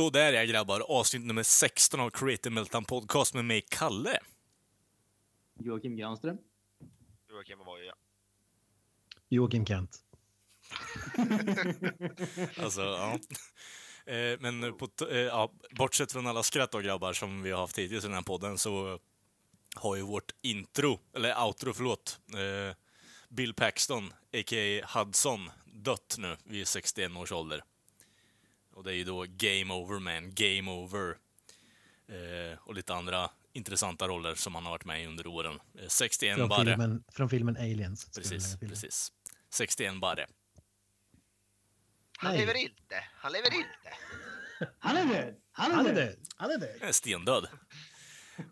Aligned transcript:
Så 0.00 0.10
där 0.10 0.32
är 0.32 0.44
grabbar, 0.44 0.80
avsnitt 0.80 1.22
nummer 1.22 1.42
16 1.42 2.00
av 2.00 2.10
Creative 2.10 2.54
Meltdown 2.54 2.84
Podcast 2.84 3.34
med 3.34 3.44
mig, 3.44 3.66
Kalle. 3.68 4.18
Joakim 5.58 5.96
Granström. 5.96 6.38
Joakim 7.30 7.58
var 7.58 7.78
ju 7.78 7.90
Joakim 9.28 9.66
Kent. 9.66 9.98
Alltså, 12.62 12.80
ja. 12.80 13.18
Eh, 14.12 14.38
Men 14.40 14.76
på, 14.78 14.88
eh, 15.10 15.18
ja, 15.18 15.52
bortsett 15.70 16.12
från 16.12 16.26
alla 16.26 16.42
skratt 16.42 16.72
då 16.72 16.78
grabbar 16.78 17.12
som 17.12 17.42
vi 17.42 17.50
har 17.50 17.60
haft 17.60 17.78
hittills 17.78 18.04
i 18.04 18.06
den 18.06 18.14
här 18.14 18.22
podden 18.22 18.58
så 18.58 18.98
har 19.74 19.96
ju 19.96 20.02
vårt 20.02 20.34
intro, 20.42 21.00
eller 21.14 21.46
outro 21.46 21.72
förlåt, 21.72 22.20
eh, 22.34 22.76
Bill 23.28 23.54
Paxton, 23.54 24.12
a.k.a. 24.32 24.98
Hudson, 24.98 25.50
dött 25.64 26.16
nu 26.18 26.36
vid 26.44 26.68
61 26.68 27.16
års 27.16 27.32
ålder. 27.32 27.64
Och 28.80 28.84
det 28.84 28.92
är 28.92 28.96
ju 28.96 29.04
då 29.04 29.26
Game 29.28 29.74
Over 29.74 29.98
Man, 29.98 30.34
Game 30.34 30.70
Over. 30.70 31.16
Eh, 32.08 32.58
och 32.60 32.74
lite 32.74 32.94
andra 32.94 33.30
intressanta 33.52 34.08
roller 34.08 34.34
som 34.34 34.54
han 34.54 34.64
har 34.64 34.70
varit 34.70 34.84
med 34.84 35.02
i 35.02 35.06
under 35.06 35.26
åren. 35.26 35.60
Eh, 35.78 35.88
61 35.88 36.36
Från 36.36 36.48
bara. 36.48 36.64
filmen, 36.64 37.04
från 37.12 37.28
filmen 37.30 37.56
Aliens. 37.56 38.10
Precis, 38.14 38.56
precis. 38.60 39.12
61 39.50 40.00
bara. 40.00 40.26
Han 42.18 42.30
Nej. 42.32 42.40
lever 42.40 42.54
inte! 42.54 43.04
Han 43.14 43.32
lever 43.32 43.54
inte! 43.54 43.96
Han 44.78 44.96
är 44.96 45.04
död! 45.04 45.36
Han 45.52 45.70
är, 45.70 45.76
Han 45.76 45.86
är 45.86 45.94
död! 45.94 46.06
död! 46.06 46.18
Han 46.36 46.50
är 46.50 46.58
död! 46.58 46.78
Är 46.80 46.92
stendöd. 46.92 47.46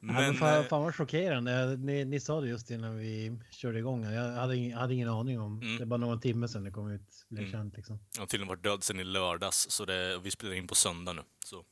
Men, 0.00 0.14
ja, 0.14 0.20
men 0.20 0.34
fan, 0.34 0.54
eh, 0.62 0.68
fan 0.68 0.82
vad 0.82 0.94
chockerande. 0.94 1.52
Jag- 1.52 1.78
Ni, 1.78 2.04
ni 2.04 2.20
sa 2.20 2.40
det 2.40 2.48
just 2.48 2.70
innan 2.70 2.96
vi 2.96 3.38
körde 3.50 3.78
igång. 3.78 4.04
Jag 4.04 4.32
hade 4.32 4.56
ingen, 4.56 4.78
hade 4.78 4.94
ingen 4.94 5.08
aning 5.08 5.40
om. 5.40 5.60
Mm. 5.62 5.76
Det 5.76 5.82
är 5.82 5.86
bara 5.86 5.96
några 5.96 6.16
timmar 6.18 6.46
sedan 6.46 6.64
det 6.64 6.70
kom 6.70 6.90
ut. 6.90 7.26
Blev 7.28 7.42
Mm. 7.44 7.52
känt 7.52 7.76
liksom. 7.76 7.98
jag 8.14 8.22
har 8.22 8.26
tydligen 8.26 8.48
varit 8.48 8.62
död 8.62 8.82
sedan 8.82 9.00
i 9.00 9.04
lördags, 9.04 9.70
så 9.70 9.84
det, 9.84 10.18
vi 10.18 10.30
spelar 10.30 10.54
in 10.54 10.66
på 10.66 10.74
söndag 10.74 11.12
nu. 11.12 11.22
Så. 11.44 11.64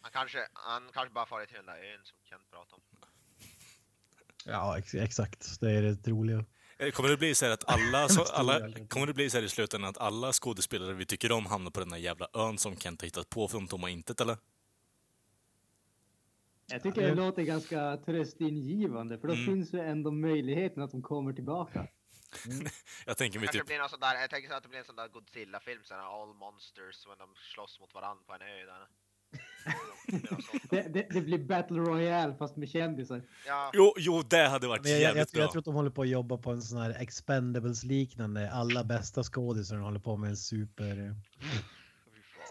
Han 0.00 0.10
kanske, 0.12 0.38
han 0.52 0.82
kanske 0.92 1.14
bara 1.14 1.26
farit 1.26 1.48
till 1.48 1.56
den 1.56 1.66
där 1.66 1.72
ön 1.74 2.00
som 2.04 2.16
Kent 2.28 2.50
pratade 2.50 2.74
om. 2.74 2.82
Ja, 4.46 4.78
ex, 4.78 4.94
exakt. 4.94 5.60
Det 5.60 5.70
är 5.70 5.82
det 5.82 6.10
roliga. 6.10 6.44
Eh, 6.78 6.90
Kommer 6.90 7.08
det 7.10 7.16
bli 7.16 7.34
så 7.34 7.44
här 7.44 7.52
att 7.52 7.64
alla, 7.68 8.08
så, 8.08 8.22
alla 8.32 8.60
kommer 8.88 9.06
det 9.06 9.14
bli 9.14 9.30
så 9.30 9.36
här 9.36 9.44
i 9.44 9.48
slutändan 9.48 9.90
att 9.90 9.98
alla 9.98 10.32
skådespelare 10.32 10.92
vi 10.92 11.06
tycker 11.06 11.32
om 11.32 11.46
hamnar 11.46 11.70
på 11.70 11.80
den 11.80 11.88
där 11.88 11.96
jävla 11.96 12.28
ön 12.34 12.58
som 12.58 12.76
Kent 12.76 13.00
har 13.00 13.06
hittat 13.06 13.30
på 13.30 13.48
från 13.48 13.66
tomma 13.68 13.90
intet, 13.90 14.20
eller? 14.20 14.36
Jag 16.66 16.82
tycker 16.82 17.02
det 17.02 17.14
låter 17.14 17.42
ganska 17.42 17.96
tröstingivande 17.96 19.18
för 19.18 19.28
då 19.28 19.34
Mm. 19.34 19.46
finns 19.46 19.72
ju 19.74 19.80
ändå 19.80 20.10
möjligheten 20.10 20.82
att 20.82 20.90
de 20.90 21.02
kommer 21.02 21.32
tillbaka. 21.32 21.86
Jag 23.06 23.16
tänker 23.16 23.38
mig 23.38 23.48
typ, 23.48 23.66
blir 23.66 23.78
någon 23.78 23.88
sån 23.88 24.00
där, 24.00 24.20
jag 24.20 24.30
tänker 24.30 24.48
så 24.48 24.54
att 24.54 24.62
det 24.62 24.68
blir 24.68 24.78
en 24.78 24.84
sån 24.84 24.96
där 24.96 25.08
Godzilla-film, 25.08 25.80
sån 25.84 25.96
här 25.96 26.22
All 26.22 26.34
Monsters, 26.34 27.06
när 27.08 27.16
de 27.16 27.28
slåss 27.54 27.80
mot 27.80 27.94
varandra 27.94 28.22
på 28.26 28.32
en 28.32 28.42
ö 28.42 28.66
där. 28.66 28.86
Det. 30.70 30.92
Det, 30.92 31.06
det, 31.10 31.20
blir 31.20 31.38
Battle 31.38 31.78
Royale 31.78 32.34
fast 32.34 32.56
med 32.56 32.68
kändisar. 32.68 33.22
Ja, 33.46 33.70
jo, 33.74 33.94
jo, 33.96 34.22
det 34.22 34.48
hade 34.48 34.66
varit 34.68 34.82
Men 34.82 34.92
jag, 34.92 35.00
jag, 35.00 35.04
jag, 35.04 35.08
jävligt 35.16 35.34
jag 35.34 35.42
bra. 35.44 35.52
tror 35.52 35.58
att 35.60 35.64
de 35.64 35.74
håller 35.74 35.90
på 35.90 36.02
att 36.02 36.08
jobba 36.08 36.36
på 36.38 36.50
en 36.50 36.62
sån 36.62 36.78
här 36.78 36.90
Expendables-liknande. 37.00 38.50
Alla 38.50 38.84
bästa 38.84 39.22
skådisar 39.22 39.76
håller 39.76 40.00
på 40.00 40.16
med 40.16 40.30
en 40.30 40.36
super 40.36 41.16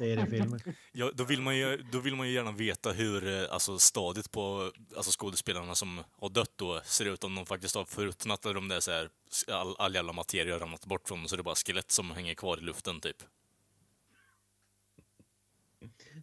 fy 0.02 0.38
fan. 0.38 0.50
seriefilm. 0.50 0.76
Ja, 0.92 1.12
då, 1.14 1.24
vill 1.24 1.42
man 1.42 1.58
ju, 1.58 1.78
då 1.92 2.00
vill 2.00 2.16
man 2.16 2.28
ju 2.28 2.34
gärna 2.34 2.52
veta 2.52 2.92
hur 2.92 3.28
eh, 3.28 3.54
alltså, 3.54 3.80
stadiet 3.80 4.32
på 4.32 4.72
alltså, 4.96 5.12
skådespelarna 5.20 5.76
som 5.76 6.04
har 6.20 6.30
dött 6.30 6.52
då 6.56 6.82
ser 6.84 7.06
ut. 7.06 7.24
Om 7.24 7.36
de 7.36 7.46
faktiskt 7.46 7.76
har 7.76 7.86
förruttnat 7.86 8.46
eller 8.46 8.58
om 8.58 8.68
det 8.68 8.76
är 8.76 8.80
så 8.80 8.92
här, 8.92 9.10
all, 9.48 9.76
all 9.80 9.96
jävla 9.96 10.14
materia 10.14 10.54
har 10.54 10.60
ramlat 10.60 10.86
bort 10.86 11.08
från 11.08 11.20
dem 11.20 11.28
så 11.28 11.36
det 11.36 11.42
är 11.42 11.44
bara 11.44 11.56
skelett 11.56 11.92
som 11.92 12.12
hänger 12.12 12.34
kvar 12.34 12.58
i 12.58 12.62
luften 12.62 13.00
typ. 13.00 13.24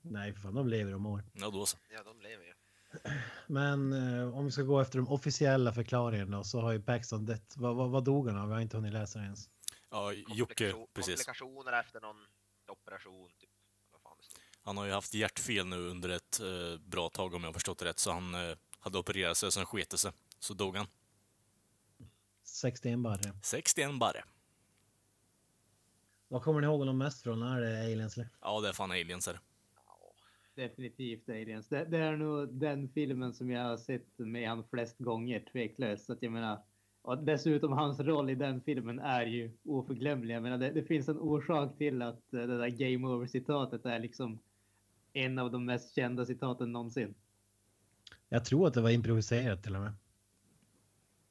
Nej, 0.02 0.32
för 0.32 0.40
fan, 0.40 0.54
de 0.54 0.68
lever 0.68 0.94
och 0.94 1.00
mår. 1.00 1.24
Ja, 1.32 1.50
då 1.50 1.66
så. 1.66 1.76
ja, 1.88 2.02
de 2.02 2.20
lever 2.20 2.44
ju. 2.44 2.52
Men 3.46 3.92
eh, 3.92 4.38
om 4.38 4.44
vi 4.44 4.50
ska 4.50 4.62
gå 4.62 4.80
efter 4.80 4.98
de 4.98 5.08
officiella 5.08 5.72
förklaringarna 5.72 6.44
så 6.44 6.60
har 6.60 6.72
ju 6.72 6.82
Paxton 6.82 7.26
dött. 7.26 7.54
Vad, 7.56 7.76
vad, 7.76 7.90
vad 7.90 8.04
dog 8.04 8.28
han 8.28 8.38
av? 8.38 8.48
Vi 8.48 8.54
har 8.54 8.60
inte 8.60 8.76
hunnit 8.76 8.92
läsa 8.92 9.18
det 9.18 9.24
ens. 9.24 9.50
Ja, 9.90 10.12
Jocke, 10.12 10.74
precis. 10.94 11.14
Komplikationer 11.14 11.80
efter 11.80 12.00
någon 12.00 12.16
operation, 12.68 13.30
typ. 13.38 13.50
Vad 13.92 14.02
fan 14.02 14.16
det 14.18 14.24
står. 14.24 14.40
Han 14.68 14.76
har 14.76 14.86
ju 14.86 14.92
haft 14.92 15.14
hjärtfel 15.14 15.66
nu 15.66 15.76
under 15.76 16.08
ett 16.08 16.40
eh, 16.40 16.80
bra 16.80 17.08
tag 17.08 17.34
om 17.34 17.42
jag 17.42 17.48
har 17.48 17.52
förstått 17.52 17.78
det 17.78 17.84
rätt, 17.84 17.98
så 17.98 18.12
han 18.12 18.34
eh, 18.34 18.56
hade 18.78 18.98
opererat 18.98 19.36
sig, 19.36 19.52
sen 19.52 19.66
sket 19.66 19.90
det 19.90 19.98
sig. 19.98 20.12
Så 20.38 20.54
dog 20.54 20.76
han. 20.76 20.86
61 22.42 22.98
barre. 22.98 23.32
61 23.42 23.98
bara. 24.00 24.24
Vad 26.28 26.42
kommer 26.42 26.60
ni 26.60 26.66
ihåg 26.66 26.78
honom 26.78 26.98
mest 26.98 27.22
från? 27.22 27.42
Är 27.42 27.60
det 27.60 27.80
Aliens? 27.80 28.16
eller? 28.16 28.28
Ja, 28.40 28.60
det 28.60 28.68
är 28.68 28.72
fan 28.72 28.90
aliens 28.90 29.28
är 29.28 29.32
det. 29.32 29.40
Definitivt 30.62 31.28
Aliens. 31.28 31.68
Det, 31.68 31.84
det 31.84 31.98
är 31.98 32.16
nog 32.16 32.54
den 32.54 32.88
filmen 32.88 33.34
som 33.34 33.50
jag 33.50 33.64
har 33.64 33.76
sett 33.76 34.18
med 34.18 34.48
han 34.48 34.64
flest 34.70 34.98
gånger 34.98 35.44
tveklöst. 35.52 36.06
Så 36.06 36.12
att 36.12 36.22
jag 36.22 36.32
menar, 36.32 36.62
och 37.02 37.18
dessutom 37.18 37.72
hans 37.72 38.00
roll 38.00 38.30
i 38.30 38.34
den 38.34 38.60
filmen 38.60 38.98
är 38.98 39.26
ju 39.26 39.50
oförglömlig. 39.64 40.34
Jag 40.34 40.42
menar, 40.42 40.58
det, 40.58 40.70
det 40.70 40.82
finns 40.82 41.08
en 41.08 41.18
orsak 41.18 41.78
till 41.78 42.02
att 42.02 42.34
eh, 42.34 42.40
det 42.40 42.58
där 42.58 42.68
Game 42.68 43.08
Over 43.08 43.26
citatet 43.26 43.86
är 43.86 43.98
liksom 43.98 44.38
en 45.12 45.38
av 45.38 45.50
de 45.50 45.64
mest 45.64 45.94
kända 45.94 46.26
citaten 46.26 46.72
någonsin. 46.72 47.14
Jag 48.28 48.44
tror 48.44 48.69
att 48.69 48.74
det 48.74 48.80
var 48.80 48.91
improviserat 48.91 49.62
till 49.62 49.74
och 49.74 49.82
med. 49.82 49.92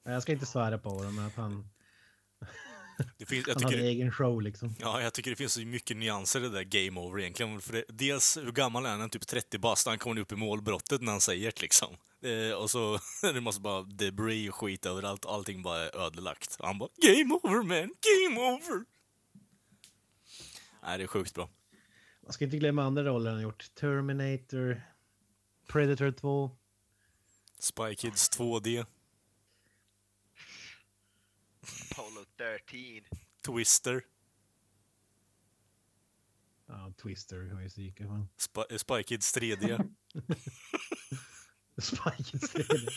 Jag 0.04 0.22
ska 0.22 0.32
inte 0.32 0.46
svära 0.46 0.78
på 0.78 1.04
det, 1.04 1.12
men 1.12 1.26
att 1.26 1.36
han, 1.36 1.70
det 3.18 3.26
finns, 3.26 3.48
jag, 3.48 3.54
han 3.56 3.64
hade 3.64 3.76
tycker, 3.76 3.88
egen 3.88 4.12
show 4.12 4.42
liksom. 4.42 4.76
ja, 4.80 5.02
jag 5.02 5.14
tycker 5.14 5.30
det 5.30 5.36
finns 5.36 5.54
så 5.54 5.62
mycket 5.62 5.98
nyanser 5.98 6.40
i 6.40 6.44
det 6.44 6.50
där 6.50 6.64
game 6.64 7.00
over 7.02 7.20
egentligen. 7.20 7.62
För 7.62 7.74
det, 7.74 7.84
dels, 7.90 8.38
hur 8.38 8.52
gammal 8.52 8.86
är 8.86 8.98
han? 8.98 9.10
Typ 9.10 9.28
30 9.28 9.58
bast. 9.58 9.88
Han 9.88 9.98
kommer 9.98 10.22
upp 10.22 10.32
i 10.32 10.36
målbrottet 10.36 11.02
när 11.02 11.12
han 11.12 11.22
säger 11.22 11.46
det 11.46 11.62
liksom. 11.62 11.96
Eh, 12.22 12.52
och 12.52 12.70
så 12.70 12.94
är 13.24 13.34
det 13.34 13.42
måste 13.42 13.62
bara 13.62 13.84
debris 13.84 14.50
och 14.50 14.56
skit 14.56 14.86
överallt. 14.86 15.26
Allting 15.26 15.64
bara 15.64 15.80
är 15.80 15.98
ödelagt. 16.06 16.56
Och 16.60 16.68
han 16.68 16.80
bara 16.80 16.90
Game 17.02 17.34
over 17.34 17.64
man! 17.64 17.94
Game 18.26 18.40
over! 18.40 18.86
Nej, 20.84 20.98
det 20.98 21.04
är 21.04 21.08
sjukt 21.08 21.34
bra. 21.34 21.50
Man 22.28 22.34
ska 22.34 22.46
inte 22.46 22.58
glömma 22.58 22.84
andra 22.84 23.04
roller 23.04 23.30
han 23.30 23.36
har 23.38 23.44
gjort. 23.44 23.76
Terminator, 23.76 24.82
Predator 25.68 26.12
2. 26.12 26.58
Spy 27.60 27.96
Kids 27.96 28.30
2D, 28.40 28.86
Apollo 31.92 32.26
13. 32.38 33.20
Twister, 33.46 34.02
Ja, 36.66 36.94
Twister 37.02 37.50
har 37.50 37.62
ju 37.62 37.70
psyke. 37.70 38.06
fan. 38.08 38.28
Spy, 38.38 38.62
eh, 38.70 38.78
Spy 38.78 39.04
Kids 39.04 39.34
3D. 39.38 39.78
Spike 41.82 42.38
istället. 42.38 42.94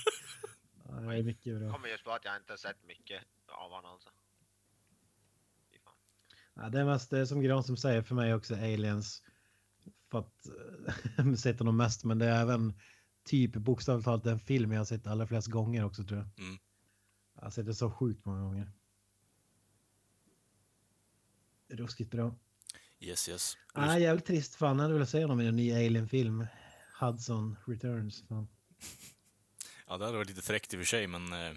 Ja, 0.85 0.93
det 0.93 1.17
är 1.19 1.23
mycket 1.23 1.59
bra. 1.59 1.73
Kommer 1.73 1.89
just 1.89 2.05
på 2.05 2.11
att 2.11 2.25
jag 2.25 2.37
inte 2.37 2.53
har 2.53 2.57
sett 2.59 2.85
mycket 2.85 3.23
av 3.47 3.71
honom 3.71 3.93
alltså. 3.93 4.11
Ja, 6.61 6.69
det 6.69 6.85
mest 6.85 7.13
som 7.29 7.43
Gran 7.43 7.65
som 7.65 7.77
säger 7.77 8.03
för 8.03 8.15
mig 8.15 8.35
också 8.35 8.55
Aliens. 8.55 9.23
För 10.11 10.19
att 10.19 10.47
äh, 11.19 11.35
sett 11.35 11.59
honom 11.59 11.77
mest, 11.77 12.05
men 12.05 12.19
det 12.19 12.27
är 12.27 12.43
även 12.43 12.75
typ 13.25 13.53
bokstavligt 13.53 14.05
talat 14.05 14.25
den 14.25 14.39
film 14.39 14.73
jag 14.73 14.81
har 14.81 14.85
sett 14.85 15.07
allra 15.07 15.27
flest 15.27 15.49
gånger 15.49 15.85
också 15.85 16.05
tror 16.05 16.19
jag. 16.19 16.47
Mm. 16.47 16.59
Jag 17.35 17.43
har 17.43 17.51
sett 17.51 17.67
det 17.67 17.75
så 17.75 17.91
sjukt 17.91 18.25
många 18.25 18.41
gånger. 18.41 18.73
Ruskigt 21.69 22.11
bra. 22.11 22.35
Yes, 22.99 23.29
yes. 23.29 23.57
Ah, 23.75 23.99
jävligt 23.99 24.27
trist 24.27 24.55
fan, 24.55 24.77
jag 24.77 24.83
hade 24.83 24.95
velat 24.95 25.09
se 25.09 25.23
honom 25.23 25.41
i 25.41 25.47
en 25.47 25.57
ny 25.57 25.73
Alien-film. 25.73 26.47
Hudson 27.01 27.57
Returns. 27.67 28.25
Fan. 28.29 28.49
Ja, 29.87 29.99
det 29.99 30.05
hade 30.05 30.17
varit 30.17 30.29
lite 30.29 30.43
fräckt 30.43 30.75
i 30.75 30.77
och 30.77 30.81
för 30.81 30.87
sig, 30.87 31.07
men 31.07 31.33
eh, 31.33 31.53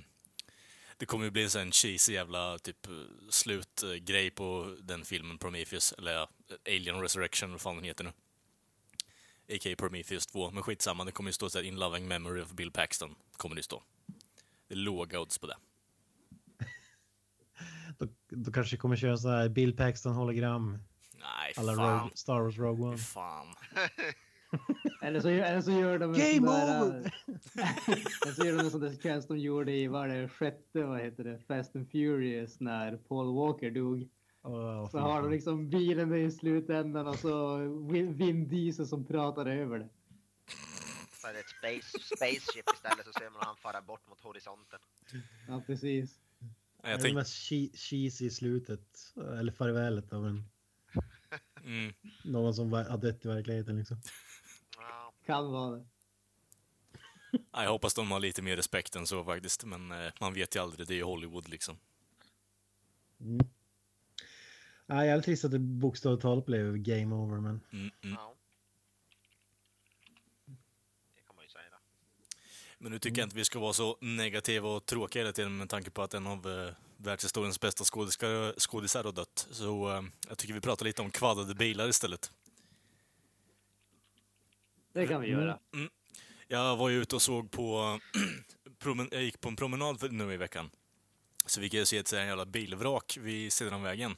det 0.98 1.06
kommer 1.06 1.25
ju 1.25 1.31
bli 1.31 1.44
en 1.44 1.50
sån 1.50 1.72
cheesy 1.72 2.13
jävla 2.13 2.57
typ 2.60 2.88
eh, 2.88 2.94
slutgrej 3.30 4.31
på 4.31 4.75
den 4.81 5.06
filmen 5.06 5.38
Prometheus, 5.38 5.94
eller 5.98 6.12
ja, 6.12 6.30
Alien 6.68 7.01
Resurrection, 7.01 7.51
vad 7.51 7.62
fan 7.62 7.75
den 7.75 7.86
heter 7.86 8.04
nu. 8.04 8.12
A.k.a. 9.56 9.75
Prometheus 9.78 10.28
2, 10.28 10.51
men 10.51 10.63
skitsamma, 10.63 11.06
det 11.06 11.12
kommer 11.12 11.30
ju 11.30 11.34
stå 11.34 11.50
så 11.50 11.57
här 11.57 11.66
In 11.66 11.75
loving 11.75 12.07
memory 12.07 12.42
of 12.42 12.51
Bill 12.51 12.72
Paxton, 12.72 13.16
kommer 13.38 13.56
det 13.56 13.63
stå. 13.63 13.84
Det 14.68 14.74
är 14.74 14.78
låga 14.78 15.19
odds 15.19 15.38
på 15.38 15.48
det. 15.48 15.57
Då, 17.98 18.07
då 18.30 18.51
kanske 18.51 18.78
kommer 18.78 18.96
köra 18.96 19.18
så 19.18 19.30
här 19.30 19.50
Bill 19.50 19.75
Paxton 19.75 20.13
hologram. 20.13 20.78
Nej, 21.13 21.54
Alla 21.57 21.75
fan. 21.75 22.00
Rogue, 22.00 22.12
Star 22.16 22.42
Wars 22.42 22.57
Rogue 22.57 22.86
One. 22.86 22.98
Fan. 22.98 23.48
Eller 25.02 25.22
så, 25.22 25.28
eller 25.30 25.62
så 25.62 25.72
gör 25.72 26.00
de 26.00 26.14
en 26.14 26.20
Game 26.20 26.52
over! 26.52 26.96
eller 28.24 28.34
så 28.34 28.46
gör 28.46 28.58
de 28.58 28.60
en 28.66 28.72
sån 28.72 28.82
där 28.82 28.90
sekvens 28.90 29.28
de 29.28 29.38
gjorde 29.40 29.72
i, 29.72 29.88
vad 29.88 30.10
det, 30.10 30.30
sjätte, 30.30 30.84
vad 30.84 31.00
heter 31.02 31.24
det, 31.24 31.40
Fast 31.48 31.76
and 31.76 31.92
Furious 31.92 32.60
när 32.60 32.98
Paul 32.98 33.36
Walker 33.36 33.72
dog. 33.72 34.10
Åh, 34.44 34.90
Så 34.90 34.98
har 35.00 35.22
de 35.22 35.32
liksom 35.32 35.70
bilen 35.70 36.10
där 36.10 36.18
i 36.18 36.32
slutändan 36.32 37.08
och 37.08 37.16
så 37.20 37.58
Vin, 38.14 38.48
Diesel 38.48 38.88
som 38.88 39.06
pratar 39.06 39.46
över 39.46 39.80
det. 39.80 39.90
Så 41.22 41.28
är 41.28 41.34
det 41.34 41.40
ett 41.40 41.50
space, 41.50 42.00
spaceship 42.16 42.66
istället 42.74 43.06
så 43.06 43.12
ser 43.14 43.30
man 43.30 43.42
han 43.46 43.56
fara 43.58 43.82
bort 43.82 44.08
mot 44.10 44.22
horisonten. 44.22 44.80
Ja, 45.48 45.64
precis. 45.68 46.20
Jag 46.84 47.00
Det 47.00 47.04
är 47.04 47.08
det 47.10 47.14
mest 47.16 47.34
che- 47.52 47.76
cheesy 47.78 48.26
i 48.26 48.30
slutet. 48.30 49.14
Eller 49.40 49.52
farvälet 49.52 50.14
av 50.14 50.26
en, 50.28 50.44
mm, 51.64 51.94
någon 52.24 52.54
som 52.54 52.74
har 52.74 52.98
dött 52.98 53.26
i 53.26 53.28
verkligheten 53.28 53.78
liksom. 53.78 53.98
Ja, 55.25 55.34
Kan 55.34 55.52
vara 55.52 55.75
det. 55.75 55.86
jag 57.52 57.70
hoppas 57.70 57.94
de 57.94 58.12
har 58.12 58.20
lite 58.20 58.42
mer 58.42 58.56
respekt 58.56 58.96
än 58.96 59.08
så 59.08 59.24
faktiskt, 59.24 59.66
men 59.66 59.92
eh, 59.92 60.12
man 60.20 60.34
vet 60.34 60.56
ju 60.56 60.60
aldrig. 60.62 60.88
Det 60.88 60.94
är 60.94 60.96
ju 60.96 61.04
Hollywood 61.04 61.50
liksom. 61.50 61.78
Mm. 63.20 63.48
Ja, 64.86 65.06
jävligt 65.06 65.25
trist 65.25 65.46
att 65.46 65.52
det 65.52 65.60
bokstavligt 65.60 66.22
talat 66.22 66.46
blev 66.46 66.78
game 66.78 67.16
over 67.16 67.40
men 67.40 67.62
Mm, 67.72 67.92
mm. 68.02 68.16
ja. 68.20 68.36
Det 71.16 71.22
kan 71.28 71.36
man 71.36 71.46
ju 71.46 71.50
säga. 71.50 71.64
Men 72.78 72.92
nu 72.92 73.00
tycker 73.00 73.22
jag 73.22 73.25
inte 73.25 73.36
vi 73.36 73.46
ska 73.46 73.60
vara 73.60 73.74
så 73.74 73.98
negativa 74.02 74.70
och 74.70 74.86
tråkiga 74.86 75.24
hela 75.24 75.34
tiden 75.34 75.58
med 75.58 75.70
tanke 75.70 75.90
på 75.92 76.02
att 76.02 76.14
en 76.14 76.28
av 76.28 76.48
eh, 76.48 76.74
världshistoriens 76.98 77.60
bästa 77.60 77.84
skådisar 78.58 79.04
har 79.04 79.12
dött. 79.12 79.48
Så 79.52 79.90
eh, 79.96 80.02
jag 80.30 80.38
tycker 80.38 80.54
vi 80.54 80.62
pratar 80.62 80.86
lite 80.86 81.02
om 81.02 81.12
kvaddade 81.12 81.56
bilar 81.56 81.88
istället. 81.88 82.31
Det 84.94 85.07
kan 85.07 85.22
vi 85.22 85.28
göra. 85.28 85.42
Mm. 85.44 85.60
Mm. 85.74 85.90
Jag 86.48 86.78
var 86.78 86.90
ju 86.90 87.01
ute 87.01 87.16
och 87.16 87.22
såg 87.22 87.51
på... 87.51 88.00
jag 89.12 89.24
gick 89.24 89.42
på 89.42 89.50
en 89.50 89.56
promenad 89.56 90.00
för, 90.00 90.10
nu 90.10 90.34
i 90.34 90.38
veckan. 90.38 90.69
Så 91.45 91.62
vi 91.62 91.69
kan 91.69 91.86
se 91.86 91.98
ett 91.98 92.07
sådär 92.07 92.25
jävla 92.25 92.45
bilvrak 92.45 93.18
vid 93.22 93.54
sidan 93.54 93.74
av 93.74 93.81
vägen. 93.81 94.16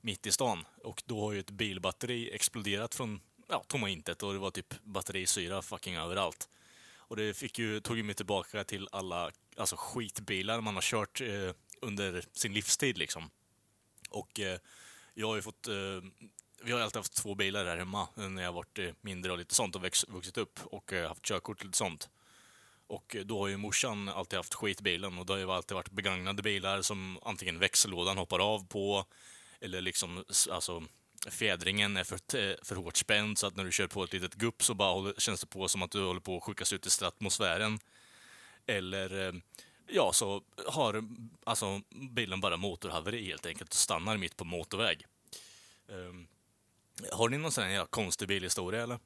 Mitt 0.00 0.26
i 0.26 0.32
stan. 0.32 0.64
Och 0.84 1.02
då 1.06 1.20
har 1.20 1.32
ju 1.32 1.40
ett 1.40 1.50
bilbatteri 1.50 2.30
exploderat 2.34 2.94
från 2.94 3.20
ja, 3.48 3.64
tomma 3.66 3.88
intet 3.88 4.22
och 4.22 4.32
det 4.32 4.38
var 4.38 4.50
typ 4.50 4.74
batterisyra 4.82 5.62
fucking 5.62 5.96
överallt. 5.96 6.48
Och 6.96 7.16
det 7.16 7.34
fick 7.34 7.58
ju, 7.58 7.80
tog 7.80 7.96
ju 7.96 8.02
mig 8.02 8.14
tillbaka 8.14 8.64
till 8.64 8.88
alla 8.92 9.30
alltså 9.56 9.76
skitbilar 9.78 10.60
man 10.60 10.74
har 10.74 10.82
kört 10.82 11.20
eh, 11.20 11.54
under 11.80 12.24
sin 12.32 12.52
livstid 12.52 12.98
liksom. 12.98 13.30
Och 14.10 14.40
eh, 14.40 14.58
jag 15.14 15.26
har 15.26 15.36
ju 15.36 15.42
fått 15.42 15.68
eh, 15.68 15.74
vi 16.62 16.72
har 16.72 16.80
alltid 16.80 16.96
haft 16.96 17.16
två 17.16 17.34
bilar 17.34 17.64
här 17.64 17.76
hemma 17.76 18.08
eh, 18.16 18.28
när 18.28 18.42
jag 18.42 18.52
varit 18.52 18.78
eh, 18.78 18.90
mindre 19.00 19.32
och 19.32 19.38
lite 19.38 19.54
sånt 19.54 19.76
och 19.76 19.84
växt, 19.84 20.08
vuxit 20.08 20.38
upp 20.38 20.60
och 20.64 20.92
eh, 20.92 21.08
haft 21.08 21.22
körkort 21.22 21.58
och 21.58 21.64
lite 21.64 21.78
sånt. 21.78 22.08
Och 22.86 23.16
då 23.24 23.38
har 23.38 23.48
ju 23.48 23.56
morsan 23.56 24.08
alltid 24.08 24.36
haft 24.36 24.54
skitbilen 24.54 25.18
och 25.18 25.26
det 25.26 25.32
har 25.32 25.38
ju 25.38 25.50
alltid 25.50 25.74
varit 25.74 25.90
begagnade 25.90 26.42
bilar 26.42 26.82
som 26.82 27.18
antingen 27.22 27.58
växellådan 27.58 28.18
hoppar 28.18 28.38
av 28.54 28.66
på 28.66 29.04
eller 29.60 29.80
liksom 29.80 30.24
alltså 30.50 30.82
fjädringen 31.30 31.96
är 31.96 32.04
för, 32.04 32.64
för 32.64 32.76
hårt 32.76 32.96
spänd 32.96 33.38
så 33.38 33.46
att 33.46 33.56
när 33.56 33.64
du 33.64 33.72
kör 33.72 33.86
på 33.86 34.04
ett 34.04 34.12
litet 34.12 34.34
gupp 34.34 34.62
så 34.62 34.74
bara 34.74 34.92
håller, 34.92 35.14
känns 35.18 35.40
det 35.40 35.46
på 35.46 35.68
som 35.68 35.82
att 35.82 35.90
du 35.90 36.04
håller 36.04 36.20
på 36.20 36.36
att 36.36 36.42
skickas 36.42 36.72
ut 36.72 36.86
i 36.86 36.90
stratmosfären. 36.90 37.78
Eller 38.66 39.40
ja, 39.86 40.12
så 40.12 40.42
har 40.66 41.08
alltså 41.44 41.80
bilen 42.10 42.40
bara 42.40 42.56
motorhaveri 42.56 43.26
helt 43.26 43.46
enkelt 43.46 43.70
och 43.70 43.76
stannar 43.76 44.16
mitt 44.16 44.36
på 44.36 44.44
motorväg. 44.44 45.06
Um, 45.86 46.28
har 47.12 47.28
ni 47.28 47.38
någon 47.38 47.52
sån 47.52 47.64
här 47.64 47.70
jävla 47.70 47.86
konstig 47.86 48.28
bilhistoria 48.28 48.82
eller? 48.82 48.98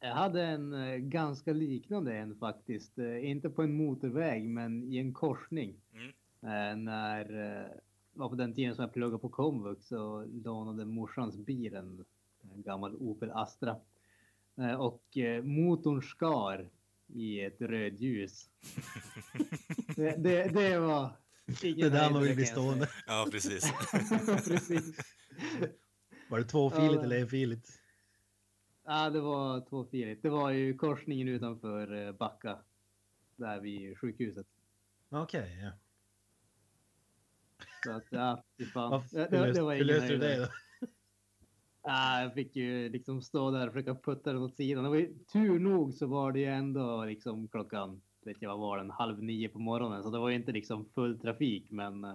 Jag 0.00 0.14
hade 0.14 0.42
en 0.42 0.72
eh, 0.72 0.96
ganska 0.96 1.52
liknande 1.52 2.16
en 2.16 2.36
faktiskt. 2.36 2.98
Eh, 2.98 3.30
inte 3.30 3.50
på 3.50 3.62
en 3.62 3.76
motorväg, 3.76 4.48
men 4.48 4.84
i 4.84 4.98
en 4.98 5.12
korsning. 5.12 5.74
Mm. 5.92 6.08
Eh, 6.42 6.76
när 6.76 7.60
eh, 7.60 7.70
var 8.12 8.28
på 8.28 8.34
den 8.34 8.54
tiden 8.54 8.74
som 8.74 8.82
jag 8.82 8.92
pluggade 8.92 9.18
på 9.18 9.28
komvux 9.28 9.86
så 9.86 10.26
lånade 10.44 10.84
morsans 10.84 11.36
bil 11.36 11.74
en, 11.74 12.04
en 12.54 12.62
gammal 12.62 12.96
Opel 12.96 13.30
Astra. 13.30 13.76
Eh, 14.58 14.74
och 14.74 15.16
eh, 15.16 15.42
motorn 15.42 16.02
skar 16.02 16.68
i 17.06 17.40
ett 17.40 17.60
rödljus. 17.60 18.48
det, 19.96 20.16
det, 20.16 20.44
det 20.44 20.78
var 20.78 21.10
ingen 21.62 21.78
det 21.78 21.86
är 21.86 21.90
där 21.90 22.10
man 22.10 22.22
vill 22.22 22.36
bli 22.36 22.46
stående. 22.46 22.88
Ja, 23.06 23.28
precis. 23.30 23.72
Precis. 24.46 24.96
Var 26.30 26.38
det 26.38 26.44
tvåfiligt 26.44 26.92
Ja. 26.94 27.02
eller 27.02 27.20
enfiligt? 27.20 27.80
Ja, 28.84 29.10
det 29.10 29.20
var 29.20 29.60
tvåfiligt. 29.60 30.22
Det 30.22 30.28
var 30.30 30.50
ju 30.50 30.74
korsningen 30.74 31.28
utanför 31.28 32.06
eh, 32.06 32.12
Backa. 32.12 32.58
Där 33.36 33.60
vid 33.60 33.98
sjukhuset. 33.98 34.46
Okej, 35.08 35.60
ja. 35.62 35.70
Så 37.84 37.92
att, 37.92 38.04
ja, 38.10 38.42
fy 38.58 38.64
fan. 38.64 39.02
Det, 39.12 39.28
det, 39.30 39.52
det 39.52 39.62
var 39.62 39.74
hur 39.74 39.84
löste 39.84 40.08
du 40.08 40.18
det 40.18 40.38
då? 40.38 40.46
Ja, 41.82 42.22
jag 42.22 42.34
fick 42.34 42.56
ju 42.56 42.88
liksom 42.88 43.22
stå 43.22 43.50
där 43.50 43.66
och 43.66 43.72
försöka 43.72 43.94
putta 43.94 44.32
den 44.32 44.42
åt 44.42 44.56
sidan. 44.56 44.84
Det 44.84 44.90
var 44.90 44.96
ju, 44.96 45.18
tur 45.32 45.58
nog 45.58 45.94
så 45.94 46.06
var 46.06 46.32
det 46.32 46.38
ju 46.38 46.46
ändå 46.46 47.04
liksom 47.04 47.48
klockan, 47.48 48.02
vet 48.20 48.42
jag 48.42 48.50
vad 48.50 48.58
var 48.58 48.78
den, 48.78 48.90
halv 48.90 49.22
nio 49.22 49.48
på 49.48 49.58
morgonen. 49.58 50.02
Så 50.02 50.10
det 50.10 50.18
var 50.18 50.28
ju 50.28 50.36
inte 50.36 50.52
liksom 50.52 50.84
full 50.94 51.18
trafik, 51.20 51.70
men 51.70 52.04
eh, 52.04 52.14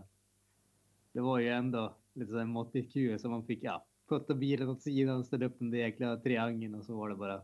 det 1.12 1.22
var 1.22 1.40
ju 1.40 1.50
ändå 1.50 1.96
lite 2.18 2.32
så 2.32 2.38
här 2.38 2.46
måttigt 2.46 2.94
kul. 2.94 3.20
Så 3.20 3.30
man 3.30 3.46
fick 3.46 3.64
ja, 3.64 3.86
putta 4.10 4.34
bilen 4.34 4.70
åt 4.70 4.82
sidan, 4.82 5.24
ställa 5.24 5.46
upp 5.46 5.60
den 5.60 5.72
där 5.72 5.78
jäkla 5.78 6.18
triangeln 6.18 6.76
och 6.76 6.86
så 6.86 6.96
var 6.96 7.10
det 7.10 7.16
bara 7.16 7.42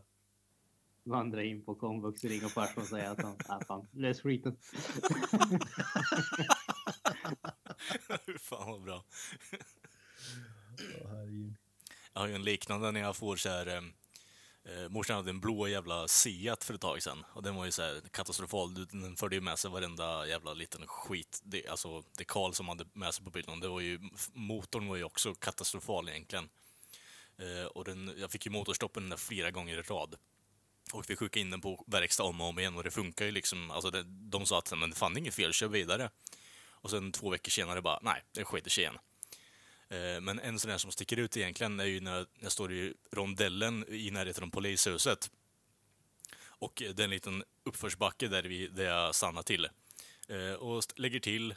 vandra 1.04 1.44
in 1.44 1.64
på 1.64 1.74
komvux, 1.74 2.24
ringa 2.24 2.48
farsan 2.48 2.82
och 2.82 2.88
säga 2.88 3.10
att 3.10 3.22
han, 3.22 3.36
ah, 3.48 3.60
fan, 3.64 3.86
lös 3.92 4.20
skiten. 4.20 4.56
Fan 8.38 8.70
vad 8.70 8.82
bra. 8.82 9.04
Jag 12.12 12.20
har 12.20 12.28
ju 12.28 12.34
en 12.34 12.44
liknande 12.44 12.92
när 12.92 13.00
jag 13.00 13.16
får 13.16 13.36
så 13.36 13.48
här... 13.48 13.82
Eh, 14.64 14.88
morsan 14.88 15.16
hade 15.16 15.30
en 15.30 15.40
blå 15.40 15.68
jävla 15.68 16.08
Seat 16.08 16.64
för 16.64 16.74
ett 16.74 16.80
tag 16.80 17.02
sedan. 17.02 17.24
Och 17.32 17.42
den 17.42 17.54
var 17.54 17.64
ju 17.64 17.70
så 17.70 17.82
här 17.82 18.02
katastrofal. 18.10 18.74
Den 18.74 19.16
förde 19.16 19.34
ju 19.34 19.40
med 19.40 19.58
sig 19.58 19.70
varenda 19.70 20.26
jävla 20.26 20.54
liten 20.54 20.86
skit. 20.86 21.40
Det, 21.44 21.68
alltså 21.68 22.02
dekal 22.18 22.54
som 22.54 22.68
hade 22.68 22.84
med 22.92 23.14
sig 23.14 23.24
på 23.24 23.30
bilen. 23.30 23.60
Det 23.60 23.68
var 23.68 23.80
ju, 23.80 24.00
motorn 24.32 24.88
var 24.88 24.96
ju 24.96 25.04
också 25.04 25.34
katastrofal 25.34 26.08
egentligen. 26.08 26.48
Eh, 27.38 27.66
och 27.66 27.84
den, 27.84 28.14
jag 28.16 28.30
fick 28.30 28.46
ju 28.46 28.52
motorstoppen 28.52 29.02
den 29.02 29.10
där 29.10 29.16
flera 29.16 29.50
gånger 29.50 29.78
i 29.78 29.82
rad. 29.82 30.14
Och 30.92 31.10
vi 31.10 31.16
skickade 31.16 31.40
in 31.40 31.50
den 31.50 31.60
på 31.60 31.84
verkstad 31.86 32.24
om 32.24 32.40
och 32.40 32.46
om 32.46 32.58
igen 32.58 32.76
och 32.76 32.84
det 32.84 32.90
funkar 32.90 33.24
ju 33.24 33.30
liksom. 33.30 33.70
Alltså 33.70 33.90
det, 33.90 34.02
de 34.02 34.46
sa 34.46 34.58
att 34.58 34.78
men 34.78 34.90
det 34.90 34.96
fann 34.96 35.16
inget 35.16 35.34
fel, 35.34 35.52
kör 35.52 35.68
vidare. 35.68 36.10
Och 36.70 36.90
sen 36.90 37.12
två 37.12 37.30
veckor 37.30 37.50
senare 37.50 37.82
bara, 37.82 37.98
nej, 38.02 38.22
det 38.32 38.44
skiter 38.44 38.70
sig 38.70 38.84
igen. 38.84 38.98
Eh, 39.94 40.20
men 40.20 40.38
en 40.38 40.58
sån 40.58 40.70
där 40.70 40.78
som 40.78 40.92
sticker 40.92 41.16
ut 41.16 41.36
egentligen 41.36 41.80
är 41.80 41.84
ju 41.84 42.00
när 42.00 42.26
jag 42.40 42.52
står 42.52 42.72
i 42.72 42.94
rondellen 43.12 43.84
i 43.88 44.10
närheten 44.10 44.44
av 44.44 44.48
polishuset. 44.48 45.30
Och 46.46 46.82
eh, 46.82 46.94
det 46.94 47.02
är 47.02 47.04
en 47.04 47.10
liten 47.10 47.44
uppförsbacke 47.64 48.28
där, 48.28 48.42
vi, 48.42 48.66
där 48.66 48.84
jag 48.84 49.14
stannar 49.14 49.42
till. 49.42 49.68
Eh, 50.28 50.52
och 50.52 50.84
lägger 50.94 51.20
till, 51.20 51.54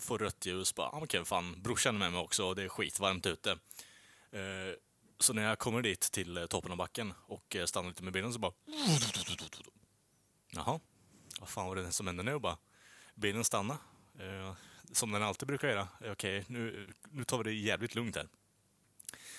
får 0.00 0.18
rött 0.18 0.46
ljus. 0.46 0.74
Bara, 0.74 0.88
ah, 0.88 1.00
okej, 1.02 1.24
fan, 1.24 1.62
brorsan 1.62 1.94
är 1.94 1.98
med 1.98 2.12
mig 2.12 2.20
också 2.20 2.44
och 2.44 2.56
det 2.56 2.62
är 2.62 2.68
skitvarmt 2.68 3.26
ute. 3.26 3.58
Så 5.20 5.32
när 5.32 5.42
jag 5.42 5.58
kommer 5.58 5.82
dit 5.82 6.00
till 6.00 6.46
toppen 6.50 6.70
av 6.70 6.76
backen 6.76 7.12
och 7.26 7.56
stannar 7.64 7.88
lite 7.88 8.02
med 8.02 8.12
bilen 8.12 8.32
så 8.32 8.38
bara... 8.38 8.52
Jaha, 10.50 10.80
vad 11.40 11.48
fan 11.48 11.66
var 11.66 11.76
det 11.76 11.92
som 11.92 12.06
hände 12.06 12.22
nu? 12.22 12.38
Bara, 12.38 12.56
bilen 13.14 13.44
stannade. 13.44 13.80
Som 14.92 15.12
den 15.12 15.22
alltid 15.22 15.48
brukar 15.48 15.68
göra. 15.68 15.88
Eh, 16.00 16.12
okej, 16.12 16.12
okay, 16.12 16.44
nu, 16.46 16.88
nu 17.10 17.24
tar 17.24 17.38
vi 17.38 17.44
det 17.44 17.52
jävligt 17.52 17.94
lugnt 17.94 18.16
här. 18.16 18.28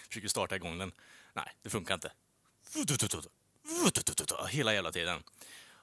Försöker 0.08 0.28
starta 0.28 0.56
igång 0.56 0.78
den. 0.78 0.92
Nej, 1.34 1.52
det 1.62 1.70
funkar 1.70 1.94
inte. 1.94 2.12
Hela 4.50 4.74
jävla 4.74 4.92
tiden. 4.92 5.24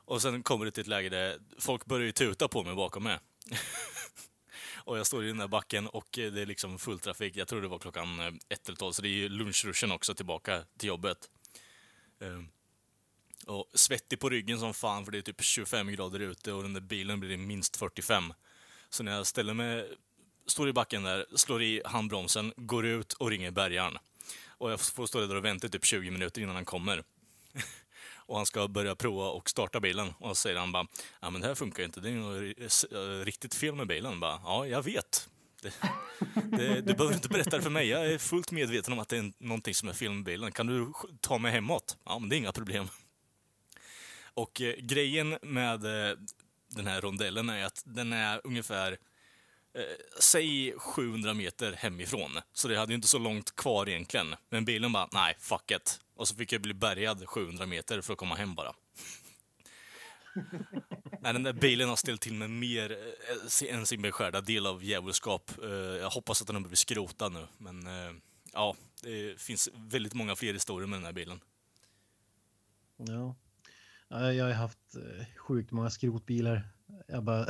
Och 0.07 0.23
sen 0.23 0.43
kommer 0.43 0.65
det 0.65 0.71
till 0.71 0.81
ett 0.81 0.87
läge 0.87 1.09
där 1.09 1.39
folk 1.59 1.85
börjar 1.85 2.13
tuta 2.13 2.49
på 2.49 2.65
mig 2.65 2.75
bakom 2.75 3.03
mig. 3.03 3.19
och 4.77 4.99
jag 4.99 5.07
står 5.07 5.25
i 5.25 5.27
den 5.27 5.39
där 5.39 5.49
backen 5.49 5.87
och 5.87 6.19
eh, 6.19 6.33
det 6.33 6.43
är 6.43 6.47
liksom 6.47 6.79
full 6.79 6.99
trafik. 6.99 7.37
Jag 7.37 7.49
tror 7.49 7.63
det 7.63 7.69
var 7.69 7.79
klockan 7.79 8.21
eh, 8.21 8.33
ett 8.49 8.69
eller 8.69 8.77
tolv, 8.77 8.93
så 8.93 9.03
det 9.03 9.09
är 9.09 9.11
ju 9.11 9.29
lunchruschen 9.29 9.93
också 9.93 10.15
tillbaka 10.15 10.65
till 10.79 10.89
jobbet. 10.89 11.31
Ehm, 12.21 12.49
och 13.47 13.71
svettig 13.75 14.21
på 14.21 14.29
ryggen 14.29 14.59
som 14.59 14.75
fan 14.75 15.05
för 15.05 15.13
det 15.13 15.19
är 15.19 15.23
typ 15.23 15.43
25 15.43 15.93
grader 15.93 16.21
ute 16.21 16.53
och 16.53 16.63
den 16.63 16.73
där 16.73 16.81
bilen 16.81 17.21
blir 17.21 17.31
det 17.31 17.37
minst 17.37 17.77
45. 17.77 18.33
Så 18.91 19.03
när 19.03 19.13
jag 19.13 19.27
ställer 19.27 19.55
mig, 19.55 19.89
står 20.47 20.69
i 20.69 20.73
backen 20.73 21.03
där, 21.03 21.27
slår 21.35 21.63
i 21.63 21.83
handbromsen, 21.85 22.53
går 22.57 22.87
ut 22.87 23.13
och 23.13 23.31
ringer 23.31 23.51
bärgaren. 23.51 23.99
Och 24.49 24.71
jag 24.71 24.81
får 24.81 25.07
stå 25.07 25.27
där 25.27 25.37
och 25.37 25.45
vänta 25.45 25.67
i 25.67 25.71
typ 25.71 25.85
20 25.85 26.11
minuter 26.11 26.41
innan 26.43 26.55
han 26.55 26.65
kommer. 26.65 27.03
Och 28.29 28.37
han 28.37 28.47
ska 28.47 28.69
börja 28.69 28.95
prova 28.95 29.29
och 29.29 29.51
starta 29.51 29.81
bilen. 29.81 30.15
Och 30.19 30.29
så 30.29 30.35
säger 30.35 30.57
han 30.57 30.73
bara, 30.73 30.87
ja 31.21 31.31
men 31.31 31.41
det 31.41 31.47
här 31.47 31.55
funkar 31.55 31.79
ju 31.79 31.85
inte, 31.85 32.01
det 32.01 32.09
är 32.09 32.15
något 32.15 32.93
eh, 32.93 33.25
riktigt 33.25 33.55
fel 33.55 33.75
med 33.75 33.87
bilen. 33.87 34.21
Bara, 34.21 34.41
ja, 34.45 34.67
jag 34.67 34.83
vet. 34.83 35.29
Det, 36.35 36.57
det, 36.57 36.81
du 36.81 36.95
behöver 36.95 37.15
inte 37.15 37.29
berätta 37.29 37.57
det 37.57 37.63
för 37.63 37.71
mig, 37.71 37.89
jag 37.89 38.07
är 38.13 38.19
fullt 38.19 38.53
medveten 38.53 38.93
om 38.93 38.99
att 38.99 39.09
det 39.09 39.17
är 39.17 39.33
någonting 39.39 39.75
som 39.75 39.89
är 39.89 39.93
fel 39.93 40.13
med 40.13 40.25
bilen. 40.25 40.53
Kan 40.53 40.67
du 40.67 40.93
ta 41.21 41.39
mig 41.39 41.53
hemåt? 41.53 41.97
Ja, 42.05 42.19
men 42.19 42.29
det 42.29 42.37
är 42.37 42.39
inga 42.39 42.53
problem. 42.53 42.89
Och 44.35 44.61
eh, 44.61 44.75
grejen 44.79 45.39
med 45.43 45.85
eh, 45.85 46.17
den 46.77 46.87
här 46.87 47.01
rondellen 47.01 47.49
är 47.51 47.65
att 47.65 47.83
den 47.87 48.13
är 48.13 48.41
ungefär, 48.45 48.93
eh, 49.75 49.83
säg 50.21 50.75
700 50.79 51.35
meter 51.35 51.73
hemifrån. 51.73 52.31
Så 52.53 52.69
det 52.69 52.77
hade 52.79 52.93
ju 52.93 52.97
inte 52.97 53.09
så 53.09 53.19
långt 53.19 53.57
kvar 53.57 53.89
egentligen. 53.89 54.35
Men 54.51 54.65
bilen 54.65 54.93
bara, 54.93 55.09
nej, 55.13 55.37
fuck 55.39 55.71
it. 55.71 56.01
Och 56.15 56.29
så 56.29 56.35
fick 56.35 56.53
jag 56.53 56.63
bli 56.63 56.75
bärgad 56.75 57.29
700 57.29 57.67
meter 57.67 58.01
för 58.01 58.13
att 58.13 58.19
komma 58.19 58.35
hem 58.35 58.55
bara. 58.55 58.75
Nej, 61.21 61.33
den 61.33 61.43
där 61.43 61.53
bilen 61.53 61.89
har 61.89 61.97
ställt 61.97 62.21
till 62.21 62.35
med 62.35 62.51
mer 62.51 62.91
eh, 63.63 63.75
än 63.75 63.87
sin 63.87 64.03
beskärda 64.03 64.41
del 64.41 64.67
av 64.67 64.85
djävulskap. 64.85 65.51
Eh, 65.63 65.71
Jag 65.71 66.11
hoppas 66.11 66.41
att 66.41 66.47
den 66.47 66.57
har 66.57 66.61
blivit 66.61 66.79
skrotad 66.79 67.33
nu, 67.33 67.47
men 67.59 67.87
eh, 67.87 68.13
ja, 68.53 68.77
det 69.03 69.41
finns 69.41 69.69
väldigt 69.75 70.15
många 70.15 70.37
fler 70.37 70.53
historier 70.53 70.87
med 70.89 70.99
den 70.99 71.05
här 71.05 71.13
bilen. 71.13 71.41
Ja. 72.97 73.35
Ja, 74.09 74.33
Jag 74.33 74.45
har 74.45 74.53
haft 74.53 74.95
eh, 74.97 75.27
sjukt 75.37 75.71
många 75.73 75.91
skrotbilar. 75.91 76.69
Jag 77.07 77.25
bara... 77.25 77.47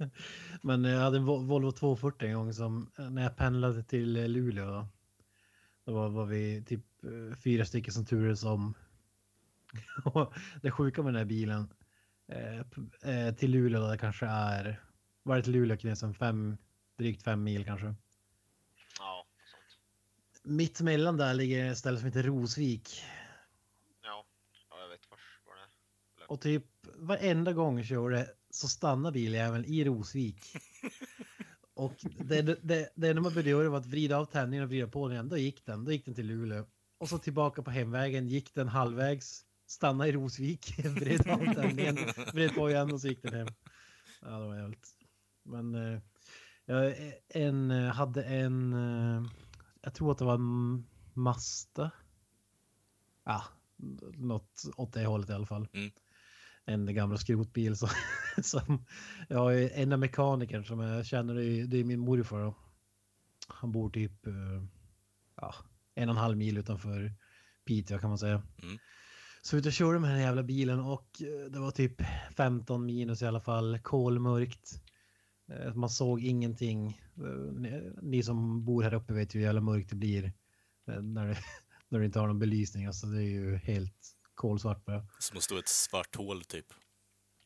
Men 0.62 0.84
jag 0.84 1.00
hade 1.00 1.16
en 1.16 1.24
Vol- 1.24 1.46
Volvo 1.46 1.72
240 1.72 2.28
en 2.28 2.34
gång 2.34 2.52
som 2.52 2.90
när 2.96 3.22
jag 3.22 3.36
pendlade 3.36 3.82
till 3.82 4.16
eh, 4.16 4.28
Luleå. 4.28 4.66
Då, 4.66 4.88
då 5.84 5.92
var, 5.94 6.08
var 6.08 6.26
vi 6.26 6.64
typ 6.64 7.04
eh, 7.04 7.36
fyra 7.38 7.64
stycken 7.64 7.92
som 7.92 8.06
turades 8.06 8.44
om. 8.44 8.74
Och 10.04 10.34
det 10.62 10.70
sjuka 10.70 11.02
med 11.02 11.12
den 11.14 11.18
här 11.18 11.24
bilen 11.24 11.72
eh, 12.28 12.58
eh, 13.14 13.34
till 13.34 13.50
Luleå 13.50 13.80
då 13.80 13.90
det 13.90 13.98
kanske 13.98 14.26
är... 14.26 14.82
Var 15.22 15.36
det 15.36 15.42
till 15.42 15.52
Luleå 15.52 15.76
Knesen? 15.76 16.14
Fem, 16.14 16.56
drygt 16.98 17.22
fem 17.22 17.42
mil 17.44 17.64
kanske. 17.64 17.94
Ja, 18.98 19.26
sånt. 19.50 19.78
Mitt 20.44 20.80
emellan 20.80 21.16
där 21.16 21.34
ligger 21.34 21.70
ett 21.70 21.78
ställe 21.78 21.98
som 21.98 22.06
heter 22.06 22.22
Rosvik. 22.22 23.02
Ja, 24.02 24.26
ja 24.70 24.80
jag 24.80 24.88
vet 24.88 25.10
vars 25.10 25.40
var 25.46 25.54
det 25.54 25.60
är. 25.62 25.68
Och 26.28 26.40
typ 26.40 26.64
varenda 26.96 27.52
gång 27.52 27.76
jag 27.76 27.86
körde 27.86 28.30
så 28.50 28.68
stannar 28.68 29.12
biljäveln 29.12 29.64
i 29.64 29.84
Rosvik. 29.84 30.40
Och 31.74 31.94
det, 32.18 32.42
det, 32.42 32.58
det, 32.62 32.88
det 32.94 33.08
enda 33.08 33.22
man 33.22 33.32
behövde 33.32 33.50
göra 33.50 33.68
var 33.68 33.78
att 33.78 33.86
vrida 33.86 34.18
av 34.18 34.24
tändningen 34.24 34.64
och 34.64 34.70
vrida 34.70 34.86
på 34.86 35.08
den 35.08 35.12
igen. 35.12 35.28
Då 35.28 35.36
gick 35.36 35.66
den. 35.66 35.84
Då 35.84 35.92
gick 35.92 36.04
den 36.04 36.14
till 36.14 36.26
Luleå. 36.26 36.66
Och 36.98 37.08
så 37.08 37.18
tillbaka 37.18 37.62
på 37.62 37.70
hemvägen 37.70 38.28
gick 38.28 38.54
den 38.54 38.68
halvvägs. 38.68 39.44
Stanna 39.66 40.08
i 40.08 40.12
Rosvik. 40.12 40.78
vred 40.84 41.28
av 41.28 41.54
tändningen. 41.54 41.98
Vred 42.32 42.54
på 42.54 42.70
igen 42.70 42.92
och 42.92 43.00
så 43.00 43.08
gick 43.08 43.22
den 43.22 43.34
hem. 43.34 43.48
Ja, 44.22 44.28
det 44.28 44.46
var 44.46 44.56
jävligt. 44.56 44.88
Men 45.42 45.74
eh, 45.74 46.00
jag 46.64 46.94
en, 47.28 47.70
hade 47.70 48.24
en... 48.24 48.72
Eh, 48.72 49.22
jag 49.82 49.94
tror 49.94 50.12
att 50.12 50.18
det 50.18 50.24
var 50.24 50.34
en 50.34 50.86
Mazda. 51.14 51.90
Ja, 53.24 53.44
något 54.16 54.62
åt 54.76 54.92
det 54.92 55.06
hållet 55.06 55.30
i 55.30 55.32
alla 55.32 55.46
fall. 55.46 55.68
Mm. 55.72 55.90
En 56.68 56.94
gamla 56.94 57.16
skrotbil 57.16 57.76
som, 57.76 57.88
som 58.42 58.84
jag 59.28 59.62
är 59.62 59.70
en 59.74 59.92
av 59.92 59.98
mekanikern 59.98 60.64
som 60.64 60.80
jag 60.80 61.06
känner 61.06 61.34
det 61.34 61.80
är, 61.80 61.84
min 61.84 62.00
morfar. 62.00 62.54
Han 63.48 63.72
bor 63.72 63.90
typ 63.90 64.26
eh, 64.26 64.62
ja, 65.36 65.54
en 65.94 66.08
och 66.08 66.14
en 66.14 66.20
halv 66.20 66.36
mil 66.36 66.58
utanför 66.58 67.12
Piteå 67.66 67.98
kan 67.98 68.08
man 68.08 68.18
säga. 68.18 68.42
Mm. 68.62 68.78
Så 69.42 69.56
och 69.56 69.72
körde 69.72 69.98
med 69.98 70.10
den 70.10 70.18
här 70.18 70.26
jävla 70.26 70.42
bilen 70.42 70.80
och 70.80 71.22
eh, 71.22 71.50
det 71.50 71.58
var 71.58 71.70
typ 71.70 72.02
15 72.36 72.86
minus 72.86 73.22
i 73.22 73.26
alla 73.26 73.40
fall, 73.40 73.78
kolmörkt. 73.78 74.82
Eh, 75.52 75.74
Man 75.74 75.90
såg 75.90 76.20
ingenting. 76.24 77.00
Ni, 78.02 78.22
som 78.22 78.64
bor 78.64 78.82
här 78.82 78.94
uppe 78.94 79.14
vet 79.14 79.34
ju 79.34 79.38
hur 79.38 79.46
jävla 79.46 79.60
mörkt 79.60 79.90
det 79.90 79.96
blir 79.96 80.32
när 80.86 81.26
det, 81.26 81.36
när 81.88 81.98
det 81.98 82.06
inte 82.06 82.20
har 82.20 82.26
någon 82.26 82.38
belysning. 82.38 82.86
Alltså 82.86 83.06
det 83.06 83.22
är 83.22 83.28
ju 83.28 83.56
helt 83.56 84.16
kolsvart 84.36 84.84
bara. 84.84 85.06
Som 85.18 85.36
att 85.36 85.42
stå 85.42 85.56
i 85.56 85.58
ett 85.58 85.68
svart 85.68 86.16
hål, 86.16 86.44
typ. 86.44 86.66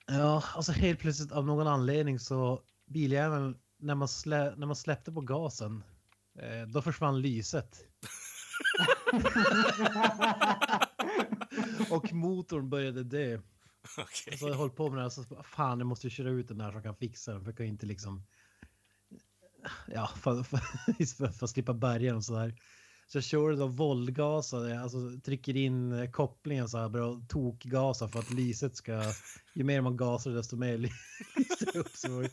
Ja, 0.06 0.44
alltså 0.54 0.72
helt 0.72 1.00
plötsligt 1.00 1.32
av 1.32 1.46
någon 1.46 1.66
anledning 1.66 2.18
så 2.18 2.62
biljäveln, 2.86 3.58
när 3.78 3.94
man, 3.94 4.08
slä, 4.08 4.54
när 4.56 4.66
man 4.66 4.76
släppte 4.76 5.12
på 5.12 5.20
gasen, 5.20 5.84
eh, 6.38 6.62
då 6.68 6.82
försvann 6.82 7.20
lyset. 7.20 7.84
och 11.90 12.12
motorn 12.12 12.70
började 12.70 13.04
dö. 13.04 13.40
Okej. 13.98 14.38
Så 14.38 14.48
jag 14.48 14.54
höll 14.54 14.70
på 14.70 14.88
med 14.88 14.98
det 14.98 15.02
här, 15.02 15.08
så 15.10 15.24
fan 15.44 15.78
jag 15.78 15.86
måste 15.86 16.10
köra 16.10 16.30
ut 16.30 16.48
den 16.48 16.58
där 16.58 16.72
som 16.72 16.82
kan 16.82 16.96
fixa 16.96 17.32
den 17.32 17.40
för 17.40 17.50
jag 17.50 17.56
kan 17.56 17.66
inte 17.66 17.86
liksom 17.86 18.26
ja, 19.86 20.06
för, 20.06 20.42
för, 20.42 20.56
för, 21.16 21.32
för 21.32 21.44
att 21.44 21.50
slippa 21.50 21.74
bärga 21.74 22.16
och 22.16 22.24
sådär. 22.24 22.54
Så 23.12 23.16
jag 23.18 23.24
körde 23.24 23.56
då 23.56 23.66
våldgasade, 23.66 24.80
alltså 24.80 24.98
trycker 25.24 25.56
in 25.56 25.92
eh, 25.92 26.10
kopplingen 26.10 26.68
så 26.68 26.78
här 26.78 26.88
bra 26.88 27.20
tokgasa 27.28 28.08
för 28.08 28.18
att 28.18 28.30
lyset 28.30 28.76
ska, 28.76 29.02
ju 29.54 29.64
mer 29.64 29.80
man 29.80 29.96
gasar 29.96 30.30
desto 30.30 30.56
mer 30.56 30.78
ly- 30.78 30.90
lyser 31.36 31.72
det 31.72 31.78
upp. 31.78 31.90
Så 31.96 32.08
det 32.08 32.14
var 32.14 32.28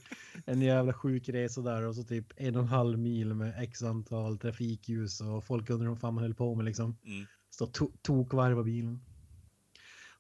en 0.46 0.62
jävla 0.62 0.94
sjuk 0.94 1.30
resa 1.30 1.62
där 1.62 1.82
och 1.82 1.96
så 1.96 2.04
typ 2.04 2.26
en 2.36 2.56
och 2.56 2.62
en 2.62 2.68
halv 2.68 3.00
mil 3.00 3.34
med 3.34 3.64
x 3.64 3.84
antal 3.84 4.38
trafikljus 4.40 5.22
och 5.22 5.44
folk 5.44 5.70
undrar 5.70 5.90
vad 5.90 6.00
fan 6.00 6.14
man 6.14 6.24
höll 6.24 6.34
på 6.36 6.56
med 6.56 6.66
liksom. 6.66 6.98
Mm. 7.06 7.26
Stå 7.50 7.66
to- 7.66 7.98
tokvarva 8.02 8.64
bilen. 8.64 9.02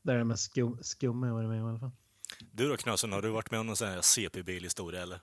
Det 0.03 0.11
är 0.13 0.17
det 0.17 0.23
mest 0.23 0.43
skum, 0.43 0.77
skumma 0.81 1.27
jag 1.27 1.33
varit 1.33 1.49
med 1.49 1.57
i 1.57 1.61
alla 1.61 1.79
fall. 1.79 1.91
Du 2.51 2.69
då 2.69 2.77
Knösen, 2.77 3.11
har 3.11 3.21
du 3.21 3.29
varit 3.29 3.51
med 3.51 3.59
om 3.59 3.65
någon 3.67 3.75
sån 3.75 3.87
här 3.87 4.01
CP-bil-historia 4.01 5.01
eller? 5.01 5.19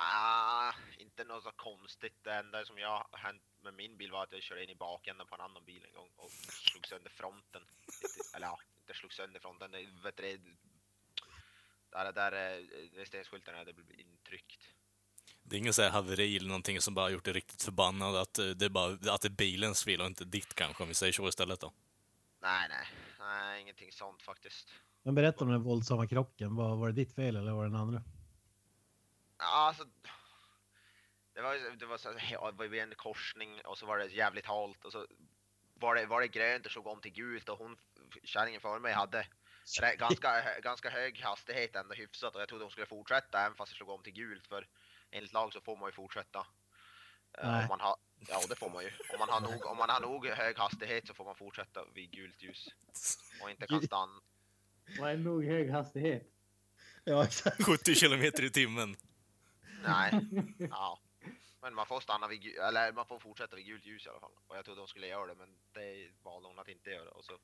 Ah, 0.00 0.72
inte 0.98 1.17
något 1.28 1.42
så 1.42 1.52
konstigt. 1.52 2.14
Det 2.22 2.32
enda 2.34 2.64
som 2.64 2.78
jag 2.78 3.06
har 3.10 3.18
hänt 3.18 3.42
med 3.62 3.74
min 3.74 3.96
bil 3.96 4.10
var 4.12 4.22
att 4.22 4.32
jag 4.32 4.42
körde 4.42 4.64
in 4.64 4.70
i 4.70 4.74
bakänden 4.74 5.26
på 5.26 5.34
en 5.34 5.40
annan 5.40 5.64
bil 5.64 5.84
en 5.88 5.94
gång 5.94 6.10
och 6.16 6.30
slog 6.30 6.86
sönder 6.86 7.10
fronten. 7.10 7.62
Eller 8.34 8.46
ja, 8.46 8.58
inte 8.80 8.94
slog 8.94 9.12
sönder 9.12 9.40
fronten. 9.40 9.70
Det, 9.70 9.86
vet 10.04 10.16
du, 10.16 10.22
det- 10.22 10.40
där, 11.90 12.12
där 12.12 12.32
eh, 12.32 12.64
registreringsskylten 12.94 13.54
hade 13.54 13.72
blivit 13.72 13.98
intryckt. 13.98 14.68
Det 15.42 15.56
är 15.56 15.60
ingen 15.60 15.72
så 15.74 15.82
här 15.82 15.90
haveri 15.90 16.36
eller 16.36 16.48
någonting 16.48 16.80
som 16.80 16.94
bara 16.94 17.10
gjort 17.10 17.24
dig 17.24 17.32
riktigt 17.34 17.62
förbannad, 17.62 18.16
att 18.16 18.38
eh, 18.38 18.46
det 18.48 18.64
är, 18.64 18.68
bara, 18.68 19.14
att 19.14 19.20
det 19.20 19.28
är 19.28 19.30
bilens 19.30 19.84
fel 19.84 20.00
och 20.00 20.06
inte 20.06 20.24
ditt 20.24 20.54
kanske, 20.54 20.82
om 20.82 20.88
vi 20.88 20.94
säger 20.94 21.12
så 21.12 21.28
istället 21.28 21.60
då. 21.60 21.72
Nej, 22.40 22.68
nej, 22.68 22.86
nej, 23.18 23.60
ingenting 23.62 23.92
sånt 23.92 24.22
faktiskt. 24.22 24.72
Men 25.02 25.14
berätta 25.14 25.44
om 25.44 25.50
den 25.50 25.62
våldsamma 25.62 26.06
krocken. 26.06 26.56
Var, 26.56 26.76
var 26.76 26.86
det 26.86 26.92
ditt 26.94 27.14
fel 27.14 27.36
eller 27.36 27.52
var 27.52 27.64
det 27.64 27.70
den 27.70 27.80
andra? 27.80 28.02
Ja, 29.38 29.44
alltså. 29.68 29.84
Det 31.38 31.42
var, 31.42 31.54
ju- 31.54 31.76
det 31.76 31.86
var 31.86 31.98
så 31.98 32.08
ja, 32.30 32.50
det 32.50 32.68
var 32.68 32.76
en 32.76 32.94
korsning 32.94 33.60
och 33.64 33.78
så 33.78 33.86
var 33.86 33.98
det 33.98 34.06
jävligt 34.06 34.46
halt 34.46 34.84
och 34.84 34.92
så 34.92 35.06
var 35.74 35.94
det, 35.94 36.06
var 36.06 36.20
det 36.20 36.28
grönt 36.28 36.66
och 36.66 36.72
slog 36.72 36.86
om 36.86 37.00
till 37.00 37.12
gult 37.12 37.48
och 37.48 37.58
hon, 37.58 37.76
kärringen 38.24 38.60
före 38.60 38.80
mig 38.80 38.92
hade 38.92 39.26
ganska, 39.98 40.60
ganska 40.60 40.90
hög 40.90 41.20
hastighet 41.20 41.76
ändå 41.76 41.94
hyfsat 41.94 42.34
och 42.34 42.40
jag 42.40 42.48
trodde 42.48 42.64
hon 42.64 42.70
skulle 42.70 42.86
fortsätta 42.86 43.40
även 43.40 43.56
fast 43.56 43.72
det 43.72 43.76
slog 43.76 43.88
om 43.88 44.02
till 44.02 44.12
gult 44.12 44.46
för 44.46 44.68
enligt 45.10 45.32
lag 45.32 45.52
så 45.52 45.60
får 45.60 45.76
man 45.76 45.88
ju 45.88 45.92
fortsätta. 45.92 46.38
Eh, 47.38 47.48
Nej. 47.50 47.62
Om 47.62 47.68
man 47.68 47.80
har, 47.80 47.96
ja 48.28 48.40
det 48.48 48.56
får 48.56 48.70
man 48.70 48.84
ju. 48.84 48.90
Om 49.12 49.18
man, 49.18 49.28
har 49.28 49.40
nog, 49.40 49.66
om 49.66 49.76
man 49.76 49.90
har 49.90 50.00
nog 50.00 50.26
hög 50.26 50.58
hastighet 50.58 51.06
så 51.06 51.14
får 51.14 51.24
man 51.24 51.36
fortsätta 51.36 51.84
vid 51.94 52.10
gult 52.10 52.42
ljus 52.42 52.68
och 53.42 53.50
inte 53.50 53.66
kan 53.66 53.82
stanna. 53.86 54.20
Vad 54.98 55.10
är 55.10 55.16
nog 55.16 55.44
hög 55.44 55.70
hastighet? 55.70 56.22
Ja, 57.04 57.24
exakt. 57.24 57.62
70 57.66 57.94
kilometer 57.94 58.44
i 58.44 58.50
timmen. 58.50 58.96
Nej. 59.84 60.12
Ja. 60.70 61.00
Men 61.60 61.74
man 61.74 61.86
får 61.86 62.00
stanna 62.00 62.28
vid, 62.28 62.46
eller 62.46 62.92
man 62.92 63.06
får 63.06 63.18
fortsätta 63.18 63.56
vid 63.56 63.66
gult 63.66 63.86
ljus 63.86 64.06
i 64.06 64.08
alla 64.08 64.20
fall. 64.20 64.32
Och 64.46 64.56
jag 64.56 64.64
trodde 64.64 64.80
hon 64.80 64.88
skulle 64.88 65.06
göra 65.06 65.26
det, 65.26 65.34
men 65.34 65.48
det 65.72 66.10
valde 66.22 66.48
hon 66.48 66.58
att 66.58 66.68
inte 66.68 66.90
göra. 66.90 67.10
Och 67.10 67.24
så 67.24 67.38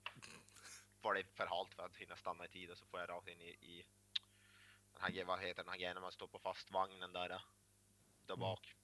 var 1.03 1.15
det 1.15 1.25
för 1.35 1.47
halt 1.47 1.75
för 1.75 1.83
att 1.83 1.97
hinna 1.97 2.17
stanna 2.17 2.45
i 2.45 2.49
tid 2.49 2.71
och 2.71 2.79
så 2.79 2.87
får 2.87 3.01
jag 3.01 3.09
rakt 3.09 3.29
in 3.29 3.41
i, 3.41 3.49
i 3.49 3.85
den 4.93 5.03
här, 5.03 5.25
vad 5.25 5.41
heter 5.41 5.63
den 5.63 5.71
här 5.71 5.79
grejen 5.79 5.95
när 5.95 6.03
man 6.03 6.13
står 6.13 6.27
på 6.27 6.39
fast 6.39 6.71
vagnen 6.71 7.13
där, 7.13 7.43
där 8.27 8.37
bak. 8.37 8.75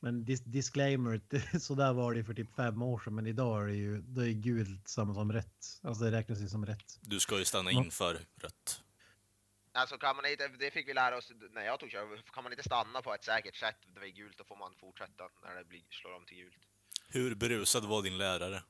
Men 0.00 0.24
dis 0.24 0.40
disclaimer, 0.40 1.20
så 1.58 1.74
där 1.74 1.92
var 1.92 2.14
det 2.14 2.24
för 2.24 2.34
typ 2.34 2.54
fem 2.56 2.82
år 2.82 2.98
sedan, 2.98 3.14
men 3.14 3.26
idag 3.26 3.62
är 3.62 3.66
det 3.66 3.74
ju 3.74 4.02
då 4.02 4.20
är 4.20 4.32
gult 4.32 4.88
samma 4.88 5.14
som 5.14 5.32
rätt. 5.32 5.80
Alltså 5.82 6.04
det 6.04 6.10
räknas 6.10 6.40
ju 6.40 6.48
som 6.48 6.66
rätt. 6.66 6.98
Du 7.00 7.20
ska 7.20 7.38
ju 7.38 7.44
stanna 7.44 7.70
inför 7.70 8.18
rött. 8.36 8.82
Alltså 9.74 9.98
kan 9.98 10.16
man 10.16 10.26
inte, 10.26 10.48
det 10.48 10.70
fick 10.70 10.88
vi 10.88 10.94
lära 10.94 11.16
oss 11.16 11.32
när 11.50 11.64
jag 11.64 11.80
tog 11.80 11.90
kör, 11.90 12.22
kan 12.32 12.44
man 12.44 12.52
inte 12.52 12.62
stanna 12.62 13.02
på 13.02 13.14
ett 13.14 13.24
säkert 13.24 13.56
sätt 13.56 13.76
vid 14.02 14.14
gult 14.14 14.38
då 14.38 14.44
får 14.44 14.56
man 14.56 14.74
fortsätta 14.80 15.28
när 15.42 15.54
det 15.54 15.64
blir, 15.64 15.82
slår 15.90 16.14
om 16.14 16.26
till 16.26 16.36
gult. 16.36 16.58
Hur 17.08 17.34
berusad 17.34 17.84
var 17.84 18.02
din 18.02 18.18
lärare? 18.18 18.62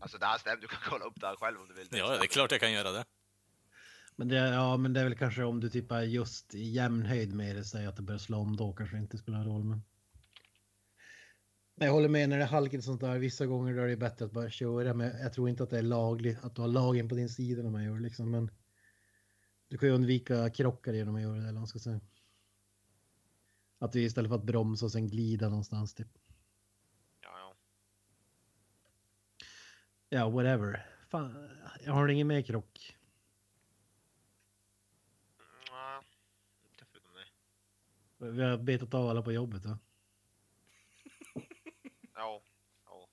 Alltså 0.00 0.18
det 0.18 0.26
här 0.26 0.38
stämmer, 0.38 0.56
du 0.56 0.68
kan 0.68 0.80
kolla 0.84 1.04
upp 1.04 1.20
det 1.20 1.26
här 1.26 1.36
själv 1.36 1.60
om 1.60 1.68
du 1.68 1.74
vill. 1.74 1.88
Ja, 1.90 2.08
det 2.08 2.24
är 2.24 2.26
klart 2.26 2.50
jag 2.50 2.60
kan 2.60 2.72
göra 2.72 2.92
det. 2.92 3.04
Men 4.16 4.28
det, 4.28 4.36
ja, 4.36 4.76
men 4.76 4.92
det 4.92 5.00
är 5.00 5.04
väl 5.04 5.18
kanske 5.18 5.42
om 5.42 5.60
du 5.60 5.66
är 5.90 6.02
just 6.02 6.54
i 6.54 6.70
jämn 6.70 7.06
höjd 7.06 7.34
med 7.34 7.56
det, 7.56 7.64
säg 7.64 7.86
att 7.86 7.96
det 7.96 8.02
börjar 8.02 8.18
slå 8.18 8.38
om 8.38 8.56
då 8.56 8.72
kanske 8.72 8.96
det 8.96 9.00
inte 9.00 9.18
spelar 9.18 9.44
roll. 9.44 9.64
Men... 9.64 9.82
Jag 11.74 11.92
håller 11.92 12.08
med 12.08 12.28
när 12.28 12.38
det 12.38 12.42
är 12.42 12.48
halkigt 12.48 12.84
sånt 12.84 13.00
där. 13.00 13.18
Vissa 13.18 13.46
gånger 13.46 13.76
då 13.76 13.82
är 13.82 13.86
det 13.86 13.96
bättre 13.96 14.24
att 14.24 14.32
bara 14.32 14.50
köra. 14.50 14.94
Men 14.94 15.20
jag 15.20 15.32
tror 15.32 15.48
inte 15.48 15.62
att 15.62 15.70
det 15.70 15.78
är 15.78 15.82
lagligt 15.82 16.44
att 16.44 16.54
du 16.54 16.60
har 16.60 16.68
lagen 16.68 17.08
på 17.08 17.14
din 17.14 17.28
sida 17.28 17.62
när 17.62 17.70
man 17.70 17.84
gör 17.84 17.94
det 17.94 18.02
liksom. 18.02 18.30
Men 18.30 18.50
du 19.72 19.78
kan 19.78 19.88
ju 19.88 19.94
undvika 19.94 20.50
krockar 20.50 20.92
genom 20.92 21.14
att 21.14 21.22
göra 21.22 21.40
det. 21.40 21.48
Eller 21.48 21.60
vad 21.60 21.68
ska 21.68 21.78
säga. 21.78 22.00
Att 23.78 23.92
du 23.92 24.02
istället 24.02 24.28
för 24.28 24.36
att 24.36 24.44
bromsa 24.44 24.84
och 24.84 24.92
sen 24.92 25.08
glida 25.08 25.48
någonstans 25.48 25.94
typ. 25.94 26.08
Ja, 27.20 27.38
ja. 27.38 27.54
Ja, 30.08 30.30
whatever. 30.30 30.86
Fan, 31.08 31.48
jag 31.84 31.92
har 31.92 32.08
ingen 32.08 32.26
mer 32.26 32.42
krock. 32.42 32.96
Nej, 35.70 36.02
inte 36.70 36.84
förutom 36.84 37.10
det. 38.18 38.30
Vi 38.30 38.42
har 38.42 38.58
betat 38.58 38.94
av 38.94 39.08
alla 39.08 39.22
på 39.22 39.32
jobbet. 39.32 39.64
Va? 39.64 39.78
Ja, 42.14 42.42
ja. 42.84 43.08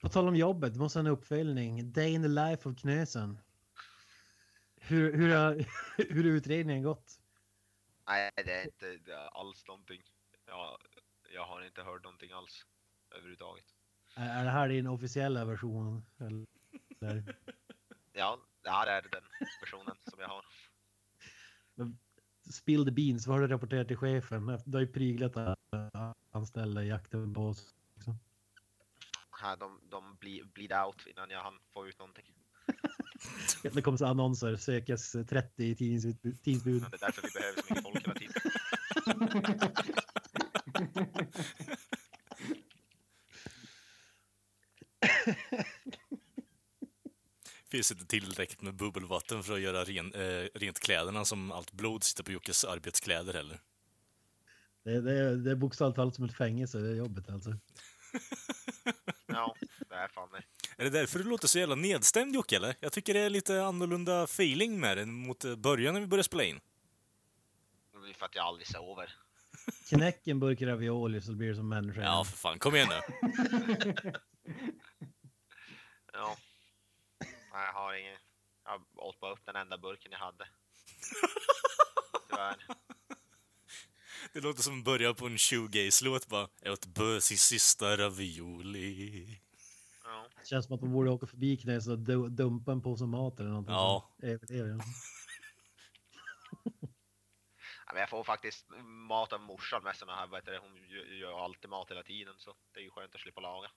På 0.00 0.08
tal 0.08 0.28
om 0.28 0.36
jobbet, 0.36 0.76
måste 0.76 0.98
ha 0.98 1.00
en 1.00 1.12
uppföljning. 1.12 1.92
Day 1.92 2.12
in 2.12 2.22
the 2.22 2.28
life 2.28 2.68
of 2.68 2.76
Knösen. 2.76 3.38
Hur, 4.88 5.12
hur, 5.12 5.34
har, 5.34 5.54
hur 6.14 6.24
har 6.24 6.30
utredningen 6.30 6.82
gått? 6.82 7.20
Nej, 8.08 8.30
det 8.36 8.52
är 8.52 8.64
inte 8.64 8.96
det 8.96 9.12
är 9.12 9.40
alls 9.40 9.66
någonting. 9.66 10.02
Jag, 10.46 10.78
jag 11.34 11.46
har 11.46 11.66
inte 11.66 11.82
hört 11.82 12.04
någonting 12.04 12.32
alls 12.32 12.66
överhuvudtaget. 13.10 13.64
Är 14.14 14.40
är 14.40 14.44
det 14.44 14.50
här 14.50 14.68
din 14.68 14.86
officiella 14.86 15.44
version? 15.44 16.06
Eller? 16.18 16.46
Ja, 18.12 18.38
det 18.62 18.70
här 18.70 18.86
är 18.86 19.02
den 19.02 19.22
versionen 19.60 19.96
som 20.04 20.20
jag 20.20 20.28
har. 20.28 20.44
Spill 22.50 22.84
the 22.84 22.90
beans, 22.90 23.26
vad 23.26 23.36
har 23.36 23.40
du 23.40 23.54
rapporterat 23.54 23.88
till 23.88 23.96
chefen? 23.96 24.60
Du 24.66 24.76
har 24.76 24.80
ju 24.80 24.92
pryglat 24.92 25.58
anställda 26.30 26.82
i 26.82 26.88
jakten 26.88 27.34
på 27.34 27.40
oss. 27.48 27.74
liksom. 27.94 28.18
Här, 29.40 29.56
de, 29.56 29.80
de 29.90 30.16
bli, 30.16 30.42
bleed 30.54 30.72
out 30.72 31.06
innan 31.06 31.30
jag 31.30 31.42
hann 31.42 31.58
få 31.72 31.88
ut 31.88 31.98
någonting. 31.98 32.34
Det 33.62 33.82
kommer 33.82 33.98
så 33.98 34.06
annonser, 34.06 34.56
sökes 34.56 35.12
30 35.12 35.64
i 35.64 35.74
tidningsbud. 35.74 36.16
Det 36.90 36.96
är 36.96 36.98
därför 37.00 37.22
vi 37.22 37.28
behöver 37.34 37.62
så 37.62 37.74
mycket 37.74 37.82
folk 37.82 38.02
hela 38.02 38.14
tiden. 38.14 38.32
Finns 47.68 47.92
inte 47.92 48.06
tillräckligt 48.06 48.62
med 48.62 48.74
bubbelvatten 48.74 49.42
för 49.42 49.54
att 49.54 49.60
göra 49.60 49.84
ren, 49.84 50.14
eh, 50.14 50.48
rent 50.54 50.80
kläderna 50.80 51.24
som 51.24 51.52
allt 51.52 51.72
blod 51.72 52.04
sitter 52.04 52.24
på 52.24 52.32
Jockes 52.32 52.64
arbetskläder 52.64 53.34
heller. 53.34 53.60
Det, 54.84 55.00
det, 55.00 55.36
det 55.36 55.50
är 55.50 55.54
bokstavligt 55.56 55.96
talat 55.96 56.14
som 56.14 56.24
ett 56.24 56.36
fängelse, 56.36 56.78
det 56.78 56.88
är 56.88 56.94
jobbet 56.94 57.30
alltså. 57.30 57.50
Är 59.96 60.08
fan 60.08 60.28
det. 60.32 60.42
Är 60.82 60.84
det 60.84 60.90
därför 60.90 61.18
du 61.18 61.24
låter 61.24 61.48
så 61.48 61.58
jävla 61.58 61.74
nedstämd 61.74 62.34
Jocke, 62.34 62.56
eller? 62.56 62.76
Jag 62.80 62.92
tycker 62.92 63.14
det 63.14 63.20
är 63.20 63.30
lite 63.30 63.62
annorlunda 63.64 64.24
feeling 64.24 64.80
med 64.80 64.96
det 64.96 65.06
mot 65.06 65.44
eh, 65.44 65.56
början 65.56 65.94
när 65.94 66.00
vi 66.00 66.06
började 66.06 66.24
spela 66.24 66.44
in. 66.44 66.60
Det 67.92 68.10
är 68.10 68.14
för 68.14 68.26
att 68.26 68.34
jag 68.34 68.44
aldrig 68.44 68.66
sover. 68.66 69.14
Knäck 69.88 70.26
en 70.26 70.40
burk 70.40 70.62
ravioli 70.62 71.20
så 71.20 71.32
blir 71.32 71.48
det 71.48 71.54
som 71.56 71.68
människa. 71.68 72.00
Ja, 72.02 72.24
för 72.24 72.36
fan. 72.38 72.58
Kom 72.58 72.76
igen 72.76 72.88
nu. 72.88 73.00
Ja. 76.12 76.36
Nej, 77.20 77.66
jag 77.66 77.72
har 77.72 77.94
ingen. 77.94 78.16
Jag 78.64 78.82
åt 78.96 79.20
bara 79.20 79.32
upp 79.32 79.46
den 79.46 79.56
enda 79.56 79.78
burken 79.78 80.12
jag 80.12 80.18
hade. 80.18 80.48
Tyvärr. 82.28 82.56
Det 84.32 84.40
låter 84.40 84.62
som 84.62 84.82
början 84.82 85.14
på 85.14 85.26
en 85.26 85.38
shoegaze-låt 85.38 86.26
bara. 86.26 86.48
Jag 86.62 86.72
åt 86.72 86.86
bös 86.86 87.32
i 87.32 87.36
sista 87.36 87.96
ravioli. 87.96 89.38
Känns 90.46 90.66
som 90.66 90.74
att 90.74 90.80
man 90.82 90.92
borde 90.92 91.10
åka 91.10 91.26
förbi 91.26 91.56
Knäs 91.56 91.88
och 91.88 91.98
du- 91.98 92.28
dumpa 92.28 92.72
en 92.72 92.82
påse 92.82 93.04
mat 93.06 93.40
eller 93.40 93.50
någonting. 93.50 93.74
Ja. 93.74 94.14
Överlever 94.22 94.68
men 97.92 98.00
jag 98.00 98.10
får 98.10 98.24
faktiskt 98.24 98.66
mat 98.84 99.32
av 99.32 99.40
morsan 99.40 99.82
med 99.82 99.96
såna 99.96 100.16
här, 100.16 100.36
heter 100.36 100.52
det, 100.52 100.58
hon 100.58 100.76
gör- 100.88 101.04
gör 101.04 101.44
alltid 101.44 101.70
mat 101.70 101.90
hela 101.90 102.02
tiden 102.02 102.34
så 102.38 102.54
det 102.72 102.80
är 102.80 102.84
ju 102.84 102.90
skönt 102.90 103.14
att 103.14 103.20
slippa 103.20 103.40
laga. 103.40 103.70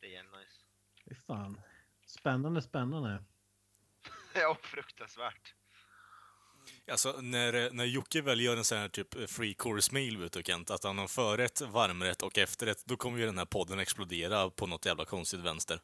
Det 0.00 0.16
är 0.16 0.22
nice. 0.22 0.64
Fy 1.08 1.14
fan. 1.14 1.60
Spännande, 2.06 2.62
spännande. 2.62 3.24
ja, 4.34 4.56
fruktansvärt. 4.62 5.54
Alltså, 6.90 7.20
när, 7.20 7.70
när 7.70 7.84
Jocke 7.84 8.22
väl 8.22 8.40
gör 8.40 8.56
en 8.56 8.64
sån 8.64 8.78
här 8.78 8.88
typ 8.88 9.16
eh, 9.16 9.26
free 9.26 9.54
course 9.54 9.94
meal, 9.94 10.16
vet 10.16 10.32
du 10.32 10.42
Kent, 10.42 10.70
att 10.70 10.84
han 10.84 10.98
har 10.98 11.08
förrätt, 11.08 11.60
varmrätt 11.60 12.22
och 12.22 12.38
efterrätt, 12.38 12.82
då 12.84 12.96
kommer 12.96 13.18
ju 13.18 13.26
den 13.26 13.38
här 13.38 13.44
podden 13.44 13.78
explodera 13.78 14.50
på 14.50 14.66
något 14.66 14.86
jävla 14.86 15.04
konstigt 15.04 15.40
vänster. 15.40 15.80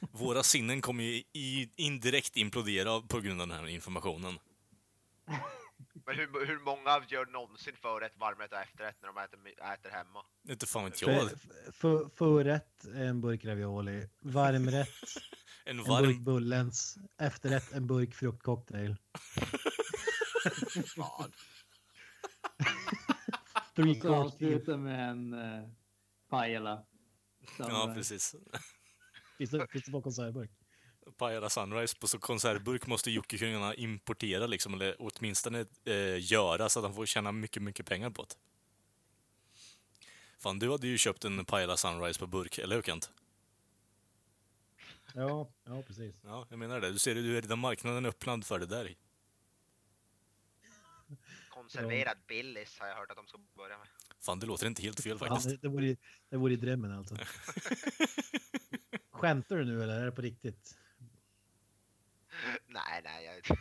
Våra 0.12 0.42
sinnen 0.42 0.80
kommer 0.80 1.04
ju 1.04 1.22
i, 1.32 1.70
indirekt 1.76 2.36
implodera 2.36 3.00
på 3.00 3.20
grund 3.20 3.40
av 3.40 3.48
den 3.48 3.56
här 3.56 3.68
informationen. 3.68 4.38
Men 6.06 6.16
hur, 6.16 6.46
hur 6.46 6.58
många 6.58 7.02
gör 7.08 7.26
någonsin 7.26 7.76
förrätt, 7.76 8.12
varmrätt 8.16 8.52
och 8.52 8.58
efterrätt 8.58 8.96
när 9.02 9.08
de 9.08 9.18
äter, 9.18 9.38
äter 9.74 9.90
hemma? 9.90 10.24
Inte 10.48 10.66
fan 10.66 10.84
vet 10.84 11.02
jag. 11.02 11.30
För, 11.30 11.38
för, 11.72 12.08
förrätt 12.08 12.84
en 12.84 13.20
burk 13.20 13.44
ravioli. 13.44 14.08
Varmrätt 14.20 14.88
En 15.64 15.78
en 15.78 15.84
burk 15.84 15.88
varm... 15.88 16.24
Bullens. 16.24 16.98
Efterrätt 17.18 17.72
en 17.72 17.86
burk 17.86 18.14
fruktcocktail. 18.14 18.96
Fan. 20.96 21.32
Three 23.76 23.90
Och 23.90 23.96
så 23.96 24.02
course 24.02 24.08
meal. 24.08 24.24
avsluta 24.26 24.76
med 24.76 25.10
en 25.10 25.34
uh, 25.34 25.68
pajala. 26.30 26.86
Som, 27.56 27.66
Ja, 27.68 27.88
eh, 27.88 27.94
precis. 27.94 28.34
Finns 29.38 29.50
det, 29.50 29.66
finns 29.70 29.84
det 29.84 29.92
på 29.92 30.02
konservburk? 30.02 30.50
Pajala 31.10 31.50
Sunrise 31.50 31.96
på 31.98 32.08
så 32.08 32.18
konservburk 32.18 32.86
måste 32.86 33.10
Jocke 33.10 33.38
kunna 33.38 33.74
importera 33.74 34.46
liksom, 34.46 34.74
eller 34.74 34.96
åtminstone 34.98 35.66
eh, 35.84 36.32
göra 36.32 36.68
så 36.68 36.78
att 36.78 36.84
han 36.84 36.94
får 36.94 37.06
tjäna 37.06 37.32
mycket, 37.32 37.62
mycket 37.62 37.86
pengar 37.86 38.10
på 38.10 38.22
det. 38.22 38.34
Fan, 40.38 40.58
du 40.58 40.70
hade 40.70 40.86
ju 40.86 40.98
köpt 40.98 41.24
en 41.24 41.44
Pajala 41.44 41.76
Sunrise 41.76 42.20
på 42.20 42.26
burk, 42.26 42.58
eller 42.58 42.76
hur 42.76 42.82
Kent? 42.82 43.10
Ja, 45.14 45.50
ja 45.64 45.82
precis. 45.82 46.14
Ja, 46.24 46.46
jag 46.50 46.58
menar 46.58 46.80
det. 46.80 46.90
Du 46.90 46.98
ser, 46.98 47.14
du 47.14 47.36
är 47.36 47.42
redan 47.42 47.58
marknaden 47.58 48.06
öppnad 48.06 48.44
för 48.44 48.58
det 48.58 48.66
där. 48.66 48.94
Konserverad 51.48 52.16
Billys 52.28 52.78
har 52.78 52.86
jag 52.86 52.96
hört 52.96 53.10
att 53.10 53.16
de 53.16 53.26
ska 53.26 53.38
börja 53.56 53.78
med. 53.78 53.86
Fan, 54.20 54.38
det 54.40 54.46
låter 54.46 54.66
inte 54.66 54.82
helt 54.82 55.00
fel 55.00 55.18
faktiskt. 55.18 55.48
det, 55.48 55.56
det, 55.56 55.68
vore, 55.68 55.96
det 56.28 56.36
vore 56.36 56.52
i 56.52 56.56
drömmen 56.56 56.92
alltså. 56.92 57.16
Skämtar 59.10 59.56
du 59.56 59.64
nu 59.64 59.82
eller 59.82 60.00
är 60.00 60.04
det 60.04 60.12
på 60.12 60.22
riktigt? 60.22 60.76
nej, 62.66 63.00
nej, 63.04 63.24
jag... 63.24 63.56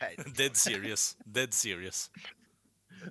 nej. 0.00 0.16
Dead 0.36 0.56
serious. 0.56 1.16
Dead 1.24 1.54
serious. 1.54 2.10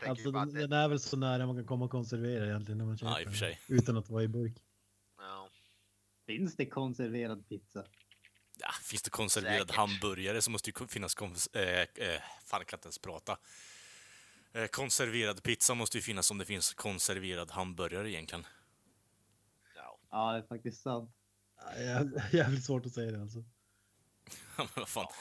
Alltså 0.08 0.32
den, 0.32 0.41
att 0.41 0.54
det, 0.54 0.60
den 0.67 0.74
är 0.74 0.88
väl 0.88 1.00
så 1.00 1.17
nära 1.17 1.45
man 1.45 1.56
kan 1.56 1.65
komma 1.65 1.86
och 1.86 1.91
konservera 1.91 2.45
egentligen 2.45 2.78
när 2.78 2.86
man 2.86 2.98
köper 2.98 3.32
för 3.32 3.45
den. 3.45 3.56
Utan 3.67 3.98
att 3.98 4.10
vara 4.10 4.24
i 4.24 4.28
burk. 4.28 4.54
ja. 5.17 5.50
Finns 6.26 6.56
det 6.56 6.65
konserverad 6.65 7.50
pizza? 7.50 7.86
Ja, 8.60 8.69
finns 8.84 9.02
det 9.02 9.10
konserverad 9.10 9.60
Säkert. 9.60 9.76
hamburgare 9.76 10.41
så 10.41 10.52
måste 10.52 10.69
ju 10.69 10.88
finnas 10.88 11.17
kons- 11.17 11.58
eh, 11.58 11.80
eh, 12.08 12.22
fan, 12.45 12.60
jag 12.60 12.67
kan 12.67 12.78
inte 12.78 12.86
ens 12.88 13.00
prata. 13.00 13.38
Eh, 14.54 14.65
konserverad 14.67 15.43
pizza 15.43 15.74
måste 15.74 15.98
ju 15.98 16.02
finnas 16.02 16.32
om 16.32 16.38
det 16.38 16.45
finns 16.45 16.74
konserverad 16.74 17.52
hamburgare 17.52 18.12
egentligen. 18.12 18.45
ja. 19.76 20.00
Ja, 20.12 20.32
det 20.32 20.38
är 20.38 20.43
faktiskt 20.48 20.82
sant. 20.82 21.12
Ja, 21.58 21.72
jä- 21.78 22.22
Jävligt 22.36 22.63
svårt 22.65 22.86
att 22.86 22.91
säga 22.93 23.12
det 23.12 23.22
alltså. 23.22 23.43
Men 24.58 24.68
vad 24.76 24.88
fan. 24.88 25.08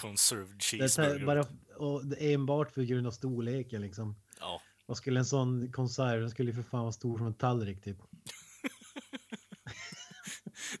Conserved 0.00 0.48
Det 0.48 0.76
är 0.76 0.88
cheeseburger. 0.88 1.26
bara 1.26 1.46
och 1.76 2.06
det 2.06 2.24
är 2.24 2.34
enbart 2.34 2.70
för 2.70 2.82
grund 2.82 3.06
av 3.06 3.10
storleken 3.10 3.82
liksom. 3.82 4.16
Ja, 4.40 4.62
Vad 4.86 4.96
skulle 4.96 5.20
en 5.20 5.26
sån 5.26 5.72
konserv, 5.72 6.20
den 6.20 6.30
skulle 6.30 6.50
ju 6.50 6.54
för 6.56 6.62
fan 6.62 6.80
vara 6.82 6.92
stor 6.92 7.18
som 7.18 7.26
en 7.26 7.34
tallrik 7.34 7.82
typ. 7.84 7.96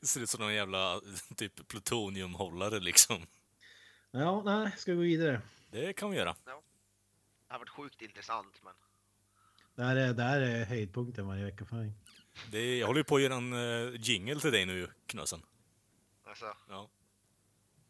det 0.00 0.06
ser 0.06 0.20
ut 0.20 0.30
som 0.30 0.40
någon 0.40 0.54
jävla 0.54 1.00
typ 1.36 1.68
plutoniumhållare 1.68 2.80
liksom. 2.80 3.26
Ja, 4.10 4.42
nej, 4.44 4.72
ska 4.76 4.90
vi 4.92 4.96
gå 4.96 5.02
vidare. 5.02 5.40
Det 5.70 5.92
kan 5.92 6.10
vi 6.10 6.16
göra. 6.16 6.36
Det 6.44 6.50
har 7.48 7.58
varit 7.58 7.68
sjukt 7.68 8.02
intressant 8.02 8.60
men 8.62 8.72
Det 9.74 9.84
här 9.84 9.96
är, 9.96 10.14
det 10.14 10.22
här 10.22 10.40
är 10.40 10.64
höjdpunkten 10.64 11.26
varje 11.26 11.44
vecka 11.44 11.64
för 11.64 11.76
mig. 11.76 11.92
Det 12.50 12.78
jag 12.78 12.86
håller 12.86 13.00
ju 13.00 13.04
på 13.04 13.16
att 13.16 13.22
göra 13.22 13.34
en 13.34 13.52
uh, 13.52 13.94
jingle 14.00 14.40
till 14.40 14.52
dig 14.52 14.66
nu, 14.66 14.90
Knösen. 15.06 15.42
Alltså, 16.42 16.56
Ja. 16.68 16.90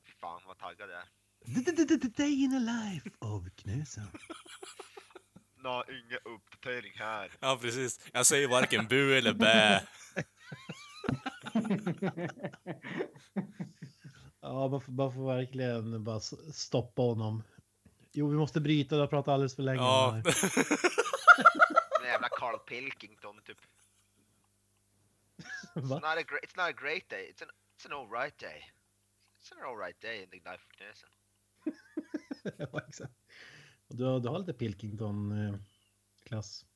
fy 0.06 0.12
fan 0.12 0.40
vad 0.46 0.58
taggad 0.58 0.90
jag 0.90 0.98
är. 1.00 2.08
Day 2.16 2.42
in 2.44 2.54
a 2.54 2.58
life 2.58 3.10
of 3.18 3.42
Knösen. 3.56 4.08
Nå, 5.56 5.84
ingen 5.88 6.18
uppdatering 6.24 6.92
här. 6.96 7.32
ja, 7.40 7.58
precis. 7.62 8.00
Jag 8.12 8.26
säger 8.26 8.48
varken 8.48 8.86
bu 8.88 9.18
eller 9.18 9.34
bä. 9.34 9.82
Ja, 14.40 14.68
man 14.68 14.80
får, 14.80 14.92
man 14.92 15.12
får 15.12 15.26
verkligen 15.34 16.04
bara 16.04 16.20
stoppa 16.54 17.02
honom 17.02 17.42
Jo, 18.12 18.28
vi 18.28 18.36
måste 18.36 18.60
bryta, 18.60 18.94
du 18.94 19.00
har 19.00 19.06
pratat 19.08 19.32
alldeles 19.32 19.56
för 19.56 19.62
länge. 19.62 19.80
Ja, 19.82 20.20
det 20.24 20.30
här. 20.30 20.66
En 22.02 22.06
jävla 22.10 22.28
Carl 22.28 22.58
Pilkington 22.58 23.40
typ. 23.44 23.58
It's 25.74 25.88
Va? 25.88 25.94
not, 25.94 26.04
a 26.04 26.22
great, 26.22 26.42
it's 26.44 26.56
not 26.56 26.66
a 26.68 26.72
great 26.72 27.08
day, 27.10 27.32
it's 27.32 27.42
an, 27.42 27.48
it's 27.84 27.92
an 27.92 27.98
alright 27.98 28.38
day. 28.38 28.64
It's 29.40 29.52
an 29.52 29.58
alright 29.66 30.00
day 30.00 30.22
in 30.22 30.28
the 30.30 30.40
life 30.50 30.64
of 30.64 30.72
Knösen. 30.76 31.08
ja, 32.58 32.80
exakt. 32.88 33.14
Och 33.88 33.96
du, 33.96 34.20
du 34.20 34.28
har 34.28 34.38
lite 34.38 34.52
Pilkington-klass. 34.52 36.66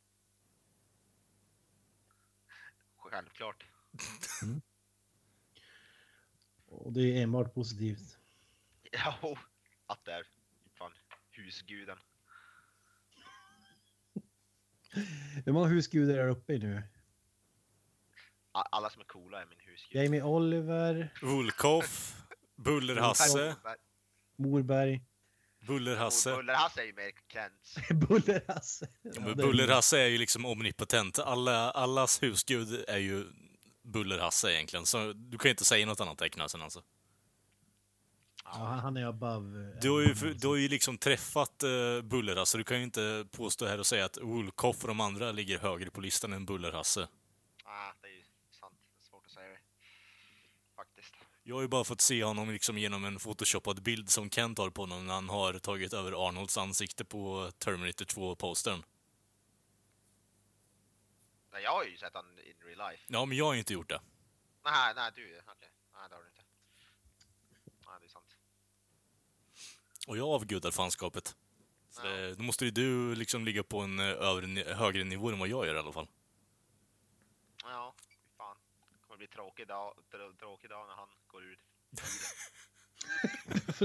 Självklart. 2.96 3.64
Och 6.66 6.92
det 6.92 7.00
är 7.00 7.22
enbart 7.22 7.54
positivt. 7.54 8.18
Ja, 8.92 9.36
att 9.86 10.04
det 10.04 10.12
är. 10.12 10.26
Fan, 10.74 10.92
husguden. 11.30 11.98
Hur 15.44 15.52
många 15.52 15.66
husgudar 15.66 16.14
är 16.14 16.28
uppe 16.28 16.54
i 16.54 16.58
nu? 16.58 16.82
Alla 18.62 18.90
som 18.90 19.00
är 19.00 19.04
coola 19.06 19.42
är 19.42 19.46
min 19.46 19.58
husgud. 19.60 20.02
Jamie 20.04 20.22
Oliver, 20.22 21.14
Wolkoff, 21.22 22.16
Buller-Hasse, 22.56 23.56
Morberg, 24.38 25.02
Buller-Hasse. 25.66 26.36
Buller-Hasse 26.36 26.80
är 26.80 26.84
ju 26.86 26.92
mer 26.92 27.10
Kents. 27.32 27.76
Buller-Hasse. 28.08 28.88
Ja, 29.02 29.20
men 29.20 29.34
Buller-Hasse 29.36 29.98
är 29.98 30.06
ju 30.06 30.18
liksom 30.18 30.46
omnipotent. 30.46 31.18
Alla, 31.18 31.70
allas 31.70 32.22
husgud 32.22 32.84
är 32.88 32.98
ju 32.98 33.24
Buller-Hasse 33.82 34.52
egentligen, 34.52 34.86
så 34.86 35.12
du 35.12 35.38
kan 35.38 35.48
ju 35.48 35.50
inte 35.50 35.64
säga 35.64 35.86
något 35.86 36.00
annat 36.00 36.18
tecknasen 36.18 36.62
alltså. 36.62 36.82
Ja, 38.44 38.50
han 38.82 38.96
är 38.96 39.04
above. 39.06 39.60
eh, 39.74 39.80
Du 39.80 39.90
har 39.90 40.00
ju, 40.00 40.34
du 40.34 40.46
har 40.48 40.56
ju 40.56 40.68
liksom 40.68 40.98
träffat 40.98 41.62
uh, 41.64 42.02
Buller-Hasse, 42.02 42.58
du 42.58 42.64
kan 42.64 42.76
ju 42.76 42.82
inte 42.84 43.26
påstå 43.30 43.66
här 43.66 43.78
och 43.78 43.86
säga 43.86 44.04
att 44.04 44.18
Wolkoff 44.22 44.82
och 44.82 44.88
de 44.88 45.00
andra 45.00 45.32
ligger 45.32 45.58
högre 45.58 45.90
på 45.90 46.00
listan 46.00 46.32
än 46.32 46.46
Buller-Hasse. 46.46 47.08
Ah, 47.64 47.92
det 48.02 48.08
är 48.08 48.12
ju 48.12 48.22
sant. 48.60 48.74
Det 48.94 49.00
är 49.02 49.04
svårt 49.10 49.24
att 49.26 49.32
säga 49.32 49.48
det. 49.48 49.58
Faktiskt. 50.76 51.14
Jag 51.48 51.54
har 51.54 51.62
ju 51.62 51.68
bara 51.68 51.84
fått 51.84 52.00
se 52.00 52.24
honom 52.24 52.50
liksom 52.50 52.78
genom 52.78 53.04
en 53.04 53.18
photoshoppad 53.18 53.82
bild 53.82 54.10
som 54.10 54.30
Kent 54.30 54.58
har 54.58 54.70
på 54.70 54.82
honom 54.82 55.06
när 55.06 55.14
han 55.14 55.28
har 55.28 55.58
tagit 55.58 55.92
över 55.92 56.28
Arnolds 56.28 56.58
ansikte 56.58 57.04
på 57.04 57.50
Terminator 57.58 58.04
2-postern. 58.04 58.82
Nej, 61.52 61.62
jag 61.62 61.70
har 61.70 61.84
ju 61.84 61.96
sett 61.96 62.14
han 62.14 62.24
in 62.38 62.54
real 62.66 62.90
life. 62.90 63.04
Ja, 63.08 63.24
men 63.24 63.36
jag 63.36 63.44
har 63.44 63.52
ju 63.52 63.58
inte 63.58 63.72
gjort 63.72 63.88
det. 63.88 64.00
Nej, 64.64 64.92
nej 64.94 65.10
du, 65.14 65.22
okej. 65.22 65.70
Nej, 65.94 66.08
det 66.08 66.14
har 66.14 66.22
du 66.22 66.28
inte. 66.28 66.42
Nej, 67.86 67.96
det 68.00 68.06
är 68.06 68.08
sant. 68.08 68.36
Och 70.06 70.16
jag 70.18 70.28
avgudar 70.28 70.70
fanskapet. 70.70 71.36
Så 71.90 72.06
Ja. 72.06 72.10
det, 72.10 72.34
då 72.34 72.42
måste 72.42 72.64
ju 72.64 72.70
du 72.70 73.14
liksom 73.14 73.44
ligga 73.44 73.62
på 73.62 73.80
en 73.80 73.98
eh, 73.98 74.06
övre, 74.06 74.74
högre 74.74 75.04
nivå 75.04 75.30
än 75.30 75.38
vad 75.38 75.48
jag 75.48 75.66
gör 75.66 75.74
i 75.74 75.78
alla 75.78 75.92
fall. 75.92 76.08
Ja. 77.62 77.94
Det 79.18 79.26
kommer 79.26 79.26
bli 79.26 79.36
tråkig 79.36 79.68
dag, 79.68 79.94
trå- 80.10 80.36
tråkig 80.38 80.70
dag 80.70 80.86
när 80.88 80.94
han 80.94 81.08
går 81.26 81.40
bilen. 81.40 81.58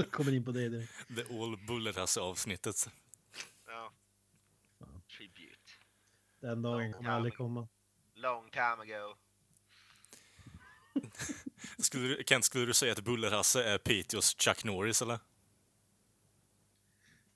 Kommer 0.10 0.32
in 0.34 0.44
på 0.44 0.52
det 0.52 0.68
direkt. 0.68 0.92
The 1.16 1.22
All 1.22 1.56
Buller-Hasse-avsnittet. 1.66 2.88
Ja. 3.66 3.92
Tribute. 5.16 5.58
Den 6.40 6.62
dagen 6.62 6.92
kommer 6.92 7.10
aldrig 7.10 7.34
komma. 7.36 7.68
Long 8.14 8.50
time 8.50 8.64
ago. 8.94 9.16
Skulle 11.78 12.08
du, 12.08 12.24
Kent, 12.26 12.44
skulle 12.44 12.66
du 12.66 12.74
säga 12.74 12.92
att 12.92 13.00
Buller-Hasse 13.04 13.62
är 13.64 13.78
Piteås 13.78 14.36
Chuck 14.38 14.64
Norris, 14.64 15.02
eller? 15.02 15.18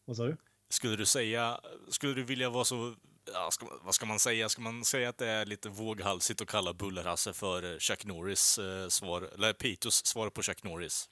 Vad 0.05 0.17
sa 0.17 0.25
du? 0.25 0.37
Skulle 0.69 0.97
du 0.97 1.07
säga, 1.07 1.61
skulle 1.89 2.15
du 2.15 2.23
vilja 2.25 2.51
vara 2.51 2.65
så, 2.65 2.97
ja, 3.33 3.51
ska, 3.51 3.67
vad 3.83 3.95
ska 3.95 4.07
man 4.07 4.19
säga? 4.19 4.49
Ska 4.49 4.63
man 4.63 4.85
säga 4.85 5.09
att 5.09 5.19
det 5.19 5.29
är 5.29 5.47
lite 5.47 5.69
våghalsigt 5.69 6.41
att 6.41 6.49
kalla 6.49 6.73
Buller-Hasse 6.73 7.33
för 7.33 7.73
eh, 7.73 7.79
Chuck 7.79 8.05
Norris 8.05 8.59
eh, 8.59 8.89
svar, 8.89 9.23
eller 9.35 9.53
Piteås 9.53 10.07
svar 10.07 10.31
på 10.31 10.43
Chuck 10.43 10.63
Norris? 10.63 11.09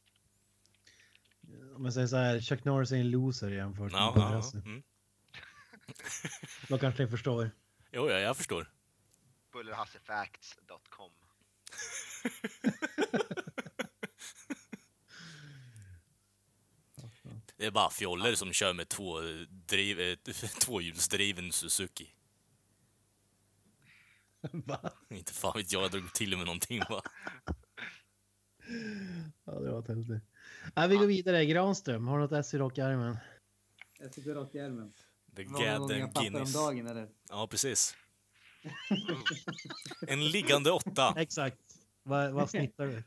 Om 1.77 1.85
jag 1.85 1.95
säger 1.95 2.07
så 2.07 2.17
här, 2.17 2.41
Chuck 2.41 2.65
Norris 2.65 2.93
är 2.93 2.97
en 2.97 3.11
loser 3.11 3.51
jämfört 3.51 3.93
med 3.93 4.01
Ja, 4.01 4.13
Buller 4.15 4.43
ja, 4.55 4.61
mm. 4.65 4.83
Då 6.69 6.79
kanske 6.79 7.09
förstår. 7.09 7.51
Jo, 7.93 8.11
ja, 8.11 8.19
jag 8.19 8.37
förstår. 8.37 8.71
Bullerhassefacts.com. 9.53 11.11
Det 17.57 17.67
är 17.67 17.71
bara 17.71 17.91
fjoller 17.91 18.35
som 18.35 18.53
kör 18.53 18.73
med 18.73 18.89
två 18.89 19.21
driv, 19.51 20.01
eh, 20.01 20.17
tvåhjulsdriven 20.61 21.53
Suzuki. 21.53 22.15
Va? 24.53 24.91
Inte 25.11 25.33
fan 25.33 25.53
vet 25.57 25.73
jag, 25.73 25.83
jag 25.83 25.91
drog 25.91 26.13
till 26.13 26.37
med 26.37 26.47
någonting 26.47 26.81
va? 26.81 27.03
Ja, 29.45 29.53
det 29.53 29.71
var 29.71 29.83
tältigt. 29.83 30.25
Nej, 30.77 30.89
vi 30.89 30.97
går 30.97 31.07
vidare. 31.07 31.47
Granström, 31.47 32.07
har 32.07 32.19
du 32.19 32.23
något 32.25 32.33
S 32.33 32.55
i 32.55 32.59
rockärmen? 32.59 33.17
Jag 33.99 34.15
sitter 34.15 34.35
rakt 34.35 34.55
i 34.55 34.59
ärmen. 34.59 34.93
The 35.37 35.43
jag 35.43 35.53
fattar 35.53 36.03
om 36.03 36.13
Guinness. 36.13 36.53
dagen 36.53 36.87
eller? 36.87 37.09
Ja, 37.29 37.47
precis. 37.47 37.97
En 40.07 40.29
liggande 40.29 40.71
åtta. 40.71 41.15
Exakt. 41.21 41.61
Vad, 42.03 42.33
vad 42.33 42.51
snittar 42.51 42.87
du? 42.87 43.03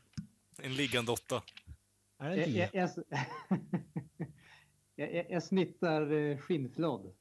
En 0.58 0.74
liggande 0.74 1.12
åtta. 1.12 1.42
Är 2.18 2.36
det 2.36 2.70
en 2.72 2.88
Jag, 5.00 5.14
jag, 5.14 5.26
jag, 5.30 5.42
snittar 5.42 6.12
eh, 6.12 6.38
skinnflådd. 6.38 7.06
Oh, 7.06 7.12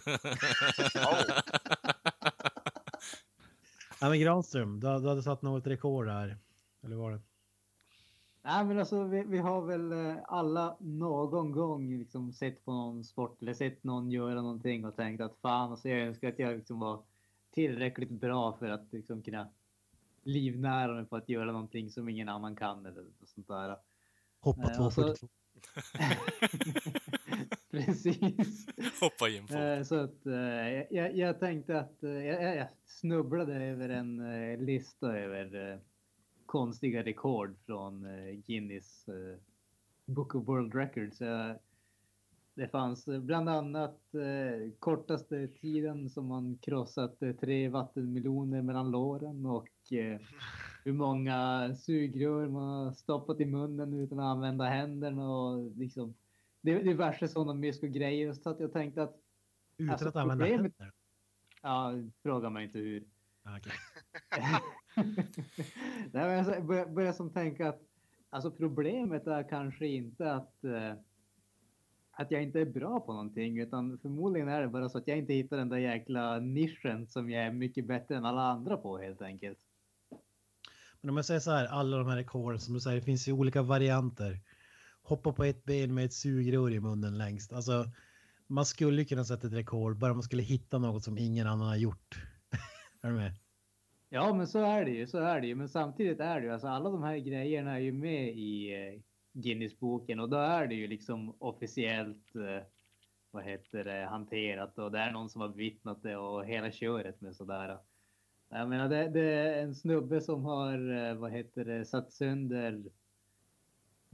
Ja, 4.00 4.08
men 4.08 4.20
Granström, 4.20 4.80
du, 4.80 4.86
du 4.86 5.08
hade 5.08 5.22
satt 5.22 5.42
något 5.42 5.66
rekord 5.66 6.08
här. 6.08 6.38
Eller 6.82 6.96
var 6.96 7.12
det? 7.12 7.20
Nej 8.42 8.64
men 8.64 8.78
alltså 8.78 9.04
vi, 9.04 9.24
vi 9.24 9.38
har 9.38 9.62
väl 9.62 9.92
eh, 9.92 10.16
alla 10.28 10.76
någon 10.80 11.52
gång 11.52 11.98
liksom 11.98 12.32
sett 12.32 12.64
på 12.64 12.72
någon 12.72 13.04
sport 13.04 13.42
eller 13.42 13.54
sett 13.54 13.84
någon 13.84 14.10
göra 14.10 14.42
någonting 14.42 14.84
och 14.84 14.96
tänkt 14.96 15.20
att 15.20 15.36
fan 15.42 15.70
alltså 15.70 15.88
jag 15.88 16.00
önskar 16.00 16.28
att 16.28 16.38
jag 16.38 16.56
liksom 16.56 16.80
var 16.80 17.02
tillräckligt 17.50 18.10
bra 18.10 18.52
för 18.52 18.68
att 18.68 18.92
liksom 18.92 19.22
kunna 19.22 19.48
livnära 20.22 20.94
mig 20.94 21.04
på 21.04 21.16
att 21.16 21.28
göra 21.28 21.52
någonting 21.52 21.90
som 21.90 22.08
ingen 22.08 22.28
annan 22.28 22.56
kan 22.56 22.86
eller 22.86 23.02
något 23.02 23.28
sånt 23.28 23.48
där. 23.48 23.76
Hoppa 24.40 24.62
Nej, 24.62 24.76
alltså- 24.76 25.02
242. 25.02 25.28
Precis. 27.86 28.66
Hoppa 29.00 29.28
in 29.28 29.46
på. 29.46 29.54
Eh, 29.54 29.82
Så 29.82 29.94
att 29.94 30.26
eh, 30.26 30.96
jag, 30.96 31.16
jag 31.16 31.40
tänkte 31.40 31.80
att 31.80 32.02
eh, 32.02 32.10
jag, 32.10 32.56
jag 32.56 32.66
snubblade 32.84 33.54
över 33.54 33.88
en 33.88 34.16
lista 34.64 35.18
över 35.18 35.80
konstiga 36.46 37.02
rekord 37.02 37.56
från 37.66 38.06
Guinness 38.46 39.06
Book 40.06 40.34
of 40.34 40.48
World 40.48 40.74
Records. 40.74 41.18
Det 42.54 42.68
fanns 42.68 43.06
bland 43.06 43.48
annat 43.48 44.00
kortaste 44.78 45.48
tiden 45.48 46.10
som 46.10 46.26
man 46.26 46.58
krossat 46.62 47.18
tre 47.40 47.68
vattenmeloner 47.68 48.62
mellan 48.62 48.90
låren 48.90 49.46
och 49.46 49.68
hur 50.84 50.92
många 50.92 51.70
sugrör 51.74 52.48
man 52.48 52.86
har 52.86 52.92
stoppat 52.92 53.40
i 53.40 53.44
munnen 53.44 53.94
utan 53.94 54.18
att 54.18 54.24
använda 54.24 54.64
händerna 54.64 55.30
och 55.30 55.76
liksom 55.76 56.14
det, 56.64 56.82
diverse 56.82 57.28
sådana 57.28 57.54
mysko 57.54 57.86
grejer. 57.86 58.32
Så 58.32 58.50
att 58.50 58.60
jag 58.60 58.72
tänkte 58.72 59.02
att 59.02 59.16
Utan 59.76 59.90
alltså, 59.92 60.08
att 60.08 60.16
använda 60.16 60.44
problemet- 60.44 60.74
händer. 60.78 60.92
Ja, 61.62 61.92
fråga 62.22 62.50
mig 62.50 62.64
inte 62.64 62.78
hur. 62.78 63.04
Ja, 63.42 63.58
okej. 63.58 63.72
Nej, 66.12 66.26
men 66.28 66.44
jag 66.54 66.66
börjar, 66.66 66.86
börjar 66.86 67.12
som 67.12 67.30
tänka 67.32 67.68
att 67.68 67.80
alltså 68.30 68.50
problemet 68.50 69.26
är 69.26 69.48
kanske 69.48 69.86
inte 69.86 70.32
att, 70.32 70.64
eh, 70.64 70.92
att 72.10 72.30
jag 72.30 72.42
inte 72.42 72.60
är 72.60 72.64
bra 72.66 73.00
på 73.00 73.12
någonting 73.12 73.58
utan 73.58 73.98
förmodligen 73.98 74.48
är 74.48 74.60
det 74.60 74.68
bara 74.68 74.88
så 74.88 74.98
att 74.98 75.08
jag 75.08 75.18
inte 75.18 75.32
hittar 75.32 75.56
den 75.56 75.68
där 75.68 75.78
jäkla 75.78 76.38
nischen 76.38 77.06
som 77.06 77.30
jag 77.30 77.46
är 77.46 77.52
mycket 77.52 77.86
bättre 77.86 78.16
än 78.16 78.24
alla 78.24 78.42
andra 78.42 78.76
på 78.76 78.98
helt 78.98 79.22
enkelt. 79.22 79.58
Men 81.00 81.10
om 81.10 81.16
jag 81.16 81.24
säger 81.24 81.40
så 81.40 81.50
här, 81.50 81.66
alla 81.66 81.96
de 81.96 82.06
här 82.08 82.16
rekorden 82.16 82.60
som 82.60 82.74
du 82.74 82.80
säger, 82.80 82.96
det 83.00 83.04
finns 83.04 83.28
ju 83.28 83.32
olika 83.32 83.62
varianter. 83.62 84.40
Hoppa 85.04 85.32
på 85.32 85.44
ett 85.44 85.64
ben 85.64 85.94
med 85.94 86.04
ett 86.04 86.12
sugrör 86.12 86.72
i 86.72 86.80
munnen 86.80 87.18
längst. 87.18 87.52
Alltså, 87.52 87.84
man 88.46 88.66
skulle 88.66 89.04
kunna 89.04 89.24
sätta 89.24 89.46
ett 89.46 89.52
rekord 89.52 89.98
bara 89.98 90.14
man 90.14 90.22
skulle 90.22 90.42
hitta 90.42 90.78
något 90.78 91.04
som 91.04 91.18
ingen 91.18 91.46
annan 91.46 91.66
har 91.66 91.76
gjort. 91.76 92.22
är 93.02 93.08
du 93.08 93.14
med? 93.14 93.32
Ja, 94.08 94.34
men 94.34 94.46
så 94.46 94.58
är 94.58 94.84
det 94.84 94.90
ju, 94.90 95.06
så 95.06 95.18
är 95.18 95.40
det 95.40 95.46
ju. 95.46 95.54
Men 95.54 95.68
samtidigt 95.68 96.20
är 96.20 96.40
det 96.40 96.46
ju, 96.46 96.52
alltså 96.52 96.68
alla 96.68 96.90
de 96.90 97.02
här 97.02 97.16
grejerna 97.16 97.74
är 97.74 97.78
ju 97.78 97.92
med 97.92 98.28
i 98.28 98.72
eh, 98.72 99.00
Guinness-boken 99.32 100.20
och 100.20 100.28
då 100.28 100.36
är 100.36 100.66
det 100.66 100.74
ju 100.74 100.86
liksom 100.86 101.36
officiellt, 101.38 102.36
eh, 102.36 102.66
vad 103.30 103.44
heter 103.44 103.84
det, 103.84 104.06
hanterat 104.06 104.78
och 104.78 104.92
det 104.92 104.98
är 104.98 105.12
någon 105.12 105.30
som 105.30 105.40
har 105.40 105.48
vittnat 105.48 106.02
det 106.02 106.16
och 106.16 106.46
hela 106.46 106.70
köret 106.70 107.20
med 107.20 107.36
sådär. 107.36 107.78
Jag 108.48 108.68
menar, 108.68 108.88
det, 108.88 109.08
det 109.08 109.32
är 109.32 109.62
en 109.62 109.74
snubbe 109.74 110.20
som 110.20 110.44
har, 110.44 111.08
eh, 111.08 111.14
vad 111.14 111.32
heter 111.32 111.64
det, 111.64 111.84
satt 111.84 112.12
sönder 112.12 112.84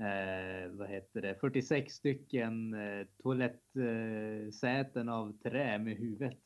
eh, 0.01 0.71
vad 0.71 0.89
heter 0.89 1.23
det, 1.23 1.37
46 1.41 1.95
stycken 1.95 2.75
eh, 2.75 3.07
toalettsäten 3.23 5.09
av 5.09 5.33
trä 5.43 5.79
med 5.79 5.97
huvudet 5.97 6.39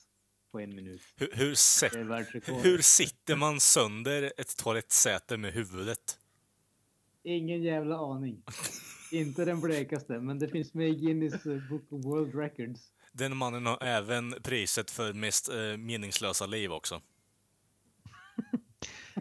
på 0.52 0.60
en 0.60 0.74
minut. 0.74 1.02
Hur, 1.16 1.28
hur, 1.32 2.62
hur 2.62 2.82
sitter 2.82 3.36
man 3.36 3.60
sönder 3.60 4.32
ett 4.36 4.56
toalettsäte 4.56 5.36
med 5.36 5.52
huvudet? 5.52 6.18
Ingen 7.22 7.62
jävla 7.62 7.96
aning. 7.96 8.42
Inte 9.12 9.44
den 9.44 9.60
blekaste, 9.60 10.20
men 10.20 10.38
det 10.38 10.48
finns 10.48 10.74
med 10.74 10.88
i 10.88 10.94
Guinness 10.94 11.46
eh, 11.46 11.68
Book 11.70 11.92
of 11.92 12.04
World 12.04 12.34
Records. 12.34 12.80
Den 13.12 13.36
mannen 13.36 13.66
har 13.66 13.78
även 13.82 14.34
priset 14.42 14.90
för 14.90 15.12
mest 15.12 15.48
eh, 15.48 15.76
meningslösa 15.76 16.46
liv 16.46 16.72
också. 16.72 17.00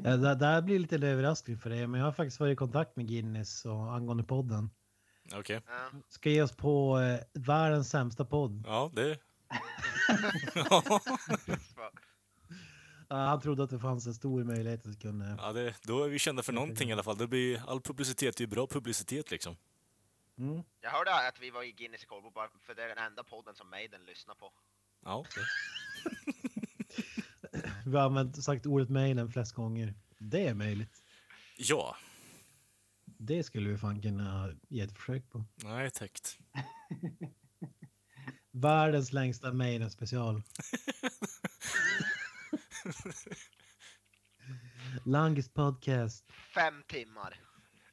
Ja, 0.04 0.18
det, 0.18 0.36
det 0.36 0.46
här 0.46 0.62
blir 0.62 0.80
lite 0.80 0.96
en 0.96 1.04
överraskning 1.04 1.58
för 1.58 1.70
dig, 1.70 1.88
men 1.88 2.00
jag 2.00 2.08
har 2.08 2.12
faktiskt 2.12 2.40
varit 2.40 2.54
i 2.54 2.56
kontakt 2.56 2.96
med 2.96 3.08
Guinness 3.08 3.66
och 3.66 3.94
angående 3.94 4.24
podden. 4.24 4.70
Okej. 5.34 5.62
Ja. 5.68 6.00
Ska 6.10 6.30
ge 6.30 6.42
oss 6.42 6.56
på 6.56 7.00
eh, 7.00 7.20
världens 7.34 7.90
sämsta 7.90 8.26
podd. 8.26 8.64
Ja, 8.68 8.92
det... 8.94 9.20
Ja, 13.10 13.16
han 13.16 13.42
trodde 13.42 13.64
att 13.64 13.70
det 13.70 13.80
fanns 13.80 14.08
en 14.08 14.14
stor 14.14 14.44
möjlighet 14.44 14.88
att 14.88 15.02
kunna... 15.02 15.38
ja, 15.42 15.54
det, 15.54 15.76
då 15.82 16.04
är 16.04 16.10
vi 16.10 16.20
kända 16.20 16.44
för 16.44 16.54
någonting 16.54 16.90
i 16.90 16.94
alla 16.94 17.04
fall. 17.04 17.18
Det 17.18 17.28
blir, 17.28 17.64
all 17.68 17.82
publicitet 17.82 18.40
är 18.40 18.42
ju 18.42 18.48
bra 18.48 18.68
publicitet 18.68 19.32
liksom. 19.32 19.56
Mm. 20.38 20.64
Jag 20.82 20.90
hörde 20.90 21.28
att 21.28 21.40
vi 21.40 21.50
var 21.50 21.64
i 21.64 21.72
Guinness 21.72 22.02
rekordbok 22.02 22.34
bara 22.34 22.50
för 22.62 22.76
det 22.76 22.84
är 22.84 22.88
den 22.88 22.98
enda 22.98 23.24
podden 23.24 23.56
som 23.56 23.70
Maiden 23.70 24.06
lyssnar 24.06 24.36
på. 24.36 24.54
Ja, 25.06 25.26
det. 25.36 26.50
Vi 27.86 27.98
har 27.98 28.06
använt, 28.06 28.44
sagt 28.44 28.66
ordet 28.66 28.90
mejlen 28.90 29.32
flest 29.32 29.54
gånger. 29.54 29.94
Det 30.18 30.48
är 30.48 30.54
möjligt. 30.54 31.04
ja. 31.58 31.98
Det 33.18 33.44
skulle 33.44 33.70
vi 33.70 33.78
fan 33.78 34.02
kunna 34.02 34.56
ge 34.70 34.82
ett 34.82 34.98
försök 34.98 35.30
på. 35.30 35.46
nej 35.56 35.92
täckt. 35.92 36.38
Världens 38.52 39.14
längsta 39.14 39.54
mejlen 39.54 39.92
special. 39.92 40.42
Longest 45.06 45.54
podcast. 45.54 46.26
Fem 46.54 46.84
timmar. 46.88 47.36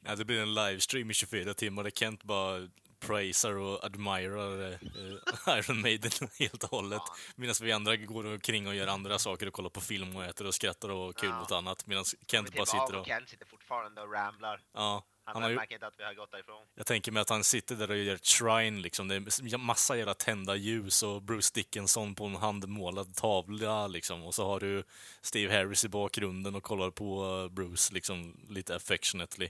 Ja, 0.05 0.15
det 0.15 0.25
blir 0.25 0.41
en 0.41 0.53
livestream 0.53 1.11
i 1.11 1.13
24 1.13 1.53
timmar 1.53 1.83
där 1.83 1.91
Kent 1.91 2.23
bara 2.23 2.69
praisar 3.01 3.55
och 3.55 3.85
admirar 3.85 4.71
eh, 4.71 5.57
Iron 5.57 5.81
Maiden 5.81 6.11
helt 6.39 6.63
och 6.63 6.69
hållet. 6.69 7.01
Medan 7.35 7.55
vi 7.61 7.71
andra 7.71 7.95
går 7.95 8.25
omkring 8.27 8.67
och 8.67 8.75
gör 8.75 8.87
andra 8.87 9.19
saker 9.19 9.47
och 9.47 9.53
kollar 9.53 9.69
på 9.69 9.81
film 9.81 10.15
och 10.15 10.25
äter 10.25 10.47
och 10.47 10.53
skrattar 10.55 10.89
och 10.89 10.97
har 10.97 11.13
kul 11.13 11.29
Ja. 11.29 11.41
åt 11.41 11.51
annat. 11.51 11.87
Medan 11.87 12.05
Kent 12.27 12.55
bara 12.55 12.65
sitter 12.65 12.95
och. 12.95 13.05
Kent 13.07 13.29
sitter 13.29 13.45
fortfarande 13.45 14.01
och 14.01 14.13
ramblar. 14.13 14.61
Ja, 14.73 15.03
Han, 15.23 15.33
han 15.33 15.43
har 15.43 15.49
märker 15.59 15.73
inte 15.75 15.87
att 15.87 15.93
vi 15.99 16.03
har 16.03 16.13
gått 16.13 16.31
därifrån. 16.31 16.65
jag 16.75 16.85
tänker 16.85 17.11
mig 17.11 17.21
att 17.21 17.29
han 17.29 17.43
sitter 17.43 17.75
där 17.75 17.89
och 17.91 17.97
gör 17.97 18.17
shrine 18.23 18.81
liksom. 18.81 19.07
Det 19.07 19.15
är 19.15 19.57
massa 19.57 19.97
jävla 19.97 20.13
tända 20.13 20.55
ljus 20.55 21.03
och 21.03 21.21
Bruce 21.21 21.51
Dickinson 21.53 22.15
på 22.15 22.25
en 22.25 22.35
handmålad 22.35 23.15
tavla 23.15 23.87
liksom. 23.87 24.23
Och 24.23 24.35
så 24.35 24.45
har 24.45 24.59
du 24.59 24.83
Steve 25.21 25.53
Harris 25.57 25.85
i 25.85 25.89
bakgrunden 25.89 26.55
och 26.55 26.63
kollar 26.63 26.91
på 26.91 27.25
eh, 27.25 27.53
Bruce 27.55 27.93
liksom 27.93 28.45
lite 28.49 28.75
affectionately. 28.75 29.49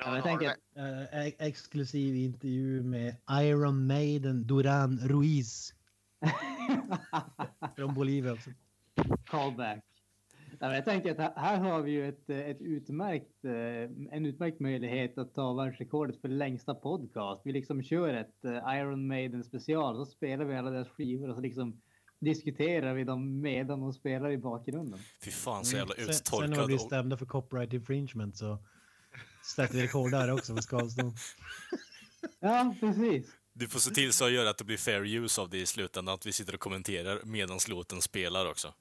Ja, 0.00 0.06
har 0.08 0.16
jag 0.16 0.22
har 0.22 0.28
tänker- 0.28 0.54
Eh, 0.76 1.26
ex- 1.26 1.36
exklusiv 1.40 2.16
intervju 2.16 2.82
med 2.82 3.16
Iron 3.42 3.86
Maiden 3.86 4.46
Duran 4.46 4.98
Ruiz 4.98 5.74
från 7.76 7.94
Bolivia. 7.94 8.32
Också. 8.32 8.50
Callback. 9.26 9.84
Ja, 10.58 10.74
jag 10.74 10.84
tänker 10.84 11.10
att 11.20 11.36
här- 11.36 11.56
har 11.56 11.82
vi 11.82 11.90
ju 11.90 12.08
ett, 12.08 12.30
ett 12.30 12.60
utmärkt, 12.60 13.44
eh, 13.44 14.12
en 14.16 14.26
utmärkt 14.26 14.60
möjlighet 14.60 15.18
att 15.18 15.34
ta 15.34 15.52
världsrekordet 15.54 16.20
för 16.20 16.28
längsta 16.28 16.74
podcast. 16.74 17.42
Vi 17.44 17.52
liksom 17.52 17.82
kör 17.82 18.14
ett 18.14 18.44
eh, 18.44 18.76
Iron 18.78 19.06
Maiden 19.06 19.44
special, 19.44 19.96
så 19.96 20.06
spelar 20.06 20.44
vi 20.44 20.56
alla 20.56 20.70
deras 20.70 20.88
skivor 20.88 21.28
och 21.28 21.34
så 21.34 21.40
liksom 21.40 21.80
diskuterar 22.20 22.94
vi 22.94 23.04
dem 23.04 23.40
medan 23.40 23.80
de 23.80 23.92
spelar 23.92 24.30
i 24.30 24.38
bakgrunden. 24.38 24.98
Fy 25.24 25.30
fan 25.30 25.64
så 25.64 25.76
jävla 25.76 25.94
Sen, 25.94 26.04
sen 26.04 26.14
uttorkad. 26.14 26.56
man 26.56 26.66
blir 26.66 26.76
och- 26.76 26.80
stämda 26.82 27.16
för 27.16 27.26
copyright 27.26 27.72
infringement 27.72 28.36
så 28.36 28.58
sätter 29.54 29.78
rekord 29.78 30.10
där 30.10 30.30
också 30.30 30.54
med 30.54 30.64
skadestånd. 30.64 31.16
Ja, 32.40 32.76
precis. 32.80 33.26
Du 33.52 33.68
får 33.68 33.78
se 33.78 33.90
till 33.90 34.12
så 34.12 34.24
att 34.24 34.32
göra 34.32 34.50
att 34.50 34.58
det 34.58 34.64
blir 34.64 34.76
fair 34.76 35.04
use 35.04 35.40
av 35.40 35.50
det 35.50 35.58
i 35.58 35.66
slutändan, 35.66 36.14
att 36.14 36.26
vi 36.26 36.32
sitter 36.32 36.54
och 36.54 36.60
kommenterar 36.60 37.20
medan 37.24 37.58
låten 37.68 38.02
spelar 38.02 38.46
också. 38.46 38.74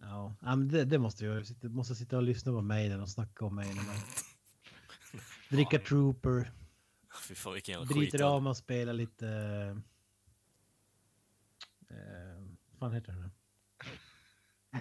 Ja, 0.00 0.34
men 0.40 0.68
det, 0.68 0.84
det 0.84 0.98
måste 0.98 1.24
jag 1.24 1.34
göra. 1.34 1.68
Måste 1.68 1.94
sitta 1.94 2.16
och 2.16 2.22
lyssna 2.22 2.52
på 2.52 2.60
Maiden 2.62 3.00
och 3.00 3.08
snacka 3.10 3.44
om 3.44 3.54
Maiden. 3.54 3.76
Dricka 5.48 5.78
Trooper, 5.78 6.52
Fy 7.22 7.34
fan 7.34 7.54
vilken 7.54 7.72
jävla 7.72 7.86
skit. 7.86 7.96
driter 7.96 8.24
av 8.24 8.42
med 8.42 8.50
att 8.50 8.56
spela 8.56 8.92
lite... 8.92 9.26
Eh, 11.90 12.44
vad 12.70 12.78
fan 12.78 12.92
heter 12.92 13.12
det 13.12 13.18
nu? 13.18 13.30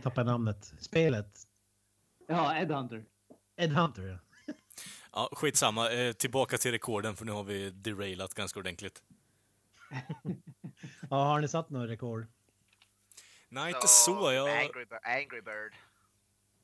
Tappar 0.04 0.24
namnet. 0.24 0.74
Spelet. 0.80 1.48
Ja, 2.28 2.58
Ed 2.58 2.72
Hunter. 2.72 3.06
Ed 3.56 3.72
Hunter, 3.72 4.04
ja. 4.04 4.18
Ja, 5.14 5.30
skitsamma. 5.32 5.90
Eh, 5.92 6.14
tillbaka 6.14 6.58
till 6.58 6.72
rekorden, 6.72 7.16
för 7.16 7.26
nu 7.26 7.32
har 7.32 7.44
vi 7.44 7.70
derailat 7.70 8.34
ganska 8.34 8.60
ordentligt. 8.60 9.04
ja. 11.10 11.16
Har 11.26 11.40
ni 11.42 11.48
satt 11.48 11.70
några 11.70 11.88
rekord? 11.88 12.28
Nej, 13.50 13.74
inte 13.74 13.88
så. 13.88 14.32
Jag... 14.32 14.50
Angry, 14.50 14.86
Bird- 14.86 15.00
Angry 15.04 15.42
Bird. 15.42 15.76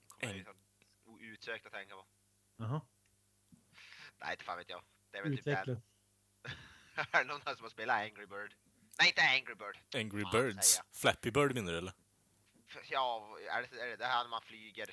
Kommer 0.08 0.34
Ang- 0.34 0.38
jag 0.46 0.56
liksom 0.56 0.56
utsökt 1.22 1.66
att 1.66 1.72
tänka 1.72 1.96
på. 1.96 2.06
Jaha. 2.58 2.82
Nej, 4.20 4.32
inte 4.32 4.44
fan 4.44 4.58
vet 4.58 4.70
jag. 4.70 4.82
Det 5.12 5.18
är 5.18 5.24
väl 5.24 5.32
typ 5.32 5.40
Utveckla. 5.40 5.74
den. 5.74 5.82
är 7.12 7.24
det 7.24 7.24
någon 7.24 7.42
som 7.42 7.64
har 7.64 7.70
spelat 7.70 8.02
Angry 8.02 8.26
Bird? 8.26 8.54
Nej, 9.00 9.08
inte 9.08 9.22
Angry 9.22 9.56
Bird. 9.56 9.78
Angry 9.96 10.24
Birds. 10.32 10.82
Flappy 10.92 11.32
Bird 11.32 11.56
menar 11.56 11.72
du 11.72 11.78
eller? 11.78 11.94
Ja, 12.90 13.38
är 13.52 13.62
det, 13.62 13.82
är 13.82 13.88
det 13.88 13.96
det 13.96 14.06
här 14.06 14.24
när 14.24 14.30
man 14.30 14.42
flyger? 14.42 14.90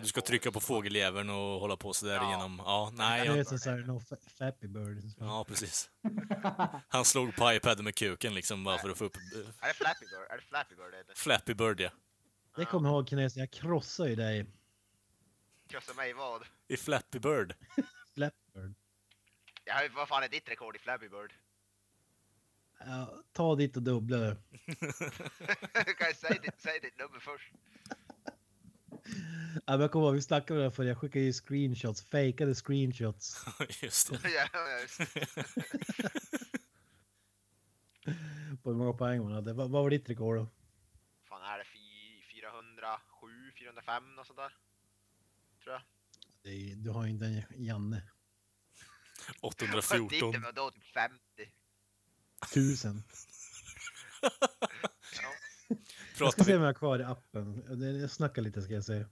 Du 0.00 0.06
ska 0.06 0.20
trycka 0.20 0.52
på 0.52 0.60
fågeljäveln 0.60 1.30
och 1.30 1.36
hålla 1.60 1.76
på 1.76 1.92
sådär 1.92 2.14
Ja. 2.14 2.28
igenom... 2.28 2.62
Ja, 2.64 2.92
nej. 2.94 3.26
Det 3.26 3.32
är 3.32 3.36
Jag... 3.36 3.46
som 3.46 3.58
såhär, 3.58 3.76
no 3.78 3.98
fa- 3.98 4.28
Flappy 4.36 4.66
Bird. 4.68 5.02
Ja, 5.18 5.44
precis. 5.48 5.90
Han 6.88 7.04
slog 7.04 7.36
på 7.36 7.52
iPaden 7.52 7.84
med 7.84 7.94
kuken 7.94 8.34
liksom 8.34 8.64
bara 8.64 8.78
för 8.78 8.90
att 8.90 8.98
få 8.98 9.04
upp... 9.04 9.16
Är 9.60 9.68
det 9.68 9.74
Flappy 9.74 10.06
Bird? 10.06 10.30
Är 10.30 10.36
det 10.36 10.42
Flappy 10.42 10.74
Bird 10.74 10.90
det 10.90 10.96
heter? 10.96 11.14
Flappy 11.14 11.54
Bird, 11.54 11.80
ja. 11.80 11.90
Det 12.56 12.64
kommer 12.64 12.88
jag 12.88 12.94
ihåg 12.96 13.08
kinesen, 13.08 13.40
jag 13.40 13.50
krossar 13.50 14.06
ju 14.06 14.14
dig. 14.16 14.46
Krossa 15.68 15.94
mig 15.94 16.12
vad? 16.12 16.42
I 16.68 16.76
Flappy 16.76 17.18
Bird. 17.18 17.54
Flappy 18.14 18.36
Bird. 18.54 18.74
Jag 19.64 19.74
har 19.74 19.82
ju, 19.82 19.88
vad 19.88 20.08
fan 20.08 20.22
är 20.22 20.28
ditt 20.28 20.48
rekord 20.48 20.76
i 20.76 20.78
Flappy 20.78 21.08
Bird? 21.08 21.32
Ja, 22.86 23.14
ta 23.32 23.54
ditt 23.54 23.76
och 23.76 23.82
dubbla 23.82 24.16
det. 24.16 24.36
kan 25.98 26.06
jag 26.06 26.16
säga 26.16 26.40
ditt, 26.42 26.54
säg 26.60 26.80
ditt 26.80 26.98
nummer 26.98 27.18
först? 27.20 27.52
Ja, 29.54 29.62
men 29.72 29.80
jag 29.80 29.92
kommer 29.92 30.06
ihåg, 30.06 30.14
vi 30.14 30.22
snackade 30.22 30.60
om 30.60 30.64
det 30.64 30.70
för 30.72 30.84
jag 30.84 30.98
skickade 30.98 31.24
ju 31.24 31.32
screenshots, 31.32 32.02
fejkade 32.02 32.54
screenshots. 32.54 33.44
Just 33.82 34.10
det. 34.10 34.18
ja, 34.30 34.48
ja, 34.52 34.80
just. 34.80 34.98
på 38.62 38.70
hur 38.70 38.76
många 38.76 38.92
poäng 38.92 39.22
man 39.22 39.32
hade. 39.32 39.52
Vad, 39.52 39.70
vad 39.70 39.82
var 39.82 39.90
ditt 39.90 40.08
rekord 40.10 40.36
då? 40.36 40.48
fan 41.28 41.42
är 41.42 41.58
det? 41.58 41.64
Fy- 41.64 42.22
407, 42.32 43.52
405 43.58 44.14
något 44.14 44.26
sånt 44.26 44.38
där? 44.38 44.52
Tror 45.62 45.72
jag. 45.74 45.82
Det 46.42 46.50
är, 46.50 46.76
du 46.76 46.90
har 46.90 47.04
ju 47.04 47.10
inte 47.10 47.26
en 47.26 47.42
Janne. 47.64 48.02
Vad 49.42 49.52
ditt 49.52 49.74
814. 49.74 50.32
det 50.32 50.38
var 50.38 50.52
då 50.52 50.70
typ 50.70 50.84
50. 50.84 51.18
Tusen. 52.54 53.02
Ja. 56.20 56.26
Jag 56.26 56.32
ska 56.32 56.44
se 56.44 56.54
om 56.56 56.60
jag 56.62 56.68
har 56.68 56.74
kvar 56.74 56.98
i 56.98 57.02
appen. 57.02 57.78
Det- 57.80 57.86
Jag 57.98 58.10
snackar 58.10 58.42
lite 58.42 58.62
ska 58.62 58.72
jag 58.74 58.84
säga. 58.84 59.06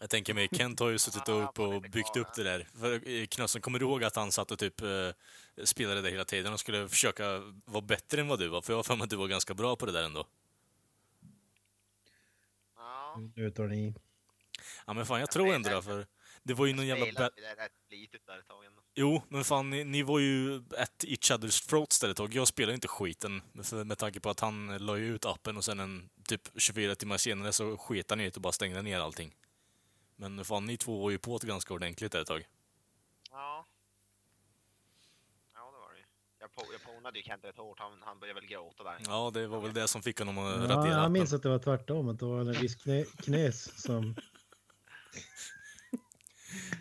Jag 0.00 0.10
tänker 0.10 0.34
mig, 0.34 0.48
Kent 0.52 0.80
har 0.80 0.88
ju 0.90 0.98
suttit 0.98 1.28
upp 1.28 1.58
och 1.58 1.82
byggt 1.82 2.16
upp 2.16 2.34
det 2.36 2.42
där. 2.42 2.68
För 2.74 3.08
eh, 3.08 3.26
Knösen, 3.26 3.62
kommer 3.62 3.78
du 3.78 3.84
ihåg 3.84 4.04
att 4.04 4.16
han 4.16 4.32
satt 4.32 4.50
och 4.50 4.58
typ 4.58 4.80
eh, 4.80 4.88
spelade 5.64 6.00
det 6.02 6.10
hela 6.10 6.24
tiden 6.24 6.52
och 6.52 6.60
skulle 6.60 6.88
försöka 6.88 7.24
vara 7.64 7.80
bättre 7.82 8.20
än 8.20 8.28
vad 8.28 8.38
du 8.38 8.48
var? 8.48 8.62
För 8.62 8.72
jag 8.72 8.78
har 8.78 8.82
för 8.82 8.96
mig 8.96 9.04
att 9.04 9.10
du 9.10 9.16
var 9.16 9.28
ganska 9.28 9.54
bra 9.54 9.76
på 9.76 9.86
det 9.86 9.92
där 9.92 10.02
ändå. 10.02 10.26
Ja. 12.76 13.20
Nu 13.36 13.50
tar 13.50 13.66
ni. 13.66 13.94
Ja 14.86 14.92
men 14.92 15.06
fan, 15.06 15.20
jag 15.20 15.30
tror 15.30 15.54
ändå 15.54 15.68
det, 15.70 15.82
för 15.82 16.06
det 16.42 16.54
var 16.54 16.66
ju 16.66 16.72
någon 16.74 16.86
jävla... 16.86 17.20
Ba- 17.20 17.30
det 17.36 17.64
rätt 17.64 17.72
litet 17.90 18.26
där 18.26 18.38
ett 18.38 18.48
tag 18.48 18.64
ändå. 18.64 18.82
Jo, 18.98 19.22
men 19.28 19.44
fan, 19.44 19.70
ni, 19.70 19.84
ni 19.84 20.02
var 20.02 20.18
ju 20.18 20.56
at 20.78 21.04
each 21.04 21.30
other's 21.30 21.68
throats 21.68 22.00
där 22.00 22.08
ett 22.08 22.16
tag. 22.16 22.34
Jag 22.34 22.48
spelade 22.48 22.74
inte 22.74 22.88
skiten, 22.88 23.42
för, 23.62 23.84
med 23.84 23.98
tanke 23.98 24.20
på 24.20 24.30
att 24.30 24.40
han 24.40 24.78
la 24.78 24.96
ut 24.96 25.24
appen 25.24 25.56
och 25.56 25.64
sen 25.64 25.80
en 25.80 26.08
typ 26.28 26.48
24 26.56 26.94
timmar 26.94 27.16
senare 27.16 27.52
så 27.52 27.76
sket 27.76 28.10
han 28.10 28.20
i 28.20 28.24
det 28.24 28.36
och 28.36 28.42
bara 28.42 28.52
stängde 28.52 28.82
ner 28.82 29.00
allting. 29.00 29.34
Men 30.16 30.44
fan, 30.44 30.66
ni 30.66 30.76
två 30.76 31.02
var 31.02 31.10
ju 31.10 31.18
på 31.18 31.38
det 31.38 31.46
ganska 31.46 31.74
ordentligt 31.74 32.12
där 32.12 32.20
ett 32.20 32.26
tag. 32.26 32.46
Ja. 33.30 33.66
Ja, 35.54 35.60
det 35.72 35.78
var 35.78 35.94
det. 35.94 36.04
Jag, 36.40 36.52
po 36.52 36.62
jag 36.72 36.94
ponade 36.94 37.18
ju 37.18 37.22
Kent 37.24 37.44
rätt 37.44 37.56
hårt. 37.56 37.78
Han, 37.78 37.92
han 38.02 38.18
började 38.20 38.40
väl 38.40 38.48
gråta 38.48 38.84
där. 38.84 38.98
Ja, 39.06 39.30
det 39.34 39.46
var 39.46 39.60
väl 39.60 39.74
det 39.74 39.88
som 39.88 40.02
fick 40.02 40.18
honom 40.18 40.38
att 40.38 40.44
Ja, 40.56 40.62
radera 40.62 40.88
jag 40.90 41.00
appen. 41.00 41.12
minns 41.12 41.32
att 41.32 41.42
det 41.42 41.48
var 41.48 41.58
tvärtom, 41.58 42.08
att 42.08 42.18
det 42.18 42.24
var 42.26 42.40
en 42.40 42.52
viss 42.52 42.74
knä, 42.74 43.04
knäs 43.04 43.82
som... 43.82 44.14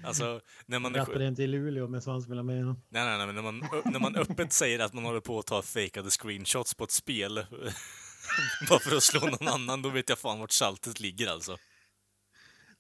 Alltså, 0.04 0.42
när 0.66 0.80
man, 0.80 0.96
är, 0.96 1.00
Rappar 1.00 1.22
in 1.22 1.36
till 1.36 1.52
Luleå 1.52 1.88
med 1.88 2.04
svans 2.04 2.28
mellan 2.28 2.48
benen. 2.48 2.76
nej, 2.90 3.06
nej, 3.06 3.18
nej, 3.18 3.26
men 3.26 3.36
när, 3.36 3.42
man, 3.42 3.60
när 3.86 4.00
man 4.00 4.16
öppet 4.16 4.54
säger 4.54 4.80
att 4.80 4.94
man 4.94 5.06
håller 5.06 5.20
på 5.20 5.40
att 5.40 5.46
ta 5.46 5.62
fejkade 5.62 6.10
screenshots 6.10 6.74
på 6.74 6.84
ett 6.84 6.92
spel 6.92 7.36
bara 8.70 8.80
för 8.80 8.96
att 8.96 9.04
slå 9.04 9.20
någon 9.20 9.48
annan, 9.48 9.82
då 9.82 9.90
vet 9.90 10.10
jag 10.10 10.20
fan 10.20 10.40
vart 10.40 10.52
saltet 10.52 11.00
ligger 11.00 11.28
alltså. 11.28 11.58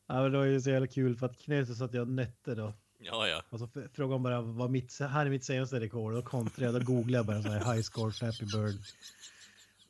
Ja, 0.07 0.21
men 0.21 0.31
det 0.31 0.37
var 0.37 0.45
ju 0.45 0.61
så 0.61 0.69
jävla 0.69 0.87
kul 0.87 1.15
för 1.15 1.25
att 1.25 1.37
knöset 1.37 1.77
satt 1.77 1.93
jag 1.93 2.07
nötte 2.07 2.55
då. 2.55 2.73
Ja, 2.99 3.27
ja. 3.27 3.43
Och 3.49 3.59
så 3.59 3.67
frågade 3.67 4.13
hon 4.13 4.23
bara 4.23 4.41
vad 4.41 4.69
mitt, 4.69 4.99
här 4.99 5.25
är 5.25 5.29
mitt 5.29 5.45
senaste 5.45 5.79
rekord. 5.79 6.13
Och 6.13 6.25
kontrade 6.25 6.71
jag, 6.71 6.81
då 6.81 6.93
googlade 6.93 7.17
jag 7.17 7.25
bara 7.25 7.41
så 7.41 7.49
här 7.49 7.73
high 7.73 7.83
score 7.83 8.11
Flappy 8.11 8.45
Bird. 8.45 8.75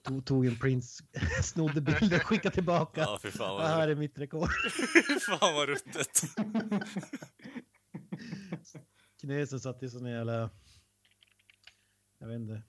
Tog, 0.05 0.25
tog 0.25 0.45
en 0.45 0.59
print, 0.59 0.85
snodde 1.43 1.81
bilden 1.81 2.19
skickade 2.19 2.55
tillbaka. 2.55 3.01
Ja, 3.01 3.19
fy 3.21 3.31
fan 3.31 3.55
Och 3.55 3.61
här 3.61 3.77
vad, 3.77 3.89
är 3.89 3.95
mitt 3.95 4.19
rekord. 4.19 4.49
fan 5.25 5.55
vad 5.55 5.69
ruttet. 5.69 6.21
Knöset 9.21 9.61
satt 9.61 9.83
i 9.83 9.89
sån 9.89 10.05
jävla... 10.05 10.49
Jag 12.19 12.27
vet 12.27 12.35
inte. 12.35 12.63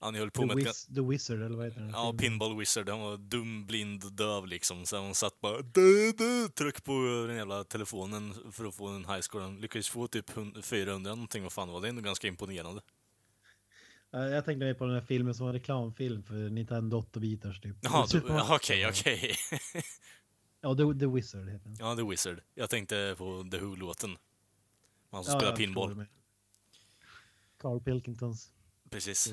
Ja, 0.00 0.10
ni 0.10 0.18
höll 0.18 0.30
The, 0.30 0.40
på 0.40 0.46
med 0.46 0.58
ett, 0.58 0.66
Wiz, 0.66 0.86
The 0.86 1.00
Wizard 1.00 1.42
eller 1.42 1.56
vad 1.56 1.66
heter 1.66 1.80
den? 1.80 1.90
Ja? 1.90 2.14
Pinball 2.18 2.58
Wizard, 2.58 2.88
han 2.88 3.00
var 3.00 3.16
dum, 3.16 3.66
blind, 3.66 4.12
döv 4.12 4.46
liksom. 4.46 4.86
Så 4.86 5.02
han 5.02 5.14
satt 5.14 5.40
bara 5.40 5.62
dö, 5.62 6.12
dö, 6.18 6.48
tryck 6.48 6.84
på 6.84 6.92
den 7.28 7.36
jävla 7.36 7.64
telefonen 7.64 8.34
för 8.52 8.64
att 8.64 8.74
få 8.74 8.88
en 8.88 9.04
high 9.04 9.20
score. 9.20 9.42
Han 9.42 9.60
lyckades 9.60 9.88
få 9.88 10.06
typ 10.06 10.36
100 10.36 10.62
400 10.62 11.14
någonting, 11.14 11.42
vad 11.42 11.52
fan 11.52 11.68
var 11.68 11.80
det? 11.80 11.88
Ändå 11.88 12.02
ganska 12.02 12.28
imponerande. 12.28 12.82
Ja, 14.16 14.28
Jag 14.28 14.44
tänkte 14.44 14.64
mer 14.64 14.74
på 14.74 14.84
den 14.84 14.94
här 14.94 15.00
filmen 15.00 15.34
som 15.34 15.46
var 15.46 15.50
en 15.54 15.58
reklamfilm 15.60 16.22
för 16.22 16.34
Nintendo 16.34 17.00
8-bitars 17.00 17.60
typ. 17.60 17.76
Ja, 17.80 18.06
okej, 18.56 18.88
okej. 18.88 19.34
Ja, 20.60 20.74
The, 20.74 20.98
The 21.00 21.06
Wizard 21.06 21.48
heter 21.48 21.64
den. 21.68 21.76
Ja, 21.78 21.96
The 21.96 22.02
Wizard. 22.02 22.40
Jag 22.54 22.70
tänkte 22.70 23.14
på 23.18 23.48
The 23.50 23.58
Who-låten. 23.58 24.16
Han 25.10 25.24
som 25.24 25.32
Ja, 25.32 25.40
spelar 25.40 25.56
pinball. 25.56 26.04
Carl 27.58 27.80
Pilkingtons 27.80 28.52
Precis. 28.90 29.32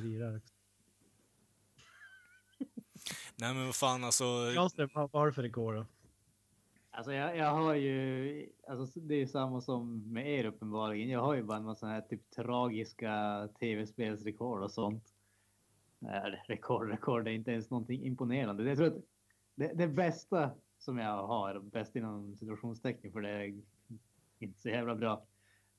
Nej 3.35 3.53
men 3.53 3.65
vad 3.65 3.75
fan 3.75 4.03
alltså. 4.03 4.51
Granström, 4.53 4.89
vad 4.93 5.11
har 5.11 5.27
du 5.27 5.33
för 5.33 5.41
rekord 5.43 5.75
då? 5.75 5.85
Alltså 6.95 7.13
jag, 7.13 7.37
jag 7.37 7.51
har 7.51 7.73
ju, 7.75 8.49
alltså 8.67 8.99
det 8.99 9.15
är 9.15 9.19
ju 9.19 9.27
samma 9.27 9.61
som 9.61 10.13
med 10.13 10.27
er 10.39 10.45
uppenbarligen. 10.45 11.09
Jag 11.09 11.21
har 11.21 11.35
ju 11.35 11.43
bara 11.43 11.57
en 11.57 11.65
massa 11.65 11.87
här 11.87 12.01
typ 12.01 12.29
tragiska 12.29 13.49
tv-spelsrekord 13.59 14.61
och 14.63 14.71
sånt. 14.71 15.03
Nej, 15.99 16.43
rekord, 16.47 16.89
rekord, 16.89 17.23
det 17.25 17.31
är 17.31 17.35
inte 17.35 17.51
ens 17.51 17.69
någonting 17.69 18.03
imponerande. 18.03 18.63
Jag 18.63 18.77
tror 18.77 18.87
att 18.87 19.03
det, 19.55 19.71
det 19.73 19.87
bästa 19.87 20.51
som 20.79 20.97
jag 20.97 21.27
har, 21.27 21.59
bäst 21.59 21.95
inom 21.95 22.35
situationstecken 22.35 23.11
för 23.11 23.21
det 23.21 23.29
är 23.29 23.61
inte 24.39 24.61
så 24.61 24.69
jävla 24.69 24.95
bra. 24.95 25.25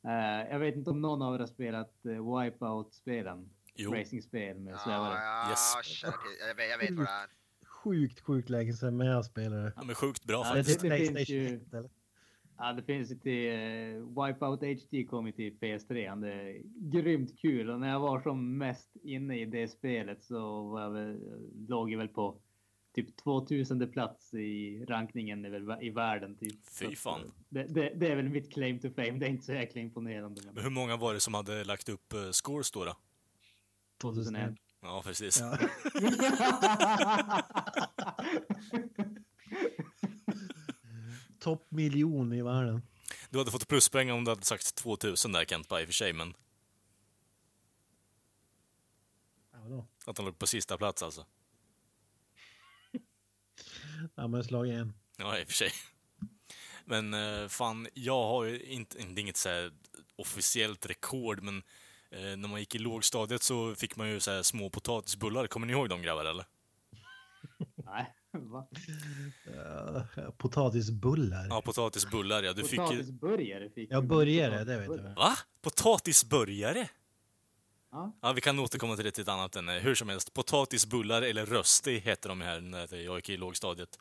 Eh, 0.04 0.50
jag 0.50 0.58
vet 0.58 0.76
inte 0.76 0.90
om 0.90 1.00
någon 1.00 1.22
av 1.22 1.34
er 1.34 1.38
har 1.38 1.46
spelat 1.46 1.92
uh, 2.06 2.38
Wipeout-spelen. 2.40 3.50
Racingspel 3.92 4.58
med 4.60 4.72
Ja, 4.74 4.78
svävare. 4.78 5.14
ja, 5.14 5.50
Yes. 5.50 6.02
jag, 6.02 6.56
vet, 6.56 6.70
jag 6.70 6.78
vet 6.78 6.96
vad 6.96 7.06
det 7.06 7.10
är. 7.10 7.43
Sjukt, 7.84 8.20
sjukt 8.20 8.50
länge 8.50 8.72
sedan 8.72 8.96
men 8.96 9.06
jag 9.06 9.24
spelade. 9.24 9.72
De 9.76 9.90
är 9.90 9.94
sjukt 9.94 10.24
bra 10.24 10.42
Ja, 10.44 10.52
Det 10.54 10.58
är 10.58 10.62
faktiskt. 10.62 10.80
till 10.80 10.90
det 10.90 10.96
finns 10.98 11.28
ju- 11.28 11.56
1 11.56 11.74
eller? 11.74 11.90
Ja, 12.58 12.72
det 12.72 12.82
finns 12.82 13.10
ju 13.10 13.14
till 13.14 13.48
uh, 13.50 14.26
Wipeout 14.26 14.60
HD 14.60 15.04
kom 15.04 15.26
ju 15.26 15.32
till 15.32 15.52
PS3. 15.60 16.20
Det 16.20 16.32
är 16.32 16.62
grymt 16.90 17.38
kul 17.38 17.70
och 17.70 17.80
när 17.80 17.88
jag 17.90 18.00
var 18.00 18.20
som 18.20 18.58
mest 18.58 18.96
inne 19.02 19.40
i 19.40 19.44
det 19.44 19.68
spelet 19.68 20.24
så 20.24 20.62
var 20.68 20.80
jag 20.82 20.90
väl, 20.90 21.20
låg 21.68 21.90
jag 21.92 21.98
väl 21.98 22.08
på 22.08 22.36
typ 22.94 23.16
2000 23.16 23.92
plats 23.92 24.34
i 24.34 24.84
rankningen 24.88 25.44
i, 25.46 25.86
i 25.86 25.90
världen. 25.90 26.36
Typ. 26.36 26.58
Fy 26.80 26.96
fan. 26.96 27.20
eh, 27.20 27.26
Det, 27.48 27.64
det, 27.64 27.92
det 27.96 28.08
är 28.08 28.16
väl 28.16 28.28
mitt 28.28 28.52
claim 28.52 28.78
to 28.78 28.88
fame. 28.90 29.10
Det 29.18 29.26
är 29.26 29.30
inte 29.30 29.44
så 29.44 29.52
jäkla 29.52 29.80
imponerande. 29.80 30.40
Men 30.44 30.54
Men... 30.54 30.64
hur 30.64 30.70
många 30.70 30.96
var 30.96 31.14
det 31.14 31.20
som 31.20 31.34
hade 31.34 31.64
lagt 31.64 31.88
upp 31.88 32.14
uh, 32.14 32.30
scores 32.30 32.70
då? 32.70 32.84
då? 32.84 32.94
2001. 34.00 34.54
Ja, 34.84 35.02
precis. 35.02 35.40
Ja. 35.40 35.58
Topp 41.40 41.70
miljon 41.70 42.32
i 42.32 42.42
världen. 42.42 42.82
Du 43.30 43.38
hade 43.38 43.50
fått 43.50 43.68
pluspoäng 43.68 44.10
om 44.10 44.24
du 44.24 44.30
hade 44.30 44.44
sagt 44.44 44.74
2000 44.74 45.32
där 45.32 45.44
Kent, 45.44 45.66
i 45.66 45.68
och 45.70 45.78
för 45.86 45.92
sig, 45.92 46.12
men 46.12 46.34
Ja, 49.52 49.86
att 50.06 50.18
han 50.18 50.26
låg 50.26 50.38
på 50.38 50.46
sista 50.46 50.76
plats 50.76 51.02
alltså. 51.02 51.26
Ja, 54.14 54.28
men 54.28 54.44
slag 54.44 54.66
igen. 54.66 54.94
Ja, 55.16 55.38
i 55.38 55.44
och 55.44 55.46
för 55.46 55.54
sig. 55.54 55.70
Men 56.84 57.14
eh, 57.14 57.48
fan, 57.48 57.88
jag 57.94 58.22
har 58.22 58.44
ju 58.44 58.62
inte, 58.62 59.20
inget 59.20 59.36
så 59.36 59.48
här 59.48 59.72
officiellt 60.16 60.86
rekord, 60.86 61.42
men 61.42 61.62
när 62.20 62.48
man 62.48 62.60
gick 62.60 62.74
i 62.74 62.78
lågstadiet 62.78 63.42
så 63.42 63.74
fick 63.74 63.96
man 63.96 64.08
ju 64.08 64.20
så 64.20 64.30
här 64.30 64.42
små 64.42 64.70
potatisbullar. 64.70 65.46
Kommer 65.46 65.66
ni 65.66 65.72
ihåg 65.72 65.88
de 65.88 66.02
grabbar 66.02 66.24
eller? 66.24 66.44
Nej, 67.76 68.14
va? 68.32 68.66
Uh, 69.48 70.30
potatisbullar. 70.30 71.46
Ja, 71.50 71.62
potatisbullar 71.62 72.42
ja. 72.42 72.52
Du 72.52 72.62
fick 72.62 72.72
ju... 72.72 72.86
Potatisburgare 72.86 73.70
fick 73.70 73.92
Ja, 73.92 74.00
du. 74.00 74.06
burgare, 74.06 74.64
det 74.64 74.76
vet 74.78 74.86
jag. 74.86 74.86
Potatisbullar. 74.86 75.14
Va? 75.16 75.36
Potatisburgare? 75.62 76.88
Ja. 77.90 78.12
Ja, 78.22 78.32
vi 78.32 78.40
kan 78.40 78.58
återkomma 78.58 78.96
till 78.96 79.04
det 79.04 79.10
till 79.10 79.22
ett 79.22 79.28
annat 79.28 79.56
ämne. 79.56 79.78
Hur 79.78 79.94
som 79.94 80.08
helst, 80.08 80.34
potatisbullar, 80.34 81.22
eller 81.22 81.46
rösti 81.46 81.98
hette 81.98 82.28
de 82.28 82.40
här 82.40 82.60
när 82.60 82.96
jag 82.96 83.16
gick 83.16 83.28
i 83.28 83.36
lågstadiet. 83.36 83.98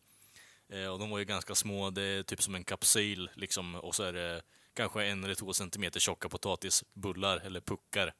Eh, 0.69 0.87
och 0.87 0.99
de 0.99 1.09
var 1.09 1.19
ju 1.19 1.25
ganska 1.25 1.55
små, 1.55 1.89
det 1.89 2.01
är 2.01 2.23
typ 2.23 2.41
som 2.41 2.55
en 2.55 2.63
kapsyl 2.63 3.29
liksom. 3.33 3.75
Och 3.75 3.95
så 3.95 4.03
är 4.03 4.13
det 4.13 4.41
kanske 4.73 5.05
en 5.05 5.23
eller 5.23 5.35
två 5.35 5.53
centimeter 5.53 5.99
tjocka 5.99 6.29
potatisbullar, 6.29 7.37
eller 7.37 7.61
puckar. 7.61 8.13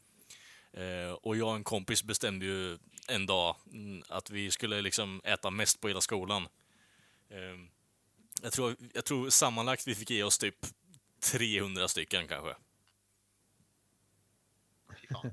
Eh, 0.73 1.11
och 1.11 1.37
jag 1.37 1.47
och 1.49 1.55
en 1.55 1.63
kompis 1.63 2.03
bestämde 2.03 2.45
ju 2.45 2.77
en 3.07 3.25
dag 3.25 3.55
mm, 3.71 4.03
att 4.09 4.29
vi 4.29 4.51
skulle 4.51 4.81
liksom 4.81 5.21
äta 5.23 5.51
mest 5.51 5.81
på 5.81 5.87
hela 5.87 6.01
skolan. 6.01 6.47
Eh, 7.29 7.67
jag, 8.41 8.53
tror, 8.53 8.75
jag 8.93 9.05
tror 9.05 9.29
sammanlagt 9.29 9.87
vi 9.87 9.95
fick 9.95 10.09
ge 10.09 10.23
oss 10.23 10.37
typ 10.37 10.55
300 11.31 11.87
stycken 11.87 12.27
kanske. 12.27 12.55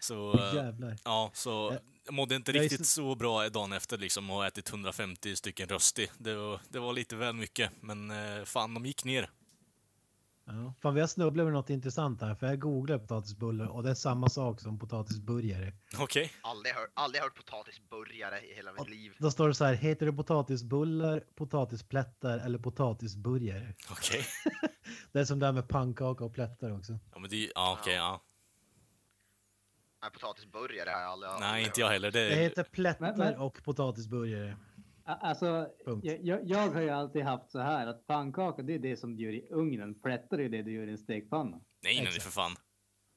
Så, 0.00 0.38
eh. 0.38 0.94
Ja, 1.04 1.30
så 1.34 1.70
Ja. 1.74 1.80
jag 2.04 2.14
mådde 2.14 2.36
inte 2.36 2.52
Jag 2.52 2.62
riktigt 2.62 2.86
så 2.86 3.14
bra 3.14 3.48
dagen 3.48 3.72
efter 3.72 3.98
liksom 3.98 4.30
och 4.30 4.46
ätit 4.46 4.68
150 4.68 5.36
stycken 5.36 5.68
rösti. 5.68 6.10
Det 6.18 6.34
var, 6.34 6.60
det 6.68 6.78
var 6.78 6.92
lite 6.92 7.16
väl 7.16 7.34
mycket, 7.34 7.70
men 7.80 8.10
eh, 8.10 8.44
fan, 8.44 8.74
de 8.74 8.86
gick 8.86 9.04
ner. 9.04 9.30
Ja. 10.50 10.74
Fan, 10.82 10.94
vi 10.94 11.00
har 11.00 11.06
snubblat 11.08 11.42
över 11.42 11.52
något 11.52 11.70
intressant 11.70 12.20
här, 12.20 12.34
för 12.34 12.46
jag 12.46 12.58
googlade 12.58 13.00
potatisbullar 13.00 13.66
och 13.66 13.82
det 13.82 13.90
är 13.90 13.94
samma 13.94 14.28
sak 14.28 14.60
som 14.60 14.78
potatisburgare. 14.78 15.72
Okej. 15.98 16.32
Aldrig 16.40 16.74
hört, 16.74 16.90
aldrig 16.94 17.22
hört 17.22 17.34
potatisburgare 17.34 18.40
i 18.40 18.54
hela 18.54 18.72
mitt 18.72 18.88
liv. 18.90 19.16
Då 19.18 19.30
står 19.30 19.48
det 19.48 19.54
så 19.54 19.64
här, 19.64 19.74
heter 19.74 20.06
det 20.06 20.12
potatisbullar, 20.12 21.22
potatisplättar 21.34 22.38
eller 22.38 22.58
potatisburgare? 22.58 23.74
Okej. 23.90 24.24
Det 25.12 25.20
är 25.20 25.24
som 25.24 25.38
det 25.38 25.46
här 25.46 25.52
med 25.52 25.68
pannkaka 25.68 26.24
och 26.24 26.34
plättar 26.34 26.70
också. 26.78 26.98
Ja, 27.12 27.18
men 27.18 27.30
det, 27.30 27.52
ja, 27.54 27.78
okej, 27.80 27.94
ja. 27.94 28.22
Nej, 30.02 30.10
potatisburgare 30.10 30.90
har 30.90 31.00
jag 31.00 31.10
aldrig 31.10 31.30
Nej, 31.40 31.48
aldrig 31.48 31.66
inte 31.66 31.80
jag 31.80 31.88
heller. 31.88 32.10
Det 32.10 32.28
Det, 32.28 32.34
heter 32.34 32.62
plättar 32.64 33.00
Men- 33.06 33.18
men- 33.18 33.36
och 33.36 33.62
potatisburgare. 33.64 34.56
Alltså, 35.08 35.68
jag, 36.02 36.40
jag, 36.48 36.68
har 36.70 36.80
ju 36.80 36.90
alltid 36.90 37.22
haft 37.22 37.50
så 37.50 37.58
här 37.58 37.86
att 37.86 38.06
pannkaka 38.06 38.62
det 38.62 38.74
är 38.74 38.78
det 38.78 38.96
som 38.96 39.16
du 39.16 39.22
gör 39.24 39.32
i 39.32 39.48
ugnen. 39.50 40.00
Plättar 40.00 40.38
är 40.40 40.48
det 40.48 40.62
du 40.62 40.72
gör 40.72 40.86
i 40.86 40.90
en 40.90 40.98
stekpanna. 40.98 41.60
nej, 41.82 42.02
nej, 42.04 42.12
för 42.20 42.30
fan. 42.30 42.56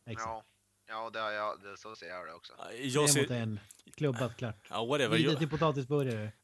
Exakt. 0.10 0.28
Ja, 0.30 0.44
ja 0.88 1.10
det 1.14 1.20
har 1.20 1.32
jag, 1.32 1.62
det, 1.62 1.78
så 1.78 1.96
ser 1.96 2.08
jag 2.08 2.28
det 2.28 2.34
också. 2.34 2.54
Jag 2.82 2.96
en 2.96 3.02
mot 3.22 3.28
ser... 3.28 3.32
en. 3.32 3.60
Klubbat 3.98 4.38
klart. 4.38 4.68
Ja, 4.70 4.86
whatever. 4.86 5.18
Vidare 5.18 5.32
Jag, 5.34 5.40
till 5.40 5.50
potatisburgare. 5.50 6.32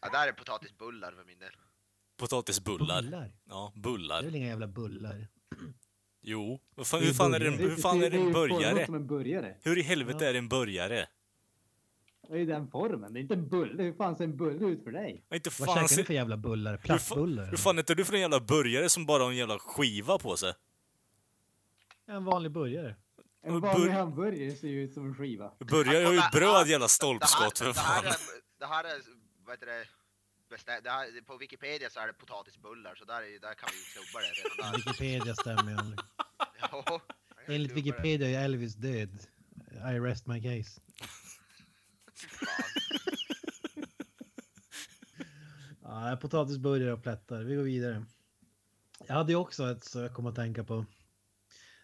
Ja, 0.00 0.08
där 0.12 0.28
är 0.28 0.32
potatisbullar 0.32 1.12
för 1.12 1.24
min 1.24 1.38
del. 1.38 1.52
potatisbullar. 2.18 3.02
Bullar? 3.02 3.32
Ja, 3.44 3.72
Det 3.74 3.78
är 3.80 3.82
bullar. 3.82 4.22
väl 4.22 4.34
inga 4.34 4.46
jävla 4.46 4.66
bullar? 4.66 5.28
Jo. 6.22 6.60
Fan, 6.84 7.00
hur 7.02 7.12
fan 7.12 7.34
är 7.34 7.40
det 7.40 7.46
en, 7.46 7.52
burgare. 7.56 7.70
hur 7.70 7.76
fan 7.76 8.02
är 8.02 8.10
det 8.10 8.16
en 8.16 8.32
burgare? 8.32 8.86
som 8.86 8.94
en 8.94 9.06
burgare. 9.06 9.56
Hur 9.62 9.78
i 9.78 9.82
helvete 9.82 10.18
Ja. 10.24 10.28
är 10.28 10.32
det 10.32 10.38
en 10.38 10.48
burgare? 10.48 11.06
Det 12.28 12.34
är 12.34 12.38
ju 12.38 12.46
den 12.46 12.68
formen. 12.70 13.12
Det 13.12 13.18
är 13.18 13.22
inte 13.22 13.34
en 13.34 13.48
bulle. 13.48 13.82
Hur 13.82 13.92
fan 13.92 14.16
ser 14.16 14.24
en 14.24 14.36
bulle 14.36 14.66
ut 14.66 14.84
för 14.84 14.90
dig? 14.90 15.24
Vad 15.28 15.36
Inte 15.36 15.50
Vad 15.58 15.66
fan, 15.66 15.74
käkar 15.76 15.88
ser- 15.88 15.96
ni 15.96 16.04
för 16.04 16.14
jävla 16.14 16.36
bullar? 16.36 16.70
hur, 16.70 16.78
fan, 16.78 16.84
Plastbullar? 16.86 17.46
hur 17.50 17.56
fan 17.56 17.78
är 17.78 17.94
du 17.94 18.04
för 18.04 18.14
en 18.14 18.20
jävla 18.20 18.40
burgare 18.40 18.88
som 18.88 19.06
bara 19.06 19.22
har 19.22 19.30
en 19.30 19.36
jävla 19.36 19.58
skiva 19.58 20.18
på 20.18 20.36
sig? 20.36 20.52
En 22.08 22.24
vanlig 22.24 22.52
burgare. 22.52 22.96
En 23.42 23.60
vanlig 23.60 23.86
bur- 23.86 23.92
hamburgare 23.92 24.56
ser 24.56 24.68
ju 24.68 24.82
ut 24.84 24.94
som 24.94 25.06
en 25.06 25.14
skiva. 25.14 25.52
Burgare 25.58 26.04
har 26.04 26.12
ju 26.12 26.20
bröd 26.32 26.68
jävla 26.68 26.78
Det 26.78 26.82
här, 26.82 26.88
stolpskott 26.88 27.58
för 27.58 27.64
det 27.64 27.78
här 27.80 28.02
fan. 28.02 28.06
är, 28.06 28.16
det 28.58 28.66
här 28.66 28.84
är, 28.84 28.98
vad 29.44 29.52
heter 29.54 29.66
det, 29.66 29.84
det 30.82 30.90
här, 30.90 31.20
på 31.26 31.36
Wikipedia 31.36 31.90
så 31.90 32.00
är 32.00 32.06
det 32.06 32.12
potatisbullar, 32.12 32.94
så 32.94 33.04
där, 33.04 33.14
är, 33.22 33.40
där 33.40 33.54
kan 33.54 33.68
vi 33.72 33.78
ju 33.78 33.84
klubba 33.84 34.20
det 34.20 34.32
redan 34.32 34.72
där. 34.72 34.76
Wikipedia 34.78 35.34
stämmer 35.34 35.70
ju 35.72 35.78
aldrig. 35.78 36.00
Ja, 36.72 37.00
Enligt. 37.46 37.72
Wikipedia 37.72 38.28
är 38.40 38.44
Elvis 38.44 38.74
död. 38.74 39.18
I 39.92 39.98
rest 39.98 40.26
my 40.26 40.42
case. 40.42 40.80
Ja, 45.88 46.18
potatisburgare 46.20 46.92
och 46.92 47.02
plättar. 47.02 47.42
Vi 47.42 47.54
går 47.54 47.62
vidare. 47.62 48.04
Jag 49.06 49.14
hade 49.14 49.32
ju 49.32 49.36
också 49.36 49.70
ett 49.70 49.84
så 49.84 50.00
jag 50.00 50.14
kom 50.14 50.26
att 50.26 50.34
tänka 50.34 50.64
på. 50.64 50.86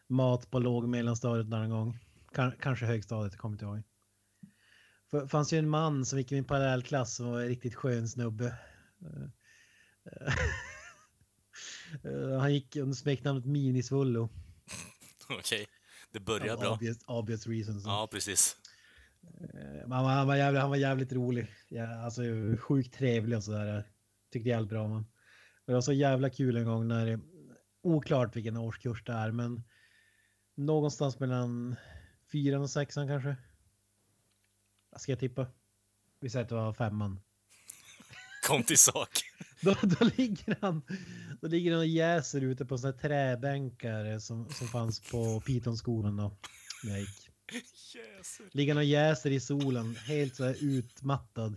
Mat 0.06 0.50
på 0.50 0.58
låg 0.58 0.82
och 0.82 0.88
mellanstadiet 0.88 1.48
någon 1.48 1.70
gång. 1.70 1.98
Kan, 2.32 2.52
kanske 2.60 2.86
högstadiet, 2.86 3.32
jag 3.32 3.40
kommer 3.40 3.54
inte 3.54 3.64
ihåg. 3.64 3.82
Det 5.10 5.28
fanns 5.28 5.52
ju 5.52 5.58
en 5.58 5.68
man 5.68 6.06
som 6.06 6.18
gick 6.18 6.32
i 6.32 6.34
min 6.34 6.44
parallellklass 6.44 7.16
som 7.16 7.30
var 7.30 7.40
en 7.40 7.48
riktigt 7.48 7.74
skön 7.74 8.08
snubbe. 8.08 8.58
Eh, 9.02 10.34
eh, 12.12 12.38
Han 12.40 12.54
gick 12.54 12.76
under 12.76 12.94
smeknamnet 12.94 13.44
Minisvullo. 13.44 14.28
Okej, 15.38 15.66
det 16.12 16.20
börjar 16.20 16.52
Av 16.54 16.60
bra. 16.60 16.72
Obvious, 16.72 16.98
obvious 17.06 17.46
reasons. 17.46 17.84
Ja, 17.84 18.08
precis. 18.12 18.56
Eh, 19.24 19.90
han, 19.90 20.04
var, 20.04 20.10
han, 20.10 20.26
var 20.26 20.36
jävligt, 20.36 20.60
han 20.60 20.70
var 20.70 20.76
jävligt 20.76 21.12
rolig. 21.12 21.46
Ja, 21.68 22.04
alltså 22.04 22.22
sjukt 22.58 22.94
trevlig 22.94 23.36
och 23.36 23.44
sådär. 23.44 23.84
Tyckte 24.32 24.48
jävligt 24.48 24.70
bra 24.70 24.82
om 24.82 24.90
honom. 24.90 25.06
Det 25.66 25.72
var 25.72 25.80
så 25.80 25.92
jävla 25.92 26.30
kul 26.30 26.56
en 26.56 26.64
gång 26.64 26.88
när, 26.88 27.20
oklart 27.82 28.36
vilken 28.36 28.56
årskurs 28.56 29.04
det 29.04 29.12
är, 29.12 29.30
men 29.30 29.62
någonstans 30.54 31.20
mellan 31.20 31.76
fyran 32.32 32.62
och 32.62 32.70
sexan 32.70 33.08
kanske. 33.08 33.36
Ska 34.96 35.12
jag 35.12 35.18
tippa? 35.18 35.46
Vi 36.20 36.30
säger 36.30 36.42
att 36.42 36.48
det 36.48 36.54
var 36.54 36.72
femman. 36.72 37.20
Kom 38.48 38.62
till 38.62 38.78
sak. 38.78 39.08
Då, 39.60 39.74
då 39.82 40.10
ligger 40.16 40.56
han 40.60 40.82
då 41.40 41.48
ligger 41.48 41.70
han 41.70 41.80
och 41.80 41.86
jäser 41.86 42.40
ute 42.40 42.64
på 42.64 42.78
sådana 42.78 42.96
här 42.96 43.08
träbänkar 43.08 44.18
som, 44.18 44.48
som 44.48 44.68
fanns 44.68 45.10
på 45.10 45.40
Pythonskolan 45.40 46.16
då. 46.16 46.36
Jag 46.84 47.00
gick. 47.00 47.21
Jäser. 47.52 48.48
Ligger 48.52 48.76
och 48.76 48.84
jäser 48.84 49.30
i 49.30 49.40
solen, 49.40 49.96
helt 49.96 50.36
så 50.36 50.44
här 50.44 50.56
utmattad. 50.60 51.56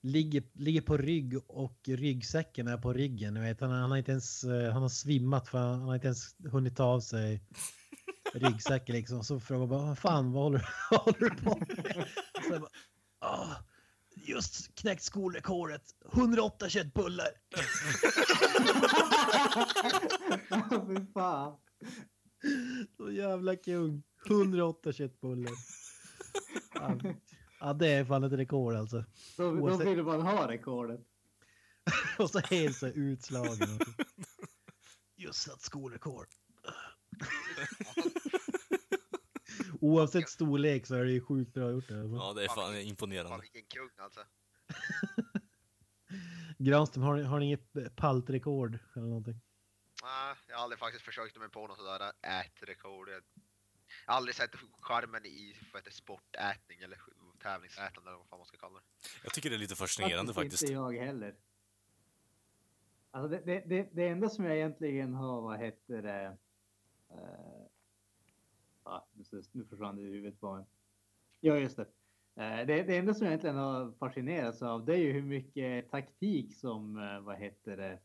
Ligger, 0.00 0.42
ligger 0.52 0.80
på 0.80 0.96
rygg 0.96 1.38
och 1.46 1.78
ryggsäcken 1.88 2.68
är 2.68 2.76
på 2.78 2.92
ryggen. 2.92 3.42
Vet, 3.42 3.60
han, 3.60 3.70
han 3.70 3.90
har 3.90 3.98
inte 3.98 4.12
ens, 4.12 4.44
eh, 4.44 4.72
han 4.72 4.82
har 4.82 4.88
svimmat 4.88 5.48
för 5.48 5.58
han, 5.58 5.70
han 5.78 5.88
har 5.88 5.94
inte 5.94 6.06
ens 6.06 6.36
hunnit 6.50 6.76
ta 6.76 6.84
av 6.84 7.00
sig 7.00 7.42
ryggsäcken 8.34 8.94
liksom. 8.96 9.24
Så 9.24 9.40
frågar 9.40 9.60
jag 9.60 9.68
bara, 9.68 9.86
vad 9.86 9.98
fan, 9.98 10.32
vad 10.32 10.42
håller, 10.42 10.68
vad 10.90 11.00
håller 11.00 11.20
du 11.20 11.30
på 11.30 11.58
med? 11.58 12.06
Så 12.46 12.52
jag 12.52 12.60
bara, 12.60 12.70
"Ah, 13.18 13.48
just 14.14 14.74
knäckt 14.74 15.02
skolrekordet, 15.02 15.82
108 16.12 16.68
köttbullar. 16.68 17.28
Fy 20.86 21.06
fan. 21.14 21.56
Så 22.96 23.10
jävla 23.10 23.56
kung. 23.56 24.02
108 24.26 24.92
köttbullar. 24.92 25.52
Ja, 26.74 26.98
ja, 27.60 27.72
det 27.72 27.88
är 27.88 28.04
fan 28.04 28.24
ett 28.24 28.32
rekord 28.32 28.74
alltså. 28.74 29.04
Då, 29.36 29.52
då 29.54 29.60
Oavsett- 29.60 29.86
vill 29.88 30.02
man 30.02 30.20
ha 30.22 30.48
rekordet. 30.50 31.00
Och 32.18 32.30
så 32.30 32.38
helt 32.38 32.76
så 32.76 32.86
utslagen. 32.86 33.78
Just 35.16 35.38
satt 35.42 35.60
skolrekord. 35.62 36.26
Oavsett 39.80 40.28
storlek 40.28 40.86
så 40.86 40.94
är 40.94 41.04
det 41.04 41.10
ju 41.12 41.20
sjukt 41.20 41.54
bra 41.54 41.70
gjort. 41.70 41.90
Alltså. 41.90 42.16
Ja, 42.16 42.32
det 42.32 42.44
är 42.44 42.48
fan 42.48 42.56
Fan, 42.56 42.76
imponerande. 42.80 43.38
vilken 43.52 43.62
kung 43.80 43.90
alltså. 44.04 44.20
Granström, 46.58 47.02
har, 47.04 47.16
ni- 47.16 47.22
har 47.22 47.38
ni 47.40 47.46
inget 47.46 47.96
paltrekord 47.96 48.78
eller 48.96 49.06
någonting? 49.06 49.40
Nej, 50.02 50.34
jag 50.48 50.56
har 50.56 50.62
aldrig 50.62 50.78
faktiskt 50.78 51.04
försökt 51.04 51.38
mig 51.38 51.48
på 51.48 51.66
något 51.66 51.78
sådär 51.78 52.12
ätrekord. 52.22 53.08
Jag 53.08 53.22
har 54.06 54.16
aldrig 54.16 54.34
sett 54.34 54.50
charmen 54.80 55.26
i 55.26 55.56
heter, 55.72 55.90
sportätning 55.90 56.78
eller 56.82 56.98
tävlingsätande 57.42 58.10
eller 58.10 58.18
vad 58.18 58.28
fan 58.28 58.38
man 58.38 58.46
ska 58.46 58.56
kalla 58.56 58.74
det. 58.74 58.84
Jag 59.24 59.32
tycker 59.32 59.50
det 59.50 59.56
är 59.56 59.58
lite 59.58 59.76
fascinerande 59.76 60.34
faktiskt. 60.34 60.62
Inte 60.62 60.72
jag 60.72 60.92
heller. 60.96 61.34
Alltså 63.10 63.28
det, 63.28 63.42
det, 63.44 63.60
det, 63.66 63.88
det 63.92 64.08
enda 64.08 64.28
som 64.28 64.44
jag 64.44 64.56
egentligen 64.56 65.14
har, 65.14 65.40
vad 65.40 65.58
heter 65.58 66.02
det? 66.02 66.36
Uh, 67.10 67.66
ah, 68.82 69.00
nu- 69.12 69.64
försvann 69.64 69.96
det 69.96 70.02
i 70.02 70.04
huvudet 70.04 70.40
på 70.40 70.56
mig. 70.56 70.64
Ja, 71.40 71.56
just 71.56 71.76
det. 71.76 71.86
Eh, 72.34 72.66
det. 72.66 72.82
Det 72.82 72.96
enda 72.96 73.14
som 73.14 73.24
jag 73.24 73.30
egentligen 73.30 73.56
har 73.56 73.92
fascinerats 73.98 74.62
av 74.62 74.84
det 74.84 74.92
är 74.94 74.98
ju 74.98 75.12
hur 75.12 75.22
mycket 75.22 75.90
taktik 75.90 76.56
som, 76.56 76.98
eh, 76.98 77.20
vad 77.20 77.36
heter 77.36 77.76
det, 77.76 77.98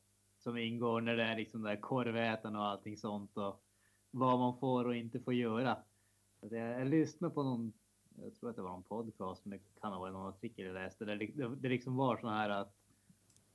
som 0.47 0.57
ingår 0.57 1.01
när 1.01 1.15
det 1.15 1.23
är 1.23 1.35
liksom 1.35 1.61
där 1.61 1.75
korvätande 1.75 2.59
och 2.59 2.65
allting 2.65 2.97
sånt 2.97 3.37
och 3.37 3.63
vad 4.11 4.39
man 4.39 4.59
får 4.59 4.85
och 4.85 4.95
inte 4.95 5.19
får 5.19 5.33
göra. 5.33 5.77
Jag 6.51 6.87
lyssnade 6.87 7.33
på 7.33 7.43
någon, 7.43 7.73
jag 8.15 8.35
tror 8.35 8.49
att 8.49 8.55
det 8.55 8.61
var 8.61 8.69
någon 8.69 8.83
podcast, 8.83 9.45
men 9.45 9.57
det 9.57 9.81
kan 9.81 9.93
ha 9.93 9.99
varit 9.99 10.13
någon 10.13 10.29
artikel 10.29 10.65
jag 10.65 10.73
läste 10.73 11.05
där 11.05 11.15
det, 11.15 11.25
det, 11.25 11.55
det 11.55 11.69
liksom 11.69 11.95
var 11.95 12.17
så 12.17 12.29
här 12.29 12.49
att 12.49 12.73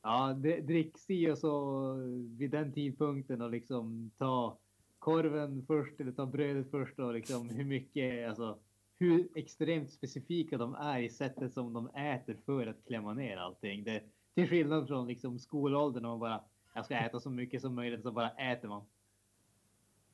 ja, 0.03 0.32
det, 0.32 0.61
drick 0.61 0.99
si 0.99 1.30
och 1.30 1.38
så 1.38 1.95
vid 2.38 2.51
den 2.51 2.72
tidpunkten 2.72 3.43
och 3.43 3.51
liksom 3.51 4.11
ta 4.18 4.59
korven 4.99 5.64
först 5.66 6.01
eller 6.01 6.12
ta 6.12 6.26
brödet 6.26 6.70
först 6.70 6.99
och 6.99 7.14
liksom 7.14 7.49
hur 7.49 7.64
mycket, 7.64 8.28
alltså 8.28 8.59
hur 8.99 9.28
extremt 9.34 9.93
specifika 9.93 10.59
de 10.59 10.74
är 10.74 11.01
i 11.01 11.11
sättet 11.11 11.53
som 11.53 11.72
de 11.72 11.88
äter 11.88 12.36
för 12.47 12.66
att 12.66 12.84
klämma 12.86 13.14
ner 13.14 13.36
allting. 13.36 13.84
Det, 13.84 14.03
till 14.34 14.49
skillnad 14.49 14.88
från 14.88 15.09
liksom 15.09 15.38
skolåldern 15.38 16.03
när 16.03 16.11
man 16.11 16.18
bara 16.18 16.45
jag 16.73 16.85
ska 16.85 16.97
äta 16.97 17.20
så 17.20 17.31
mycket 17.31 17.61
som 17.61 17.75
möjligt 17.75 18.03
så 18.03 18.12
bara 18.12 18.31
äter 18.31 18.68
man. 18.68 18.85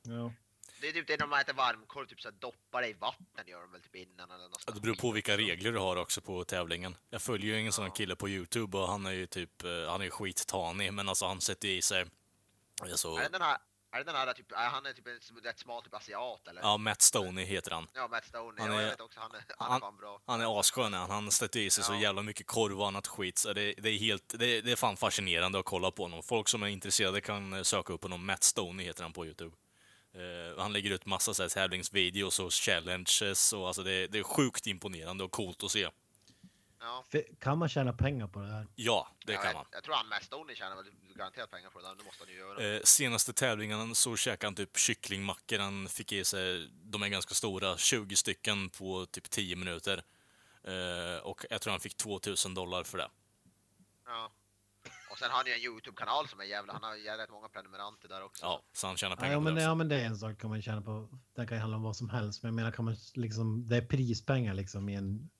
Ja. 0.03 0.33
Det 0.81 0.89
är 0.89 0.93
typ 0.93 1.07
det 1.07 1.21
när 1.21 1.27
man 1.27 1.41
äter 1.41 1.53
varmkorv, 1.55 2.07
typ 2.07 2.21
såhär 2.21 2.37
doppar 2.39 2.83
det 2.83 2.89
i 2.89 2.93
vatten 2.93 3.45
gör 3.47 3.61
de 3.61 3.73
väl 3.73 3.83
typ 3.83 3.95
innan 3.95 4.31
eller 4.31 4.49
något 4.49 4.65
Ja, 4.67 4.73
Det 4.73 4.81
beror 4.81 4.95
på 4.95 5.13
vilka 5.13 5.37
regler 5.37 5.73
du 5.73 5.79
har 5.79 5.97
också 5.97 6.21
på 6.21 6.45
tävlingen. 6.45 6.97
Jag 7.11 7.23
följer 7.23 7.59
ju 7.59 7.67
en 7.67 7.73
sån 7.73 7.91
kille 7.91 8.17
på 8.17 8.29
Youtube 8.29 8.79
och 8.79 8.89
han 8.89 9.07
är 9.07 9.11
ju 9.11 9.27
typ, 9.27 9.65
eh, 9.65 9.71
han 9.91 10.01
är 10.01 10.05
ju 10.05 10.11
skittanig 10.11 10.95
men 10.95 11.09
alltså 11.09 11.27
han 11.27 11.41
sätter 11.41 11.69
i 11.69 11.83
sig, 11.83 12.07
alltså, 12.83 13.09
Är 13.09 13.23
det 13.23 13.29
den 13.29 13.43
här, 13.43 13.59
är 13.93 13.99
det 13.99 14.05
den 14.05 14.15
här 14.15 14.33
typ, 14.33 14.53
är 14.53 14.57
han 14.69 14.87
är 14.87 14.93
typ 14.93 15.07
en 15.07 15.41
rätt 15.45 15.59
smal 15.59 15.83
typ 15.83 15.95
asiat 15.95 16.49
eller? 16.49 16.61
ja 16.63 16.77
Matt 16.77 17.03
Stoney 17.03 17.45
heter 17.45 17.71
han. 17.71 17.87
Ja, 17.95 18.09
Matt 18.09 18.25
Stoney, 18.27 18.61
Han 18.61 18.73
är- 18.73 18.81
jag 18.83 18.91
vet 18.91 19.01
också, 19.01 19.21
han 19.21 19.31
är, 19.35 19.43
han 19.59 19.67
är 19.67 19.71
han- 19.73 19.81
fan 19.81 19.97
bra. 19.97 20.21
Han 20.27 20.41
är 20.41 20.61
asskön 20.61 20.95
är 20.95 20.99
han. 20.99 21.11
Han 21.11 21.31
sätter 21.31 21.61
i 21.61 21.71
sig 21.71 21.85
så 21.85 21.93
Ja. 21.93 22.01
jävla 22.01 22.23
mycket 22.23 22.47
korv 22.47 22.81
och 22.81 22.87
annat 22.89 23.07
skit. 23.07 23.39
Så 23.39 23.53
det, 23.53 23.73
det 23.73 23.89
är 23.91 23.99
helt, 23.99 24.35
det, 24.39 24.61
det 24.61 24.73
är 24.73 24.77
fan 24.77 24.97
fascinerande 24.97 25.59
att 25.59 25.65
kolla 25.65 25.91
på 25.91 26.03
honom. 26.03 26.23
Folk 26.23 26.49
som 26.49 26.63
är 26.63 26.67
intresserade 26.67 27.21
kan 27.21 27.53
eh, 27.53 27.63
söka 27.63 27.93
upp 27.93 28.03
honom. 28.03 28.27
Matt 28.27 28.43
Stoney 28.45 28.87
heter 28.87 29.03
han 29.03 29.13
på 29.13 29.27
Youtube. 29.27 29.57
Eh, 30.15 30.61
han 30.63 30.73
lägger 30.73 30.91
ut 30.91 31.07
massa 31.07 31.35
så 31.35 31.43
här, 31.43 31.49
tävlingsvideos 31.49 32.41
och 32.41 32.53
challenges 32.53 33.53
och 33.53 33.67
alltså 33.67 33.83
det, 33.83 34.07
det 34.07 34.19
är 34.19 34.23
sjukt 34.23 34.67
imponerande 34.67 35.25
och 35.25 35.33
coolt 35.33 35.65
att 35.65 35.71
se. 35.71 35.89
Ja. 36.81 37.05
Kan 37.41 37.59
man 37.59 37.69
tjäna 37.69 37.93
pengar 37.93 38.27
på 38.27 38.41
det 38.41 38.47
här? 38.53 38.67
Ja, 38.75 39.09
det 39.27 39.33
jag, 39.33 39.43
kan 39.43 39.55
man. 39.55 39.65
Jag 39.73 39.85
tror 39.85 39.95
han 39.95 40.09
Matt 40.09 40.25
Stoney 40.25 40.57
tjänar 40.57 40.77
väl 40.77 40.85
garanterat 41.17 41.51
pengar 41.51 41.71
på 41.71 41.79
det 41.81 41.89
där, 41.89 41.95
det 41.95 42.05
måste 42.05 42.25
han 42.25 42.33
ju 42.33 42.39
göra. 42.39 42.77
Eh, 42.77 42.81
senaste 42.85 43.33
tävlingen 43.33 43.95
så 43.95 44.17
käkade 44.17 44.47
han 44.47 44.55
typ 44.55 44.79
kycklingmackor. 44.79 45.59
Han 45.59 45.89
fick 45.89 46.13
i 46.13 46.25
sig, 46.25 46.71
de 46.73 47.03
är 47.03 47.09
ganska 47.09 47.35
stora, 47.35 47.77
20 47.77 48.17
stycken 48.17 48.71
på 48.71 49.07
typ 49.07 49.31
10 49.31 49.57
minuter. 49.57 50.03
Eh, 50.65 51.23
och 51.23 51.45
jag 51.51 51.61
tror 51.61 51.71
han 51.71 51.81
fick 51.81 51.97
2000 51.97 52.55
dollar 52.55 52.85
för 52.85 52.99
det. 52.99 53.09
Ja. 54.07 54.33
Och 55.11 55.19
sen 55.19 55.31
har 55.31 55.37
han 55.37 55.47
ju 55.47 55.53
en 55.53 55.61
Youtube-kanal 55.61 56.29
som 56.29 56.41
är 56.41 56.45
jävla, 56.45 56.73
han 56.73 56.83
har 56.83 56.97
jävligt 56.97 57.31
många 57.31 57.49
prenumeranter 57.49 58.09
där 58.09 58.23
också. 58.25 58.45
Ja, 58.45 58.63
så 58.73 58.87
han 58.87 58.97
tjänar 58.97 59.17
pengar 59.17 59.33
Ja, 59.33 59.39
på 59.39 59.43
men, 59.45 59.55
det 59.55 59.63
ja, 59.63 59.69
också. 59.69 59.75
men 59.77 59.89
det 59.89 60.01
är 60.01 60.05
en 60.05 60.17
sak 60.19 60.41
kan 60.41 60.51
man 60.51 60.63
tjäna 60.63 60.83
på. 60.83 61.09
Det 61.35 61.47
kan 61.47 61.57
ju 61.57 61.61
handla 61.61 61.77
om 61.77 61.83
vad 61.83 61.97
som 61.97 62.09
helst. 62.09 62.43
Men 62.43 62.49
jag 62.49 62.55
menar, 62.55 62.71
kan 62.71 62.85
man 62.85 62.97
liksom, 63.15 63.69
det 63.69 63.77
är 63.77 63.87
prispengar 63.87 64.55
liksom 64.55 64.89
i 64.89 64.95
en 64.95 65.31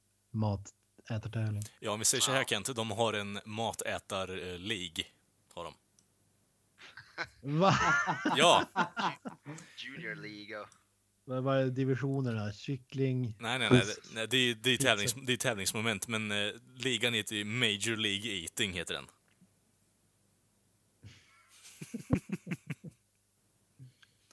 matätartävling. 1.11 1.63
Ja, 1.81 1.91
om 1.91 1.99
vi 1.99 2.05
säger 2.05 2.23
så 2.23 2.33
här. 2.33 2.45
Kent, 2.45 2.77
de 2.77 2.91
har 2.91 3.13
en 3.13 3.41
matätar-league. 3.45 5.05
Har 5.55 5.65
de. 5.65 5.75
Va? 7.59 7.75
Ja, 8.37 8.69
Junior 9.77 10.15
League. 10.15 10.67
Vad 11.25 11.43
var 11.43 11.57
det 11.57 11.71
divisionerna? 11.71 12.53
Kyckling? 12.53 13.35
nej, 13.39 13.59
nej, 13.59 13.69
nej, 13.71 13.81
det- 13.87 14.15
nej 14.15 14.27
det, 14.29 14.37
är, 14.37 14.55
det, 14.55 14.71
är 14.71 14.77
tävlings, 14.79 15.15
det 15.15 15.33
är 15.33 15.37
tävlingsmoment, 15.37 16.09
men 16.09 16.31
eh, 16.31 16.53
ligan 16.77 17.15
heter 17.15 17.37
ju 17.37 17.45
Major 17.45 17.97
League 17.97 18.31
Eating, 18.31 18.73
heter 18.73 18.95
den. 18.95 19.07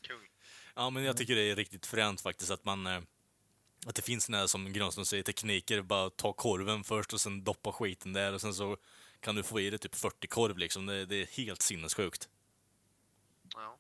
Kung. 0.02 0.28
Ja, 0.76 0.90
men 0.90 1.04
jag 1.04 1.18
tycker 1.18 1.36
det 1.36 1.42
är 1.52 1.56
riktigt 1.56 1.86
fränt 1.86 2.22
faktiskt 2.22 2.52
att 2.52 2.66
man... 2.66 2.88
eh, 2.88 3.02
Att 3.86 3.96
det 3.96 4.02
finns 4.02 4.24
såna 4.26 4.38
här, 4.38 4.48
som 4.48 4.74
Granström 4.74 5.06
säger, 5.06 5.24
tekniker. 5.24 5.82
Bara 5.82 6.10
ta 6.10 6.34
korven 6.34 6.84
först 6.84 7.14
och 7.14 7.22
sen 7.22 7.44
doppa 7.44 7.72
skiten 7.72 8.14
där 8.14 8.34
och 8.34 8.42
sen 8.42 8.54
så 8.54 8.78
kan 9.20 9.36
du 9.36 9.44
få 9.44 9.60
i 9.60 9.70
dig 9.70 9.80
typ 9.80 9.96
40 9.96 10.28
korv 10.28 10.58
liksom. 10.58 10.86
Det, 10.86 11.06
det 11.06 11.16
är 11.16 11.26
helt 11.26 11.62
sinnessjukt. 11.62 12.30
Ja. 13.54 13.78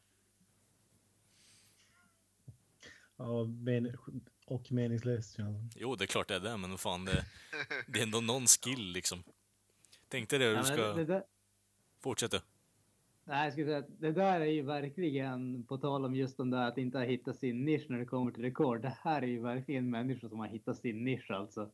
Ja, 3.17 3.43
men, 3.43 3.97
och 4.45 4.71
meningslöst. 4.71 5.37
Ja. 5.37 5.45
Jo, 5.75 5.95
det 5.95 6.05
är 6.05 6.07
klart 6.07 6.27
det 6.27 6.35
är 6.35 6.39
det, 6.39 6.57
men 6.57 6.69
vad 6.69 6.79
fan, 6.79 7.05
det, 7.05 7.25
det 7.87 7.99
är 7.99 8.03
ändå 8.03 8.21
någon 8.21 8.47
skill 8.47 8.91
liksom. 8.91 9.23
Tänk 10.07 10.29
dig 10.29 10.39
det, 10.39 10.57
du 10.57 10.63
ska... 10.63 10.93
det, 10.93 11.05
det, 11.05 11.23
Fortsätta. 12.01 12.41
Nej, 13.25 13.43
jag 13.43 13.53
skulle 13.53 13.67
säga 13.67 13.77
att 13.77 13.99
det 13.99 14.11
där 14.11 14.41
är 14.41 14.45
ju 14.45 14.61
verkligen, 14.61 15.63
på 15.63 15.77
tal 15.77 16.05
om 16.05 16.15
just 16.15 16.37
den 16.37 16.49
där 16.49 16.67
att 16.67 16.77
inte 16.77 16.97
ha 16.97 17.05
hittat 17.05 17.35
sin 17.37 17.65
nisch 17.65 17.85
när 17.89 17.99
det 17.99 18.05
kommer 18.05 18.31
till 18.31 18.43
rekord. 18.43 18.81
Det 18.81 18.97
här 19.01 19.21
är 19.21 19.27
ju 19.27 19.41
verkligen 19.41 19.89
människor 19.89 20.29
som 20.29 20.39
har 20.39 20.47
hittat 20.47 20.77
sin 20.77 21.03
nisch 21.03 21.31
alltså. 21.31 21.71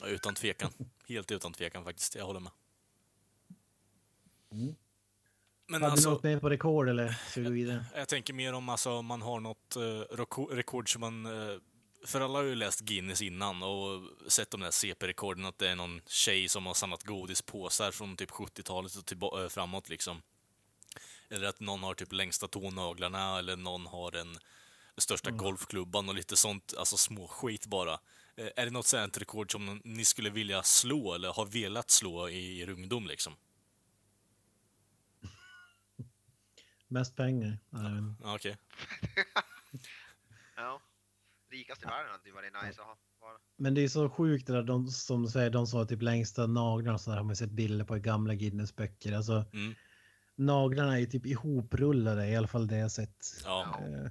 Ja, 0.00 0.06
utan 0.06 0.34
tvekan. 0.34 0.70
Helt 1.08 1.30
utan 1.30 1.52
tvekan 1.52 1.84
faktiskt. 1.84 2.14
Jag 2.14 2.24
håller 2.24 2.40
med. 2.40 2.52
Mm. 4.52 4.74
Men 5.66 5.82
Hade 5.82 5.86
du 5.86 5.92
alltså, 5.92 6.10
något 6.10 6.22
mer 6.22 6.40
på 6.40 6.50
rekord 6.50 6.88
eller 6.88 7.08
ska 7.08 7.40
vi 7.40 7.46
gå 7.46 7.52
vidare? 7.52 7.84
jag 7.94 8.08
tänker 8.08 8.34
mer 8.34 8.52
om 8.52 8.68
alltså, 8.68 9.02
man 9.02 9.22
har 9.22 9.40
något 9.40 9.76
uh, 9.76 10.54
rekord 10.54 10.92
som 10.92 11.00
man... 11.00 11.26
eh, 11.26 11.58
för 12.04 12.20
alla 12.20 12.38
har 12.38 12.42
ju 12.44 12.54
läst 12.54 12.80
Guinness 12.80 13.22
innan 13.22 13.62
och 13.62 14.02
sett 14.28 14.50
de 14.50 14.60
där 14.60 14.70
CP-rekorden, 14.70 15.44
att 15.44 15.58
det 15.58 15.68
är 15.70 15.76
någon 15.76 16.00
tjej 16.06 16.48
som 16.48 16.66
har 16.66 16.74
samlat 16.74 17.02
godispåsar 17.04 17.90
från 17.90 18.16
typ 18.16 18.30
70-talet 18.30 18.96
och 18.96 19.06
tillba- 19.06 19.42
eh, 19.42 19.48
framåt 19.48 19.88
liksom. 19.88 20.22
Eller 21.28 21.46
att 21.46 21.60
någon 21.60 21.82
har 21.82 21.94
typ 21.94 22.12
längsta 22.12 22.48
tånaglarna, 22.48 23.38
eller 23.38 23.56
någon 23.56 23.86
har 23.86 24.10
den 24.10 24.38
största 24.96 25.30
golfklubban 25.30 26.08
och 26.08 26.14
lite 26.14 26.36
sånt, 26.36 26.74
alltså 26.78 26.96
små 26.96 27.28
skit 27.28 27.66
bara. 27.66 27.92
Eh, 28.36 28.48
Är 28.56 28.64
det 28.64 28.70
något 28.70 28.86
sånt 28.86 29.18
rekord 29.18 29.52
som 29.52 29.80
ni 29.84 30.04
skulle 30.04 30.30
vilja 30.30 30.62
slå, 30.62 31.14
eller 31.14 31.32
har 31.32 31.46
velat 31.46 31.90
slå 31.90 32.28
i 32.28 32.60
er 32.60 32.68
ungdom 32.70 33.06
liksom? 33.06 33.36
Mest 36.88 37.16
pengar? 37.16 37.58
Ja, 37.70 38.34
Okej. 38.34 38.56
Ja. 40.56 40.80
Rikast 41.50 41.82
i 41.82 41.86
världen 41.86 42.10
hade 42.12 42.28
ju 42.28 42.32
varit 42.34 42.52
nice 42.64 42.80
att 42.80 42.86
ha. 42.86 42.96
Men 43.56 43.74
det 43.74 43.80
är 43.84 43.88
så 43.88 44.10
sjukt 44.10 44.46
det 44.46 44.52
där 44.52 44.62
de 44.62 44.86
som 44.86 45.28
säger 45.28 45.50
de 45.50 45.66
som 45.66 45.78
har 45.78 45.86
typ 45.86 46.02
längsta 46.02 46.46
naglarna 46.46 46.94
och 46.94 47.00
så 47.00 47.10
där 47.10 47.16
har 47.16 47.24
man 47.24 47.36
sett 47.36 47.50
bilder 47.50 47.84
på 47.84 47.96
i 47.96 48.00
gamla 48.00 48.34
Guinness-böcker. 48.34 49.12
Alltså 49.12 49.44
Mm. 49.52 49.74
naglarna 50.36 50.94
är 50.94 50.98
ju 51.00 51.06
typ 51.06 51.26
ihoprullade 51.26 52.26
i 52.28 52.36
alla 52.36 52.46
fall 52.48 52.66
det 52.66 52.76
jag 52.78 52.90
sett. 52.92 53.26
Ja. 53.44 53.80
Eh, 53.84 54.10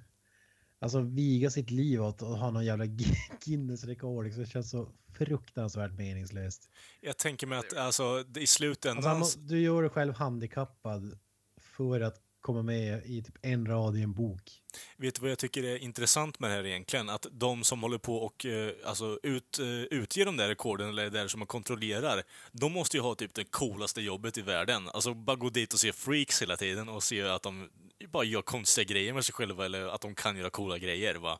Alltså 0.82 1.00
viga 1.02 1.50
sitt 1.50 1.70
liv 1.72 2.02
åt 2.04 2.22
att 2.22 2.40
ha 2.40 2.52
någon 2.52 2.66
jävla 2.66 2.86
Gui- 2.86 3.16
Guinness-rekord. 3.46 4.26
liksom. 4.26 4.44
Det 4.44 4.50
känns 4.50 4.70
så 4.70 4.92
fruktansvärt 5.18 5.92
meningslöst. 5.92 6.70
Jag 7.02 7.18
tänker 7.18 7.48
mig 7.48 7.60
att 7.60 7.78
alltså, 7.78 8.24
i 8.38 8.48
slutändan... 8.48 9.18
Alltså, 9.18 9.40
du 9.40 9.60
gör 9.62 9.82
dig 9.82 9.92
själv 9.92 10.14
handikappad 10.14 11.20
för 11.60 12.02
att 12.02 12.22
komma 12.50 12.62
med 12.64 13.06
i 13.06 13.22
typ 13.22 13.38
en 13.41 13.66
rad 13.68 13.97
i 13.97 14.02
en 14.02 14.14
bok. 14.14 14.62
Vet 14.97 15.16
du 15.16 15.22
vad 15.22 15.32
jag 15.32 15.38
tycker 15.38 15.64
är 15.64 15.78
intressant 15.78 16.39
med 16.39 16.50
det 16.50 16.56
här 16.56 16.66
egentligen? 16.66 17.10
Att 17.10 17.26
de 17.32 17.64
som 17.64 17.82
håller 17.82 17.97
på 17.97 18.16
och 18.18 18.45
eh, 18.45 18.74
alltså, 18.86 19.20
ut, 19.24 19.60
eh, 19.60 19.66
utger 19.68 20.26
de 20.26 20.38
där 20.38 20.47
rekorden, 20.47 20.89
eller 20.89 21.10
där 21.10 21.28
som 21.28 21.39
man 21.39 21.47
kontrollerar, 21.47 22.24
de 22.52 22.72
måste 22.72 22.97
ju 22.97 23.04
ha 23.04 23.16
typ 23.16 23.34
det 23.34 23.43
coolaste 23.43 24.02
jobbet 24.02 24.38
i 24.38 24.41
världen. 24.41 24.89
Alltså 24.89 25.14
bara 25.14 25.36
gå 25.36 25.50
dit 25.50 25.74
och 25.74 25.80
se 25.80 25.93
freaks 25.93 26.41
hela 26.41 26.58
tiden 26.58 26.89
och 26.89 27.04
se 27.04 27.22
att 27.22 27.43
de 27.43 27.70
bara 28.08 28.24
gör 28.24 28.41
konstiga 28.41 28.86
grejer 28.86 29.14
med 29.14 29.26
sig 29.26 29.34
själva, 29.34 29.66
eller 29.66 29.88
att 29.88 30.02
de 30.02 30.16
kan 30.16 30.38
göra 30.38 30.50
coola 30.50 30.78
grejer. 30.78 31.16
Va? 31.16 31.39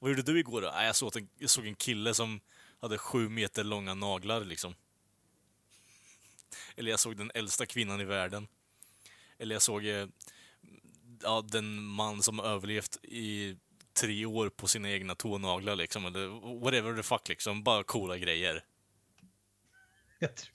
Vad 0.00 0.10
gjorde 0.10 0.22
du 0.22 0.38
igår 0.38 0.62
då? 0.62 0.72
Jag 0.74 0.96
såg, 0.96 1.16
en, 1.16 1.28
jag 1.38 1.50
såg 1.50 1.66
en 1.66 1.74
kille 1.74 2.14
som 2.14 2.40
hade 2.80 2.98
sju 2.98 3.28
meter 3.28 3.64
långa 3.64 3.94
naglar 3.94 4.44
liksom. 4.44 4.74
Eller 6.76 6.90
jag 6.90 7.00
såg 7.00 7.16
den 7.16 7.30
äldsta 7.34 7.66
kvinnan 7.66 8.00
i 8.00 8.04
världen. 8.04 8.48
Eller 9.40 9.54
jag 9.54 9.62
såg 9.62 9.86
eh, 9.86 10.06
ja, 11.22 11.44
den 11.48 11.82
man 11.82 12.22
som 12.22 12.40
överlevt 12.40 12.98
i 13.02 13.56
tre 13.92 14.26
år 14.26 14.48
på 14.48 14.68
sina 14.68 14.90
egna 14.90 15.14
tånaglar 15.14 15.76
liksom, 15.76 16.06
eller 16.06 16.60
whatever 16.60 16.96
the 16.96 17.02
fuck 17.02 17.28
liksom. 17.28 17.62
Bara 17.62 17.82
coola 17.82 18.18
grejer. 18.18 18.64
Jag 20.18 20.36
tror, 20.36 20.54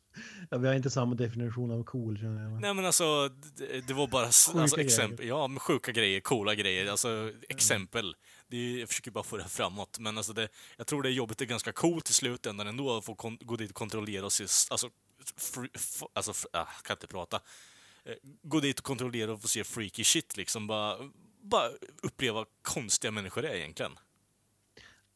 ja, 0.49 0.57
vi 0.57 0.68
har 0.68 0.76
inte 0.76 0.89
samma 0.89 1.16
definition 1.16 1.72
av 1.72 1.84
cool 1.84 2.18
känner 2.18 2.43
jag. 2.43 2.61
Nej 2.61 2.74
men 2.74 2.86
alltså, 2.86 3.30
det, 3.30 3.88
det 3.88 3.93
var 3.93 4.07
bara 4.07 4.26
alltså, 4.26 4.80
exempel. 4.80 5.28
Ja, 5.28 5.47
men 5.47 5.59
sjuka 5.59 5.91
grejer, 5.91 6.20
coola 6.20 6.55
grejer, 6.55 6.88
alltså 6.91 7.32
exempel. 7.49 8.16
Det 8.47 8.57
är, 8.57 8.80
jag 8.80 8.89
försöker 8.89 9.11
bara 9.11 9.24
få 9.24 9.38
det 9.38 9.43
här 9.43 9.49
framåt, 9.49 9.99
men 9.99 10.18
alltså 10.18 10.34
det, 10.34 10.47
jag 10.78 10.88
tror 10.88 11.03
det 11.03 11.09
jobbet 11.09 11.41
är 11.41 11.45
ganska 11.45 11.72
coolt 11.72 12.09
i 12.09 12.13
slutändan 12.13 12.68
ändå, 12.68 12.97
att 12.97 13.05
få 13.05 13.16
kon- 13.16 13.38
gå 13.41 13.55
dit 13.55 13.70
och 13.70 13.76
kontrollera 13.76 14.26
och 14.26 14.34
se, 14.34 14.43
alltså, 14.70 14.89
fr, 15.38 15.68
f, 15.74 16.03
alltså, 16.13 16.32
f, 16.32 16.45
ah, 16.53 16.66
kan 16.66 16.93
inte 16.95 17.07
prata. 17.07 17.39
Eh, 18.05 18.13
Gå 18.43 18.59
dit 18.59 18.79
och 18.79 18.85
kontrollera 18.85 19.33
och 19.33 19.41
få 19.41 19.47
se 19.47 19.63
freaky 19.63 20.03
shit 20.03 20.37
liksom, 20.37 20.67
bara, 20.67 20.97
bara 21.41 21.69
uppleva 22.03 22.45
konstiga 22.61 23.11
människor 23.11 23.45
är 23.45 23.55
egentligen. 23.55 23.91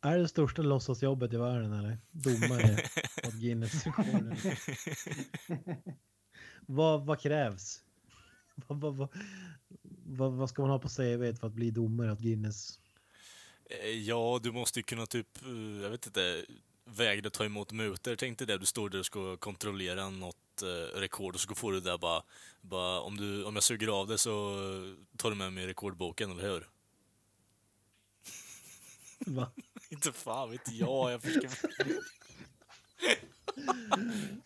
Är 0.02 0.18
det 0.18 0.28
största 0.28 0.62
låtsasjobbet 0.62 1.34
i 1.34 1.38
världen 1.38 1.74
eller? 1.74 1.98
Domare 2.12 2.84
åt 3.28 3.34
Guinness-rekorden. 3.34 4.36
vad, 6.62 7.06
vad 7.06 7.20
krävs? 7.22 7.84
Vad, 8.56 8.82
vad, 8.82 8.96
vad, 8.98 9.10
vad, 10.06 10.34
vad 10.34 10.50
ska 10.50 10.62
man 10.62 10.72
ha 10.72 10.80
på 10.80 10.88
CV 10.90 11.34
för 11.40 11.48
att 11.48 11.54
bli 11.54 11.72
domare 11.72 12.12
åt 12.12 12.20
Guinness? 12.20 12.80
Eh, 13.70 13.90
Ja, 13.90 14.40
du 14.44 14.52
måste 14.52 14.80
ju 14.80 14.84
kunna 14.84 15.06
typ, 15.06 15.42
eh, 15.46 15.82
jag 15.84 15.90
vet 15.90 16.06
inte, 16.06 16.46
vägra 16.96 17.30
ta 17.30 17.46
emot 17.46 17.72
mutor. 17.72 18.16
Tänk 18.16 18.38
dig 18.38 18.48
det, 18.48 18.58
du 18.58 18.66
står 18.66 18.90
där 18.90 19.00
och 19.00 19.06
ska 19.06 19.38
kontrollera 19.38 20.10
något 20.10 20.62
eh, 20.62 21.00
rekord 21.00 21.36
och 21.36 21.42
så 21.42 21.56
får 21.56 21.72
du 21.72 21.80
där 21.80 21.98
bara, 21.98 22.24
bara 22.62 23.00
om, 23.00 23.18
du, 23.18 23.44
om 23.44 23.56
jag 23.56 23.64
suger 23.64 23.88
av 23.88 24.08
det 24.08 24.18
så 24.18 24.52
eh, 24.52 25.18
tar 25.18 25.30
du 25.30 25.36
med 25.36 25.54
mig 25.54 25.68
rekordboken, 25.68 26.32
eller 26.32 26.44
hur? 26.44 26.68
Va? 29.26 29.52
Inte 29.90 30.12
fan 30.12 30.52
vet 30.52 30.72
jag, 30.72 31.12
jag 31.12 31.22
försöker... 31.22 31.50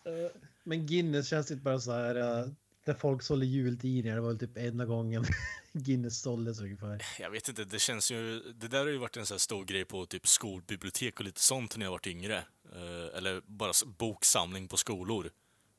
Men 0.62 0.86
Guinness 0.86 1.28
känns 1.28 1.50
inte 1.50 1.62
bara 1.62 1.80
så 1.80 1.92
här. 1.92 2.54
Där 2.84 2.94
folk 2.94 3.22
sålde 3.22 3.46
jultidningar, 3.46 4.14
det 4.16 4.20
var 4.22 4.28
väl 4.28 4.38
typ 4.38 4.56
enda 4.56 4.84
gången 4.86 5.24
Guinness 5.72 6.20
såldes 6.20 6.60
ungefär. 6.60 7.02
Jag 7.20 7.30
vet 7.30 7.48
inte, 7.48 7.64
det 7.64 7.78
känns 7.78 8.10
ju... 8.10 8.40
Det 8.54 8.68
där 8.68 8.78
har 8.78 8.86
ju 8.86 8.98
varit 8.98 9.16
en 9.16 9.26
sån 9.26 9.34
här 9.34 9.38
stor 9.38 9.64
grej 9.64 9.84
på 9.84 10.06
typ 10.06 10.26
skolbibliotek 10.26 11.18
och 11.20 11.24
lite 11.24 11.40
sånt 11.40 11.76
när 11.76 11.86
jag 11.86 11.90
varit 11.90 12.06
yngre. 12.06 12.36
Eh, 12.72 13.18
eller 13.18 13.42
bara 13.46 13.72
boksamling 13.98 14.68
på 14.68 14.76
skolor. 14.76 15.30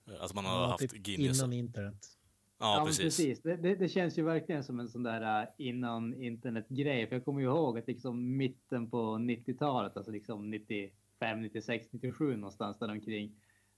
Eh, 0.08 0.24
Att 0.24 0.34
man 0.34 0.46
har 0.46 0.62
Ja, 0.62 0.68
haft 0.68 0.80
typ 0.80 0.92
Guinness. 0.92 1.38
innan 1.40 1.54
internet. 1.54 2.08
Ja, 2.60 2.76
men 2.78 2.86
precis. 2.88 3.04
precis. 3.04 3.42
Det, 3.42 3.56
det, 3.56 3.76
det 3.76 3.90
känns 3.90 4.18
ju 4.18 4.24
verkligen 4.24 4.64
som 4.64 4.80
en 4.80 4.90
sån 4.90 5.04
där 5.04 5.42
uh, 5.44 5.50
innan 5.58 6.14
internet-grej. 6.24 7.08
För 7.08 7.16
jag 7.16 7.26
kommer 7.26 7.42
ju 7.42 7.48
ihåg 7.48 7.78
att 7.80 7.88
liksom 7.88 8.38
mitten 8.38 8.90
på 8.90 8.98
90-talet, 9.18 9.98
alltså 9.98 10.12
liksom 10.12 10.50
95, 10.52 11.42
96, 11.42 11.88
97 11.92 12.36
någonstans 12.38 12.80
där 12.80 12.92
omkring. 12.92 13.36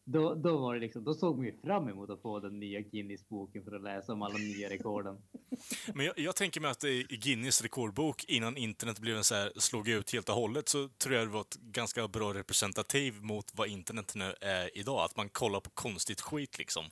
Då, 0.10 0.36
då 0.36 0.58
var 0.58 0.74
det 0.74 0.80
liksom, 0.80 1.03
då 1.03 1.14
såg 1.14 1.38
man 1.38 1.45
ju 1.45 1.58
fram 1.62 1.89
emot 1.89 2.10
att 2.10 2.22
få 2.22 2.39
den 2.39 2.60
nya 2.60 2.80
Guinness-boken 2.80 3.64
för 3.64 3.76
att 3.76 3.84
läsa 3.84 4.14
om 4.14 4.22
alla 4.22 4.38
nya 4.38 4.70
rekorden. 4.70 5.18
Men 5.93 6.05
jag, 6.05 6.20
jag 6.20 6.36
tänker 6.36 6.62
mig 6.62 6.72
att 6.72 6.84
i 6.84 7.03
Guinness 7.10 7.62
rekordbok, 7.62 8.26
innan 8.28 8.58
internet 8.58 8.99
blev 8.99 9.18
en 9.18 9.24
så 9.24 9.36
här, 9.36 9.51
slog 9.55 9.88
ut 9.88 10.14
helt 10.14 10.30
och 10.30 10.36
hållet, 10.36 10.70
så 10.70 10.88
tror 10.88 11.16
jag 11.16 11.28
det 11.28 11.32
var 11.32 11.41
ett 11.41 11.55
ganska 11.55 12.08
bra 12.08 12.34
representativ 12.34 13.22
mot 13.22 13.51
vad 13.55 13.68
internet 13.68 14.16
nu 14.16 14.34
är 14.41 14.78
idag. 14.78 15.05
Att 15.05 15.18
man 15.18 15.30
kollar 15.30 15.60
på 15.60 15.70
konstigt 15.70 16.22
skit 16.22 16.58
liksom. 16.58 16.86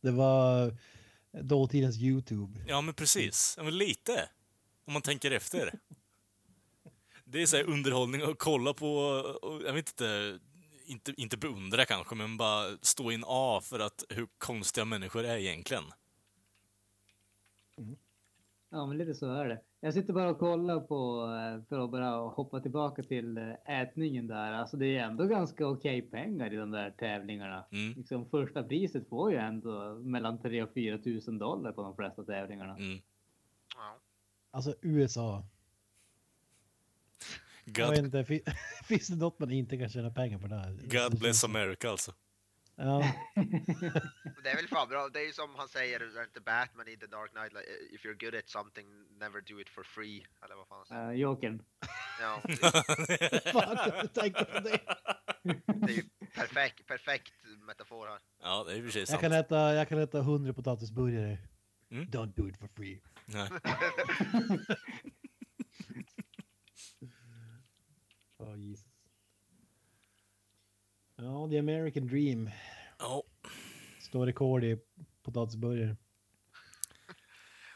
Det 0.00 0.10
var 0.10 0.76
dåtidens 1.42 1.98
YouTube. 1.98 2.60
Ja, 2.66 2.80
men 2.80 2.94
precis. 2.94 3.54
Ja, 3.56 3.62
men 3.62 3.78
lite. 3.78 4.28
Om 4.86 4.92
man 4.92 5.02
tänker 5.02 5.30
efter. 5.30 5.72
Det 7.24 7.42
är 7.42 7.46
så 7.46 7.56
här 7.56 7.64
underhållning 7.64 8.22
att 8.22 8.38
kolla 8.38 8.74
på, 8.74 9.22
jag 9.64 9.72
vet 9.72 9.88
inte, 9.88 10.38
inte, 10.90 11.14
inte 11.16 11.36
beundra 11.36 11.84
kanske, 11.84 12.14
men 12.14 12.36
bara 12.36 12.64
stå 12.82 13.12
i 13.12 13.14
en 13.14 13.24
A 13.26 13.60
för 13.62 13.78
att 13.78 14.04
hur 14.08 14.26
konstiga 14.38 14.84
människor 14.84 15.24
är 15.24 15.36
egentligen. 15.36 15.84
Ja, 18.70 18.86
men 18.86 18.98
lite 18.98 19.14
så 19.14 19.32
är 19.32 19.48
det. 19.48 19.60
Jag 19.80 19.94
sitter 19.94 20.12
bara 20.12 20.30
och 20.30 20.38
kollar 20.38 20.80
på, 20.80 21.24
eh, 21.24 21.64
för 21.68 21.84
att 21.84 21.90
bara 21.90 22.10
hoppa 22.10 22.60
tillbaka 22.60 23.02
till 23.02 23.38
eh, 23.38 23.80
ätningen 23.82 24.26
där. 24.26 24.52
Alltså 24.52 24.76
det 24.76 24.96
är 24.96 25.04
ändå 25.04 25.24
ganska 25.24 25.66
okej 25.66 26.02
pengar 26.02 26.52
i 26.52 26.56
de 26.56 26.70
där 26.70 26.90
tävlingarna. 26.90 27.64
Mm. 27.72 27.94
Liksom 27.96 28.30
första 28.30 28.62
priset 28.62 29.08
får 29.08 29.32
ju 29.32 29.36
ändå 29.36 29.94
mellan 29.94 30.38
3 30.38 30.62
och 30.62 30.74
4 30.74 30.98
tusen 30.98 31.38
dollar 31.38 31.72
på 31.72 31.82
de 31.82 31.96
flesta 31.96 32.24
tävlingarna. 32.24 32.76
Mm. 32.76 32.98
Ja. 33.76 33.98
Alltså 34.50 34.74
USA. 34.80 35.44
Jag 37.76 37.88
God, 37.94 38.04
inte, 38.04 38.24
fi- 38.24 38.44
finns 38.84 39.08
det 39.08 39.16
något 39.16 39.38
man 39.38 39.50
inte 39.50 39.76
kan 39.78 39.88
tjäna 39.88 40.10
pengar 40.10 40.38
på 40.38 40.46
där? 40.46 40.78
God 40.82 41.18
bless 41.18 41.44
America 41.44 41.90
alltså. 41.90 42.14
Ja, 42.76 42.98
Det 44.44 44.50
är 44.50 44.56
väl 44.56 44.68
fan 44.68 44.88
bra, 44.88 45.08
det 45.08 45.18
är 45.20 45.26
ju 45.26 45.32
som 45.32 45.54
han 45.54 45.68
säger, 45.68 46.00
är 46.00 46.04
det 46.18 46.24
inte 46.24 46.40
Batman 46.40 46.88
i 46.88 46.96
The 46.96 47.06
Dark 47.06 47.30
Knight, 47.30 47.52
like, 47.52 47.66
if 47.94 48.04
you're 48.04 48.24
good 48.24 48.34
at 48.34 48.48
something, 48.48 48.86
never 49.18 49.40
do 49.40 49.60
it 49.60 49.68
for 49.68 49.82
free, 49.82 50.26
eller 50.44 50.54
vad 50.54 50.68
fan 50.68 50.78
han 50.78 50.86
säger. 50.86 51.08
Uh, 51.10 51.14
Jokern. 51.20 51.62
Ja, 52.20 52.40
fan 53.52 53.90
du 54.02 54.08
tänka 54.08 54.44
på 54.44 54.60
det? 54.60 54.80
det 55.86 55.92
är 55.92 55.96
ju 55.96 56.02
perfekt, 56.34 56.86
perfekt 56.86 57.32
metafor 57.66 58.06
här. 58.06 58.18
Ja, 58.42 58.64
det 58.68 58.72
är 58.78 58.82
för 58.82 58.90
sig 58.90 59.00
Jag 59.00 59.08
sant. 59.08 59.20
kan 59.20 59.32
äta, 59.32 59.74
jag 59.74 59.88
kan 59.88 59.98
äta 59.98 60.18
100 60.18 60.52
potatisburgare. 60.52 61.38
Mm. 61.90 62.04
Don't 62.06 62.32
do 62.36 62.48
it 62.48 62.56
for 62.58 62.68
free. 62.76 63.02
Nej. 63.26 63.48
Oh, 68.50 68.58
Jesus. 68.58 68.86
Ja, 71.16 71.48
the 71.50 71.58
American 71.58 72.06
dream. 72.06 72.50
Ja, 72.98 73.22
Står 74.00 74.26
rekord 74.26 74.64
i 74.64 74.78
potatisburgare. 75.22 75.96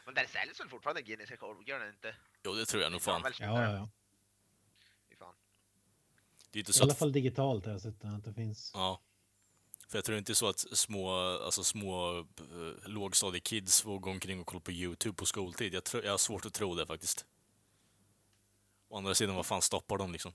Men 0.05 0.13
den 0.13 0.27
säljs 0.27 0.59
väl 0.59 0.69
fortfarande 0.69 1.01
Guinness 1.01 1.31
rekord, 1.31 1.67
gör 1.67 1.79
den 1.79 1.89
inte? 1.89 2.15
jo, 2.43 2.53
det 2.53 2.65
tror 2.65 2.83
jag 2.83 2.91
nog 2.91 3.01
fan. 3.01 3.23
Ja, 3.39 3.45
ja, 3.45 3.71
ja. 3.73 3.89
Fan. 5.19 5.35
Det 6.51 6.57
är 6.57 6.61
inte 6.61 6.71
I 6.71 6.73
så 6.73 6.83
alla 6.83 6.91
att... 6.91 6.99
fall 6.99 7.11
digitalt 7.11 7.65
har 7.65 7.71
jag 7.71 7.81
sett 7.81 8.05
att 8.05 8.23
det 8.23 8.33
finns. 8.33 8.71
Ja. 8.73 9.01
För 9.87 9.97
jag 9.97 10.05
tror 10.05 10.17
inte 10.17 10.35
så 10.35 10.47
att 10.49 10.59
små, 10.59 11.09
alltså 11.45 11.63
små 11.63 12.19
eh, 12.19 12.25
lågstadiekids 12.89 13.81
får 13.81 13.99
gå 13.99 14.09
omkring 14.09 14.39
och 14.39 14.45
kolla 14.47 14.59
på 14.59 14.71
YouTube 14.71 15.15
på 15.15 15.25
skoltid. 15.25 15.73
Jag, 15.73 15.83
tror, 15.83 16.03
jag 16.03 16.11
har 16.11 16.17
svårt 16.17 16.45
att 16.45 16.53
tro 16.53 16.75
det 16.75 16.85
faktiskt. 16.85 17.25
Å 18.87 18.97
andra 18.97 19.15
sidan, 19.15 19.35
vad 19.35 19.45
fan 19.45 19.61
stoppar 19.61 19.97
de 19.97 20.11
liksom? 20.11 20.33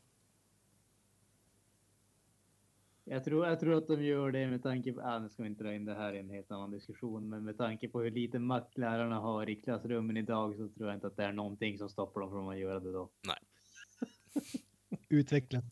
Jag 3.12 3.24
tror, 3.24 3.46
jag 3.46 3.60
tror 3.60 3.74
att 3.74 3.86
de 3.86 4.04
gör 4.04 4.32
det 4.32 4.46
med 4.46 4.62
tanke 4.62 4.92
på, 4.92 5.00
ah, 5.00 5.18
nu 5.18 5.28
ska 5.28 5.42
vi 5.42 5.48
inte 5.48 5.64
dra 5.64 5.74
in 5.74 5.84
det 5.84 5.94
här 5.94 6.12
i 6.12 6.18
en 6.18 6.30
helt 6.30 6.50
annan 6.50 6.70
diskussion, 6.70 7.28
men 7.28 7.44
med 7.44 7.58
tanke 7.58 7.88
på 7.88 8.00
hur 8.00 8.10
lite 8.10 8.38
makt 8.38 8.78
lärarna 8.78 9.18
har 9.18 9.50
i 9.50 9.56
klassrummen 9.56 10.16
idag 10.16 10.56
så 10.56 10.68
tror 10.68 10.88
jag 10.88 10.96
inte 10.96 11.06
att 11.06 11.16
det 11.16 11.24
är 11.24 11.32
någonting 11.32 11.78
som 11.78 11.88
stoppar 11.88 12.20
dem 12.20 12.30
från 12.30 12.48
att 12.48 12.58
göra 12.58 12.80
det 12.80 12.92
då. 12.92 13.10
Nej. 13.26 13.38
Utveckla. 15.08 15.62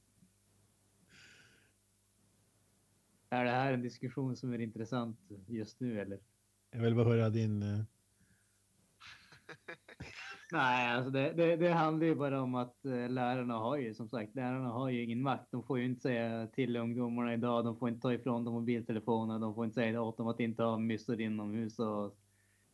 Är 3.30 3.44
det 3.44 3.50
här 3.50 3.72
en 3.72 3.82
diskussion 3.82 4.36
som 4.36 4.52
är 4.52 4.58
intressant 4.58 5.18
just 5.46 5.80
nu 5.80 6.00
eller? 6.00 6.20
Jag 6.70 6.80
vill 6.80 6.94
bara 6.94 7.08
höra 7.08 7.30
din... 7.30 7.62
eh, 7.62 7.80
Nej, 10.52 10.92
alltså 10.92 11.10
det, 11.10 11.32
det, 11.32 11.56
det 11.56 11.72
handlar 11.72 12.06
ju 12.06 12.14
bara 12.14 12.42
om 12.42 12.54
att 12.54 12.84
eh, 12.84 13.08
lärarna 13.08 13.54
har 13.54 13.76
ju 13.76 13.94
som 13.94 14.08
sagt, 14.08 14.34
lärarna 14.34 14.68
har 14.68 14.90
ju 14.90 15.02
ingen 15.02 15.22
makt. 15.22 15.50
De 15.50 15.62
får 15.62 15.78
ju 15.78 15.84
inte 15.84 16.00
säga 16.00 16.46
till 16.46 16.76
ungdomarna 16.76 17.34
idag, 17.34 17.64
de 17.64 17.76
får 17.76 17.88
inte 17.88 18.00
ta 18.00 18.12
ifrån 18.12 18.44
dem 18.44 18.54
mobiltelefoner, 18.54 19.38
de 19.38 19.54
får 19.54 19.64
inte 19.64 19.74
säga 19.74 20.02
åt 20.02 20.16
dem 20.16 20.28
att 20.28 20.40
inte 20.40 20.62
ha 20.62 20.78
myssor 20.78 21.20
inomhus 21.20 21.78
och 21.78 22.16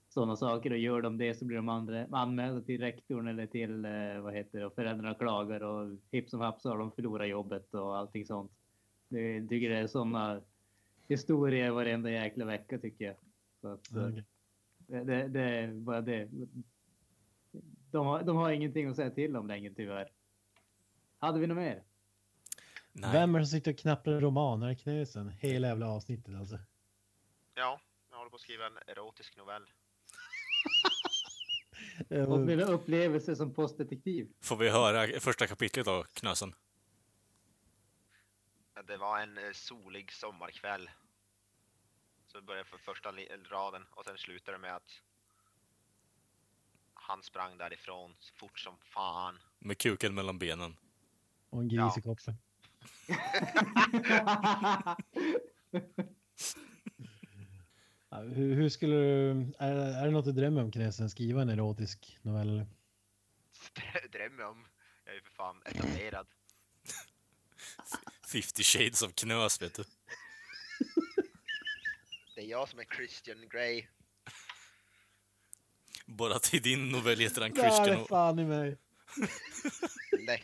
sådana 0.08 0.36
saker. 0.36 0.70
Och 0.70 0.78
gör 0.78 1.02
de 1.02 1.18
det 1.18 1.34
så 1.34 1.44
blir 1.44 1.56
de 1.56 1.68
andra, 1.68 2.06
anmälda 2.10 2.60
till 2.60 2.80
rektorn 2.80 3.28
eller 3.28 3.46
till 3.46 3.84
eh, 3.84 4.20
vad 4.22 4.34
heter 4.34 4.58
det, 4.58 4.66
och 4.66 4.74
föräldrarna 4.74 5.14
klagar 5.14 5.62
och 5.62 5.98
hipp 6.10 6.30
som 6.30 6.40
happ 6.40 6.60
så 6.60 6.70
har 6.70 6.78
de 6.78 6.92
förlorat 6.92 7.28
jobbet 7.28 7.74
och 7.74 7.96
allting 7.96 8.26
sånt. 8.26 8.52
Jag 9.08 9.48
tycker 9.48 9.70
det 9.70 9.78
är 9.78 9.86
sådana 9.86 10.40
historier 11.08 11.70
varenda 11.70 12.10
jäkla 12.10 12.44
vecka 12.44 12.78
tycker 12.78 13.04
jag. 13.04 13.16
Så 13.60 13.68
att, 13.68 13.88
okej. 13.90 14.24
det, 14.86 15.04
det, 15.04 15.28
det 15.28 15.40
är 15.40 15.72
bara 15.72 16.00
det. 16.00 16.28
De 17.95 18.07
har, 18.07 18.22
de 18.22 18.36
har 18.36 18.51
ingenting 18.51 18.88
att 18.88 18.97
säga 18.97 19.11
till 19.11 19.36
om 19.36 19.47
längre 19.47 19.74
tyvärr. 19.74 20.12
Hade 21.18 21.40
vi 21.40 21.47
något 21.47 21.57
mer? 21.57 21.84
Nej. 22.92 23.12
Vem 23.12 23.34
är 23.34 23.38
det 23.38 23.47
som 23.47 23.59
sitter 23.59 23.72
och 23.72 23.78
knappar 23.78 24.12
romaner 24.12 24.70
i 24.70 24.76
knösen? 24.76 25.28
Hela 25.28 25.68
jävla 25.68 25.88
avsnittet 25.88 26.34
alltså. 26.34 26.59
Ja, 27.55 27.80
jag 28.11 28.16
håller 28.16 28.30
på 28.30 28.36
att 28.36 28.42
skriva 28.42 28.66
en 28.66 28.78
erotisk 28.86 29.36
novell. 29.36 29.62
Och 32.28 32.40
mina 32.40 32.64
upplevelser 32.64 33.34
som 33.34 33.55
postdetektiv. 33.55 34.32
Får 34.40 34.57
vi 34.57 34.68
höra 34.70 35.20
första 35.20 35.47
kapitlet 35.47 35.86
då, 35.86 36.05
Knösen? 36.12 36.55
Det 38.86 38.97
var 38.97 39.20
en 39.20 39.38
eh, 39.38 39.53
solig 39.53 40.12
sommarkväll. 40.12 40.90
Så 42.26 42.38
det 42.38 42.45
började 42.45 42.68
för 42.68 42.78
första 42.78 43.12
raden 43.51 43.86
och 43.90 44.05
sen 44.05 44.18
slutade 44.18 44.57
det 44.57 44.61
med 44.61 44.76
att 44.76 45.03
han 47.07 47.22
sprang 47.22 47.59
därifrån 47.59 48.16
så 48.18 48.34
fort 48.34 48.59
som 48.59 48.76
fan. 48.78 49.38
Med 49.59 49.78
kuken 49.78 50.14
mellan 50.14 50.38
benen. 50.38 50.76
Och 51.50 51.61
en 51.61 51.68
gris 51.68 51.78
Ja. 51.78 51.94
i 51.98 52.02
koppen. 52.02 52.36
Ja, 58.11 58.20
hur, 58.20 58.55
hur 58.55 58.68
skulle 58.68 58.94
du... 58.96 59.30
Är, 59.59 59.72
är 59.76 60.05
det 60.07 60.11
något 60.11 60.24
du 60.24 60.32
drömmer 60.32 60.62
om 60.62 60.72
Knäsen? 60.72 61.11
Skriva 61.11 61.42
en 61.42 61.48
erotisk 61.48 62.18
novell? 62.22 62.48
eller? 62.48 62.66
Drömmer 64.12 64.44
om. 64.44 64.66
Jag 65.05 65.12
är 65.12 65.16
ju 65.16 65.22
för 65.22 65.30
fan 65.30 65.62
etablerad. 65.64 66.26
50 68.32 68.62
shades 68.62 69.02
of 69.02 69.14
knös, 69.14 69.62
vet 69.62 69.74
du. 69.74 69.84
Det 72.34 72.40
är 72.40 72.46
jag 72.46 72.68
som 72.68 72.78
är 72.78 72.84
Christian 72.96 73.48
Grey. 73.48 73.86
Bara 76.07 76.38
till 76.38 76.62
din 76.62 76.88
novell 76.88 77.18
heter 77.18 77.40
han 77.40 77.55
Christian 77.55 77.88
är 77.88 78.00
och... 78.00 78.09
fan 78.09 78.38
i 78.38 78.44
mig! 78.44 78.78
Lätt. 80.26 80.40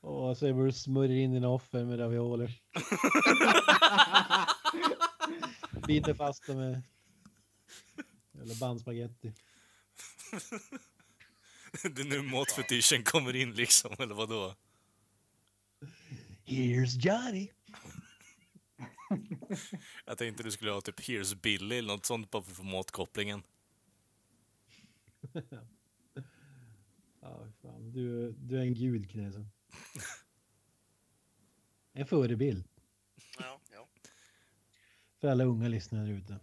Åh, 0.00 0.34
så 0.34 0.46
jag 0.46 0.56
borde 0.56 0.72
smörja 0.72 1.16
in 1.16 1.32
dina 1.32 1.48
offer 1.48 1.84
med 1.84 1.98
ravioli. 1.98 2.60
Biter 5.86 6.14
fast 6.14 6.46
dem 6.46 6.56
med... 6.56 6.82
Eller 8.42 8.60
bandspagetti. 8.60 9.32
Det 11.82 12.00
är 12.00 12.04
nu 12.04 12.22
matfetischen 12.22 13.04
kommer 13.04 13.36
in 13.36 13.52
liksom, 13.52 13.96
eller 13.98 14.14
vadå? 14.14 14.54
Here's 16.44 16.98
Johnny! 16.98 17.50
Jag 20.04 20.18
tänkte 20.18 20.42
du 20.42 20.50
skulle 20.50 20.70
ha 20.70 20.80
typ 20.80 21.00
Here's 21.00 21.40
Billy 21.40 21.78
eller 21.78 21.94
något 21.94 22.06
sånt 22.06 22.30
bara 22.30 22.42
för 22.42 22.50
att 22.50 22.56
få 22.56 22.62
matkopplingen. 22.62 23.42
Ja, 27.20 27.48
fan. 27.62 27.92
Du, 27.92 28.32
du 28.32 28.56
är 28.56 28.62
en 28.62 28.74
gud, 28.74 29.10
Knäsen. 29.10 29.50
En 31.92 32.06
förebild 32.06 32.68
Ja, 33.38 33.60
ja. 33.72 33.88
för 35.20 35.28
alla 35.28 35.44
unga 35.44 35.68
lyssnare 35.68 36.10
ute. 36.10 36.40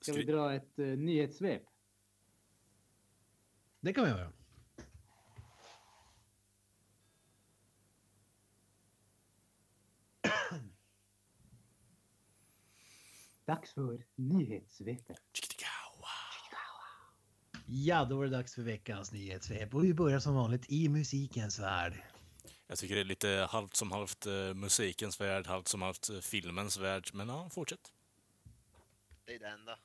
Ska 0.00 0.12
vi 0.12 0.24
dra 0.24 0.54
ett 0.54 0.78
uh, 0.78 0.96
nyhetssvep? 0.98 1.62
Det 3.80 3.92
kan 3.92 4.04
vi 4.04 4.10
göra. 4.10 4.32
Dags 13.50 13.72
för 13.72 14.06
nyhetssvepet. 14.14 15.18
Ja, 17.66 18.04
då 18.04 18.16
var 18.16 18.24
det 18.24 18.30
dags 18.30 18.54
för 18.54 18.62
veckans 18.62 19.12
nyhetssvep 19.12 19.74
och 19.74 19.84
vi 19.84 19.94
börjar 19.94 20.18
som 20.18 20.34
vanligt 20.34 20.70
i 20.70 20.88
musikens 20.88 21.58
värld. 21.58 22.02
Jag 22.66 22.78
tycker 22.78 22.94
det 22.94 23.00
är 23.00 23.04
lite 23.04 23.48
halvt 23.50 23.76
som 23.76 23.92
halvt 23.92 24.26
eh, 24.26 24.54
musikens 24.54 25.20
värld, 25.20 25.46
halvt 25.46 25.68
som 25.68 25.82
halvt 25.82 26.10
eh, 26.10 26.18
filmens 26.18 26.78
värld. 26.78 27.10
Men 27.12 27.28
ja, 27.28 27.50
fortsätt. 27.50 27.92
Det 29.24 29.34
är 29.34 29.38
det 29.38 29.48
enda. 29.48 29.78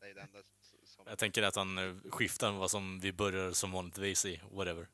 Det 0.00 0.06
är 0.06 0.14
det 0.14 0.20
enda 0.20 0.38
som... 0.84 1.04
Jag 1.08 1.18
tänker 1.18 1.42
att 1.42 1.56
han 1.56 1.78
eh, 1.78 1.94
skiftar 2.10 2.52
vad 2.52 2.70
som 2.70 3.00
vi 3.00 3.12
börjar 3.12 3.52
som 3.52 3.72
vanligtvis 3.72 4.24
i, 4.24 4.40
whatever. 4.50 4.88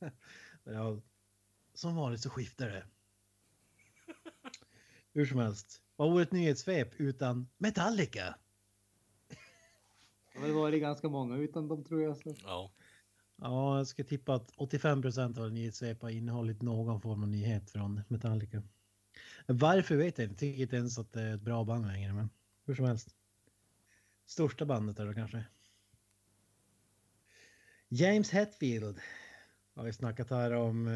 Ja, 0.64 1.00
som 1.74 1.96
vanligt 1.96 2.20
så 2.20 2.30
skiftar 2.30 2.68
det. 2.68 2.86
Hur 5.12 5.26
som 5.26 5.38
helst. 5.38 5.82
Vad 6.00 6.10
vore 6.10 6.22
ett 6.22 6.32
nyhetssvep 6.32 7.00
utan 7.00 7.48
Metallica? 7.58 8.34
Det 10.32 10.38
har 10.38 10.48
varit 10.48 10.80
ganska 10.80 11.08
många 11.08 11.36
utan 11.36 11.68
dem 11.68 11.84
tror 11.84 12.02
jag. 12.02 12.16
Så. 12.16 12.34
Ja. 12.42 12.72
Ja, 13.36 13.76
jag 13.76 13.86
ska 13.86 14.04
tippa 14.04 14.34
att 14.34 14.52
85 14.56 15.02
procent 15.02 15.38
av 15.38 15.52
nyhetssvep 15.52 16.02
har 16.02 16.10
innehållit 16.10 16.62
någon 16.62 17.00
form 17.00 17.22
av 17.22 17.28
nyhet 17.28 17.70
från 17.70 18.02
Metallica. 18.08 18.62
Varför 19.46 19.96
vet 19.96 20.18
jag 20.18 20.24
inte. 20.24 20.46
Jag 20.46 20.52
tycker 20.52 20.62
inte 20.62 20.76
ens 20.76 20.98
att 20.98 21.12
det 21.12 21.22
är 21.22 21.34
ett 21.34 21.40
bra 21.40 21.64
band 21.64 21.86
längre, 21.86 22.12
men 22.12 22.30
hur 22.64 22.74
som 22.74 22.84
helst. 22.84 23.08
Största 24.26 24.64
bandet 24.64 24.98
är 24.98 25.06
det 25.06 25.14
kanske. 25.14 25.44
James 27.88 28.30
Hetfield 28.30 29.00
har 29.74 29.84
vi 29.84 29.92
snackat 29.92 30.30
här 30.30 30.52
om. 30.52 30.88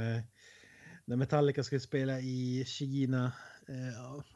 När 1.04 1.16
Metallica 1.16 1.64
skulle 1.64 1.80
spela 1.80 2.20
i 2.20 2.64
Kina, 2.66 3.32
eh, 3.68 3.88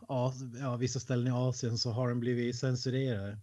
ja, 0.09 0.33
ja, 0.61 0.77
vissa 0.77 1.01
ställen 1.01 1.27
i 1.27 1.31
Asien 1.31 1.79
så 1.79 1.91
har 1.91 2.09
de 2.09 2.21
blivit 2.21 2.57
censurerade. 2.57 3.39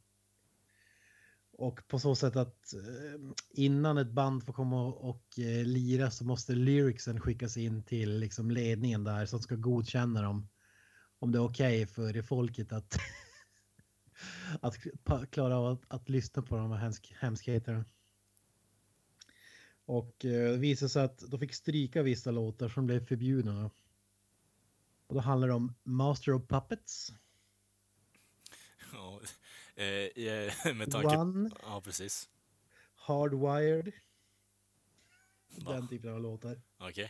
Och 1.58 1.88
på 1.88 2.00
så 2.00 2.16
sätt 2.16 2.36
att 2.36 2.74
eh, 2.74 3.20
innan 3.50 3.98
ett 3.98 4.12
band 4.12 4.44
får 4.44 4.54
komma 4.54 4.86
och, 4.86 5.10
och 5.10 5.40
eh, 5.40 5.66
lira 5.66 6.12
så 6.12 6.26
måste 6.26 6.54
lyricsen 6.54 7.20
skickas 7.20 7.58
in 7.58 7.84
till 7.84 8.20
liksom 8.20 8.52
ledningen 8.52 9.04
där 9.04 9.26
som 9.26 9.40
ska 9.40 9.56
godkänna 9.56 10.22
dem. 10.22 10.50
Om 11.20 11.32
det 11.32 11.38
är 11.38 11.44
okej 11.44 11.88
för 11.88 12.14
det 12.14 12.24
folket 12.24 12.72
att, 12.72 12.98
att 14.62 15.32
klara 15.32 15.58
av 15.58 15.66
att, 15.68 15.82
att 15.88 16.10
lyssna 16.10 16.42
på 16.42 16.56
de 16.58 16.72
här 16.72 16.78
hemsk, 16.78 17.14
hemskheterna. 17.20 17.86
Och 19.86 20.26
eh, 20.26 20.52
det 20.52 20.58
visade 20.58 20.90
sig 20.90 21.04
att 21.04 21.24
de 21.32 21.40
fick 21.40 21.54
stryka 21.54 22.04
vissa 22.04 22.32
låtar 22.32 22.70
som 22.70 22.86
blev 22.86 23.06
förbjudna. 23.06 23.72
Och 25.08 25.16
då 25.16 25.22
handlar 25.22 25.48
det 25.48 25.54
om 25.54 25.74
Master 25.84 26.34
of 26.34 26.48
Puppets, 26.48 27.14
ja. 28.94 29.22
Eh, 29.76 30.26
eh, 30.26 30.54
med 30.76 30.92
tanke... 30.92 31.18
One, 31.18 31.50
Ja, 31.62 31.82
precis. 31.82 32.30
Hardwired. 32.96 33.92
Va? 35.48 35.74
Den 35.74 35.88
typen 35.88 36.14
av 36.14 36.22
låtar. 36.22 36.62
Okej. 36.78 37.10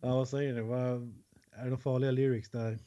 Ja, 0.00 0.16
vad 0.16 0.28
säger? 0.28 0.60
Vad, 0.60 1.14
är 1.50 1.58
det 1.58 1.64
några 1.64 1.78
farliga 1.78 2.10
lyrics 2.10 2.50
där? 2.50 2.78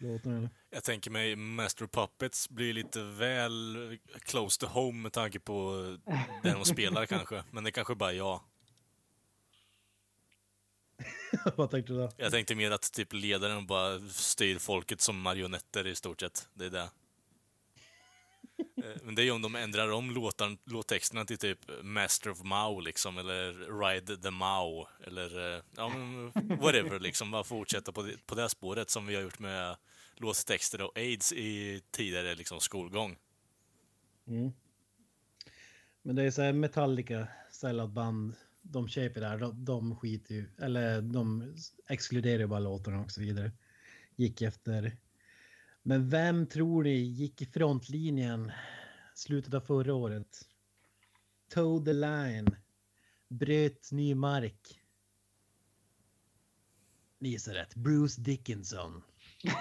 Låtarna. 0.00 0.36
Eller? 0.36 0.50
Jag 0.70 0.84
tänker 0.84 1.10
mig 1.10 1.36
Master 1.36 1.86
Puppets 1.86 2.48
blir 2.48 2.72
lite 2.72 3.02
väl 3.02 3.98
close 4.20 4.60
to 4.60 4.66
home 4.66 5.02
med 5.02 5.12
tanke 5.12 5.40
på 5.40 5.72
där 6.42 6.54
de 6.54 6.64
spelar 6.64 7.06
kanske. 7.16 7.44
Men 7.50 7.64
det 7.64 7.72
kanske 7.72 7.94
bara 7.94 8.12
är 8.12 8.16
jag. 8.16 8.40
Vad 11.56 11.70
tänkte 11.70 11.92
du 11.92 11.98
då? 11.98 12.10
Jag 12.16 12.32
tänkte 12.32 12.54
mer 12.54 12.70
att 12.70 12.92
typ 12.92 13.12
ledaren 13.12 13.66
bara 13.66 14.00
styr 14.00 14.58
folket 14.58 15.00
som 15.00 15.20
marionetter 15.20 15.86
i 15.86 15.94
stort 15.94 16.20
sett. 16.20 16.48
Det 16.54 16.64
är 16.66 16.70
det. 16.70 16.90
Eh, 18.84 18.96
Men 19.02 19.14
det 19.14 19.22
är 19.22 19.24
ju 19.24 19.30
om 19.30 19.42
de 19.42 19.54
ändrar 19.54 19.92
om 19.92 20.10
låtar, 20.10 20.56
låttexterna 20.64 21.24
till 21.24 21.38
typ 21.38 21.58
Master 21.82 22.30
of 22.30 22.42
Mao 22.42 22.80
liksom, 22.80 23.18
eller 23.18 23.52
Ride 23.80 24.16
the 24.16 24.30
Mao, 24.30 24.88
eller 25.06 25.56
eh, 25.56 25.62
ja, 25.76 25.92
whatever 26.34 27.00
liksom. 27.00 27.30
Bara 27.30 27.44
fortsätta 27.44 27.92
på 27.92 28.02
det, 28.02 28.26
på 28.26 28.34
det 28.34 28.48
spåret 28.48 28.90
som 28.90 29.06
vi 29.06 29.14
har 29.14 29.22
gjort 29.22 29.38
med 29.38 29.76
låttexter 30.20 30.82
och 30.82 30.98
aids 30.98 31.32
i 31.32 31.82
tidigare 31.90 32.34
liksom, 32.34 32.60
skolgång. 32.60 33.16
Mm. 34.26 34.52
Men 36.02 36.16
det 36.16 36.22
är 36.22 36.30
så 36.30 36.42
här 36.42 36.52
Metallica, 36.52 37.28
ställat 37.50 37.90
band, 37.90 38.34
de 38.62 38.88
köper 38.88 39.20
det 39.20 39.28
här, 39.28 39.38
de, 39.38 39.64
de 39.64 39.96
skiter 39.96 40.34
ju, 40.34 40.50
eller 40.58 41.02
de 41.02 41.54
exkluderar 41.88 42.38
ju 42.38 42.46
bara 42.46 42.60
låtarna 42.60 43.00
och 43.00 43.10
så 43.10 43.20
vidare. 43.20 43.52
Gick 44.16 44.42
efter. 44.42 44.96
Men 45.82 46.08
vem 46.08 46.46
tror 46.46 46.82
ni 46.82 46.94
gick 46.94 47.42
i 47.42 47.46
frontlinjen 47.46 48.52
slutet 49.14 49.54
av 49.54 49.60
förra 49.60 49.94
året? 49.94 50.48
Toe 51.48 51.84
the 51.84 51.92
line. 51.92 52.56
Bröt 53.28 53.92
ny 53.92 54.14
mark. 54.14 54.80
Ni 57.18 57.28
gissar 57.28 57.54
rätt. 57.54 57.74
Bruce 57.74 58.20
Dickinson. 58.20 59.02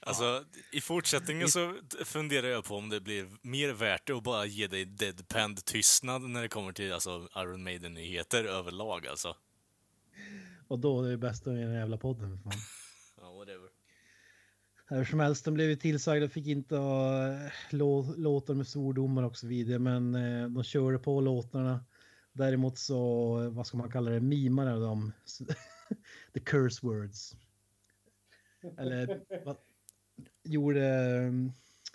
Alltså, 0.00 0.44
i 0.72 0.80
fortsättningen 0.80 1.48
så 1.48 1.74
funderar 2.04 2.48
jag 2.48 2.64
på 2.64 2.76
om 2.76 2.88
det 2.88 3.00
blir 3.00 3.28
mer 3.42 3.72
värt 3.72 4.06
det 4.06 4.12
att 4.12 4.22
bara 4.22 4.46
ge 4.46 4.66
dig 4.66 4.84
deadpan 4.84 5.56
tystnad 5.56 6.22
när 6.22 6.42
det 6.42 6.48
kommer 6.48 6.72
till 6.72 6.92
alltså, 6.92 7.28
Iron 7.36 7.62
Maiden-nyheter 7.62 8.44
överlag 8.44 9.06
alltså. 9.06 9.36
Och 10.68 10.78
då 10.78 11.02
är 11.02 11.10
det 11.10 11.16
bästa 11.16 11.50
med 11.50 11.62
den 11.62 11.70
här 11.70 11.78
jävla 11.78 11.96
podden. 11.96 12.38
Fan. 12.42 12.52
Ja, 13.20 13.32
whatever. 13.32 13.68
Hur 14.88 15.04
som 15.04 15.20
helst, 15.20 15.44
de 15.44 15.54
blev 15.54 15.68
ju 15.68 15.76
tillsagda, 15.76 16.28
fick 16.28 16.46
inte 16.46 16.76
ha 16.76 17.28
eh, 17.28 17.50
lå, 17.70 18.14
låtar 18.16 18.54
med 18.54 18.66
svordomar 18.66 19.22
och 19.22 19.36
så 19.36 19.46
vidare, 19.46 19.78
men 19.78 20.14
eh, 20.14 20.48
de 20.48 20.64
körde 20.64 20.98
på 20.98 21.20
låtarna. 21.20 21.84
Däremot 22.32 22.78
så, 22.78 23.40
eh, 23.42 23.50
vad 23.50 23.66
ska 23.66 23.76
man 23.76 23.90
kalla 23.90 24.10
det, 24.10 24.20
mimade 24.20 24.80
de 24.80 25.12
the 26.34 26.40
curse 26.40 26.86
words. 26.86 27.36
Eller 28.78 29.20
vad, 29.44 29.56
gjorde 30.44 30.80
um, 31.26 31.52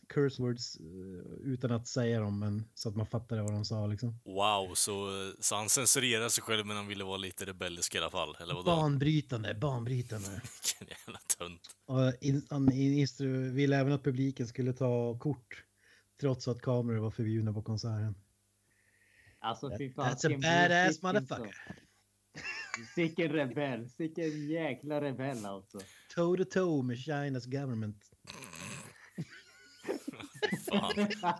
curse 0.07 0.41
words 0.41 0.75
eh, 0.75 1.51
utan 1.51 1.71
att 1.71 1.87
säga 1.87 2.19
dem, 2.19 2.39
men 2.39 2.65
så 2.75 2.89
att 2.89 2.95
man 2.95 3.05
fattade 3.05 3.41
vad 3.41 3.53
de 3.53 3.65
sa 3.65 3.87
liksom. 3.87 4.19
Wow, 4.23 4.73
så, 4.73 5.09
så 5.39 5.55
han 5.55 5.69
censurerade 5.69 6.29
sig 6.29 6.43
själv 6.43 6.65
men 6.65 6.77
han 6.77 6.87
ville 6.87 7.03
vara 7.03 7.17
lite 7.17 7.45
rebellisk 7.45 7.95
i 7.95 7.97
alla 7.97 8.09
fall, 8.09 8.35
eller 8.39 8.53
vadå? 8.53 8.65
Banbrytande, 8.65 9.53
banbrytande. 9.53 10.29
Vilken 10.63 10.97
jävla 11.05 11.19
tunt. 11.37 11.61
Och 11.85 12.23
in, 12.23 12.47
han 12.49 12.71
in, 12.73 13.05
instru- 13.05 13.51
ville 13.51 13.77
även 13.77 13.93
att 13.93 14.03
publiken 14.03 14.47
skulle 14.47 14.73
ta 14.73 15.19
kort, 15.19 15.63
trots 16.19 16.47
att 16.47 16.61
kameror 16.61 16.99
var 16.99 17.11
förbjudna 17.11 17.53
på 17.53 17.61
konserten. 17.61 18.15
Alltså 19.39 19.77
fy 19.77 19.93
fan. 19.93 20.15
That's 20.15 20.35
a 20.35 20.39
badass 20.41 21.01
motherfucker. 21.01 21.55
Sicken 22.95 23.29
rebell. 23.29 23.89
Sicken 23.89 24.47
jäkla 24.47 25.01
rebell 25.01 25.45
alltså. 25.45 25.79
toe 26.15 26.37
to 26.37 26.45
toe 26.45 26.83
med 26.83 26.97
Chinas 26.97 27.45
government. 27.45 28.11
Fan. 30.69 31.07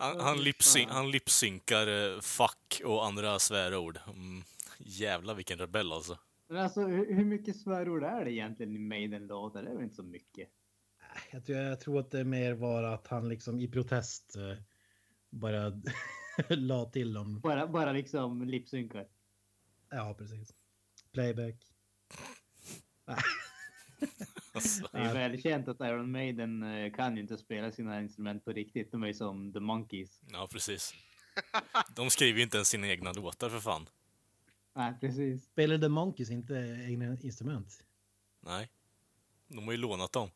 Han, 0.00 0.20
han, 0.20 0.42
lipsyn, 0.42 0.88
han 0.88 1.10
lipsynkar 1.10 1.86
eh, 1.86 2.20
fuck 2.20 2.82
och 2.84 3.06
andra 3.06 3.38
svärord. 3.38 3.98
Mm, 4.06 4.42
jävlar 4.78 5.34
vilken 5.34 5.58
rebell 5.58 5.92
alltså. 5.92 6.18
Men 6.48 6.56
alltså 6.56 6.80
hur, 6.80 7.14
hur 7.14 7.24
mycket 7.24 7.56
svärord 7.56 8.04
är 8.04 8.24
det 8.24 8.32
egentligen 8.32 8.76
i 8.76 8.78
Maiden-låtar? 8.78 9.62
Det 9.62 9.70
är 9.70 9.74
väl 9.74 9.84
inte 9.84 9.96
så 9.96 10.02
mycket? 10.02 10.48
Jag 11.30 11.46
tror, 11.46 11.58
jag 11.58 11.80
tror 11.80 12.00
att 12.00 12.10
det 12.10 12.20
är 12.20 12.24
mer 12.24 12.54
var 12.54 12.82
att 12.82 13.06
han 13.06 13.28
liksom 13.28 13.60
i 13.60 13.68
protest 13.68 14.36
eh, 14.36 14.62
bara 15.30 15.72
la 16.48 16.84
till 16.84 17.12
dem. 17.12 17.40
Bara, 17.40 17.66
bara 17.66 17.92
liksom 17.92 18.44
lipsynkar. 18.44 19.06
Ja, 19.90 20.14
precis. 20.18 20.54
Playback. 21.12 21.54
alltså. 24.52 24.88
Det 24.92 24.98
är 24.98 25.14
välkänt 25.14 25.68
att 25.68 25.80
Iron 25.80 26.10
Maiden 26.10 26.62
eh, 26.62 26.92
kan 26.92 27.16
ju 27.16 27.22
inte 27.22 27.38
spela 27.38 27.72
sina 27.72 28.00
instrument 28.00 28.44
på 28.44 28.52
riktigt. 28.52 28.92
De 28.92 29.02
är 29.02 29.06
ju 29.06 29.14
som 29.14 29.52
The 29.52 29.60
Monkeys. 29.60 30.20
Ja, 30.32 30.48
precis. 30.52 30.94
De 31.90 32.10
skriver 32.10 32.38
ju 32.38 32.42
inte 32.44 32.56
ens 32.56 32.68
sina 32.68 32.88
egna 32.88 33.12
låtar 33.12 33.50
för 33.50 33.60
fan. 33.60 33.88
Nej, 34.74 34.94
precis. 35.00 35.44
Spelar 35.44 35.78
The 35.78 35.88
Monkeys 35.88 36.30
inte 36.30 36.54
egna 36.88 37.16
instrument? 37.20 37.84
Nej. 38.40 38.70
De 39.48 39.64
har 39.64 39.72
ju 39.72 39.78
lånat 39.78 40.12
dem. 40.12 40.30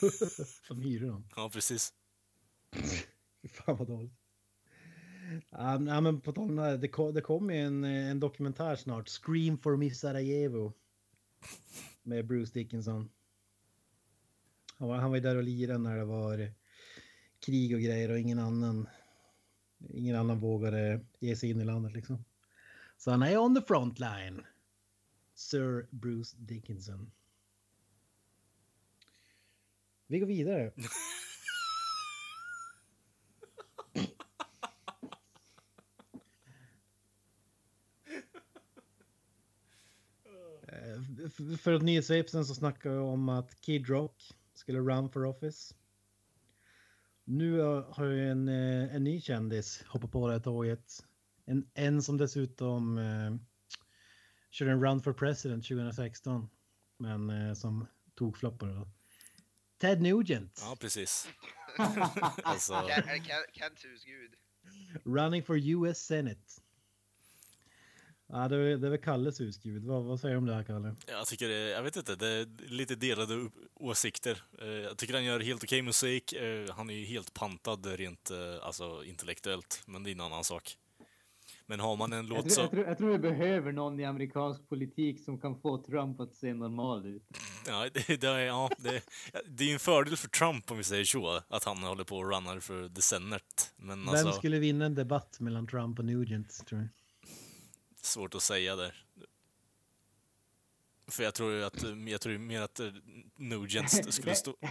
De 0.68 0.82
hyr 0.82 1.00
dem. 1.06 1.28
Ja, 1.36 1.50
precis. 1.50 1.94
Fan 3.52 3.76
vad 3.76 3.86
dåligt. 3.88 4.17
Ja, 5.50 5.78
men 5.78 6.20
på 6.20 6.32
tal 6.32 6.44
om 6.44 6.56
det, 6.56 6.76
det, 6.76 7.12
det 7.12 7.20
kommer 7.20 7.54
ju 7.54 7.60
en, 7.60 7.84
en 7.84 8.20
dokumentär 8.20 8.76
snart. 8.76 9.08
Scream 9.08 9.58
for 9.58 9.76
Miss 9.76 10.00
Sarajevo. 10.00 10.72
Med 12.02 12.26
Bruce 12.26 12.52
Dickinson. 12.54 13.10
Han 14.78 14.88
var, 14.88 14.96
han 14.96 15.10
var 15.10 15.16
ju 15.16 15.22
där 15.22 15.36
och 15.36 15.42
lirade 15.42 15.78
när 15.78 15.96
det 15.96 16.04
var 16.04 16.52
krig 17.40 17.74
och 17.74 17.80
grejer 17.80 18.10
och 18.10 18.18
ingen 18.18 18.38
annan. 18.38 18.88
Ingen 19.88 20.16
annan 20.16 20.40
vågade 20.40 21.00
ge 21.18 21.36
sig 21.36 21.50
in 21.50 21.60
i 21.60 21.64
landet 21.64 21.92
liksom. 21.92 22.24
Så 22.96 23.10
han 23.10 23.22
är 23.22 23.38
on 23.38 23.54
the 23.54 23.62
front 23.62 23.98
line. 23.98 24.44
Sir 25.34 25.86
Bruce 25.90 26.36
Dickinson. 26.38 27.10
Vi 30.06 30.18
går 30.18 30.26
vidare. 30.26 30.72
För 41.60 41.72
att 41.72 41.82
nyhetssvepsen 41.82 42.44
så 42.44 42.54
snackar 42.54 42.90
vi 42.90 42.96
om 42.96 43.28
att 43.28 43.60
Kid 43.60 43.88
Rock 43.88 44.32
skulle 44.54 44.78
run 44.78 45.10
for 45.10 45.24
office. 45.24 45.74
Nu 47.24 47.60
har 47.88 48.04
ju 48.04 48.30
en, 48.30 48.48
eh, 48.48 48.94
en 48.94 49.04
ny 49.04 49.20
kändis 49.20 49.82
hoppat 49.86 50.12
på 50.12 50.26
det 50.26 50.32
här 50.32 50.40
tåget. 50.40 51.04
En, 51.44 51.70
en 51.74 52.02
som 52.02 52.16
dessutom 52.16 52.98
eh, 52.98 53.36
körde 54.50 54.70
en 54.72 54.82
run 54.84 55.02
for 55.02 55.12
president 55.12 55.64
2016. 55.68 56.48
Men 56.98 57.30
eh, 57.30 57.54
som 57.54 57.86
tog 58.14 58.36
floppade 58.38 58.74
då. 58.74 58.88
Ted 59.80 60.02
Nugent. 60.02 60.58
Ja, 60.62 60.76
precis. 60.80 61.28
alltså, 62.42 62.72
Ken- 62.72 62.90
är 62.90 63.02
det 63.12 63.18
Ken- 63.18 63.52
Kents 63.52 63.84
husgud. 63.84 64.34
Running 65.04 65.42
for 65.42 65.56
US 65.58 65.98
Senate. 65.98 66.40
Ja, 68.30 68.48
det 68.48 68.56
är, 68.56 68.76
det 68.76 68.86
är 68.86 68.90
väl 68.90 68.98
Kalles 69.00 69.40
husgud. 69.40 69.84
Vad, 69.84 70.04
vad 70.04 70.20
säger 70.20 70.34
du 70.34 70.38
om 70.38 70.46
det 70.46 70.54
här, 70.54 70.62
Kalle? 70.64 70.94
jag 71.06 71.26
tycker 71.26 71.48
det, 71.48 71.54
jag 71.70 71.82
vet 71.82 71.96
inte, 71.96 72.16
det 72.16 72.28
är 72.28 72.46
lite 72.68 72.94
delade 72.94 73.34
upp- 73.34 73.54
åsikter. 73.74 74.42
Eh, 74.62 74.66
Jag 74.68 74.96
tycker 74.98 75.14
han 75.14 75.24
gör 75.24 75.40
helt 75.40 75.64
okej 75.64 75.82
musik. 75.82 76.32
Eh, 76.32 76.68
Han 76.74 76.90
är 76.90 76.94
ju 76.94 77.04
helt 77.04 77.34
pantad 77.34 77.86
rent 77.86 78.30
eh, 78.30 78.36
alltså, 78.66 79.04
intellektuellt, 79.04 79.82
men 79.86 80.02
det 80.02 80.10
är 80.10 80.12
en 80.12 80.20
annan 80.20 80.44
sak. 80.44 80.76
Men 81.66 81.80
har 81.80 81.96
man 81.96 82.12
en 82.12 82.18
Jag 82.18 82.28
låt 82.28 82.38
tror, 82.38 82.44
jag, 82.46 82.52
så... 82.52 82.68
tror, 82.68 82.86
jag 82.86 82.98
tror 82.98 83.12
vi 83.12 83.18
behöver 83.18 83.72
någon 83.72 84.00
i 84.00 84.04
amerikansk 84.04 84.68
politik 84.68 85.20
som 85.24 85.40
kan 85.40 85.60
få 85.60 85.82
Trump 85.82 86.20
att 86.20 86.34
se 86.34 86.54
normal 86.54 87.06
ut. 87.06 87.22
Ja, 87.66 87.88
det, 87.94 88.20
det, 88.20 88.26
är, 88.28 88.38
ja, 88.38 88.70
det, 88.78 89.02
det 89.46 89.64
är 89.64 89.68
ju 89.68 89.72
en 89.74 89.78
fördel 89.78 90.16
för 90.16 90.28
Trump, 90.28 90.70
om 90.70 90.76
vi 90.76 90.84
säger 90.84 91.04
så, 91.04 91.42
att 91.48 91.64
han 91.64 91.78
håller 91.82 92.04
på 92.04 92.16
och 92.18 92.30
runnar 92.34 92.60
för 92.60 92.88
the 92.88 93.02
Senate. 93.02 93.44
Men 93.76 93.98
Vem 93.98 94.08
alltså, 94.08 94.32
skulle 94.32 94.58
vinna 94.58 94.84
en 94.86 94.94
debatt 94.94 95.40
mellan 95.40 95.66
Trump 95.66 95.98
och 95.98 96.04
Nugent, 96.04 96.66
tror 96.66 96.78
du? 96.78 96.88
Svårt 98.02 98.34
att 98.34 98.42
säga 98.42 98.76
där. 98.76 99.04
För 101.10 101.22
jag 101.22 101.34
tror 101.34 101.52
ju 101.52 101.64
att, 101.64 101.82
jag 102.08 102.20
tror 102.20 102.32
ju 102.32 102.38
mer 102.38 102.60
att 102.60 102.80
eh, 102.80 102.92
Nugent 103.36 104.14
skulle 104.14 104.34
stå... 104.34 104.54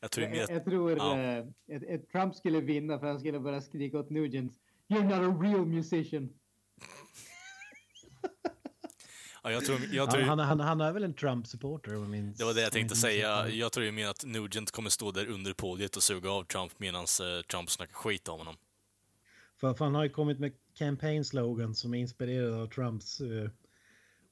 Jag 0.00 0.10
tror 0.10 0.28
mer 0.28 0.36
Jag, 0.36 0.44
att, 0.44 0.50
jag 0.50 0.64
tror 0.64 0.96
ja. 0.96 1.18
eh, 1.18 1.38
att- 1.76 1.90
att 1.94 2.08
Trump 2.10 2.34
skulle 2.34 2.60
vinna 2.60 2.98
för 2.98 3.06
han 3.06 3.20
skulle 3.20 3.40
bara 3.40 3.60
skrika 3.60 3.98
åt 3.98 4.10
Nugent. 4.10 4.52
You're 4.88 5.04
not 5.04 5.12
a 5.12 5.42
real 5.42 5.66
musician. 5.66 6.28
ja, 9.42 9.50
jag 9.52 9.64
tror, 9.64 9.80
jag 9.92 10.06
Han, 10.06 10.14
tror, 10.14 10.22
han, 10.22 10.38
han, 10.38 10.60
han 10.60 10.80
är 10.80 10.92
väl 10.92 11.04
en 11.04 11.14
Trump-supporter 11.14 11.94
om 11.96 12.00
jag 12.02 12.10
minns. 12.10 12.38
Det 12.38 12.44
var 12.44 12.54
det 12.54 12.60
jag 12.62 12.72
tänkte 12.72 12.96
säga. 12.96 13.48
Jag 13.48 13.72
tror 13.72 13.86
ju 13.86 13.92
mer 13.92 14.08
att 14.08 14.24
Nugent 14.24 14.70
kommer 14.70 14.90
stå 14.90 15.10
där 15.10 15.26
under 15.26 15.52
podiet 15.52 15.96
och 15.96 16.02
suga 16.02 16.30
av 16.30 16.44
Trump 16.44 16.78
medan 16.78 17.06
Trump 17.50 17.70
snackar 17.70 17.94
skit 17.94 18.28
om 18.28 18.38
honom. 18.38 18.56
För, 19.60 19.74
för 19.74 19.84
han 19.84 19.94
har 19.94 20.04
ju 20.04 20.10
kommit 20.10 20.38
med 20.38 20.52
campaign 20.74 21.24
slogan 21.24 21.74
som 21.74 21.94
är 21.94 21.98
inspirerad 21.98 22.54
av 22.54 22.66
Trumps. 22.66 23.20
eh, 23.20 23.50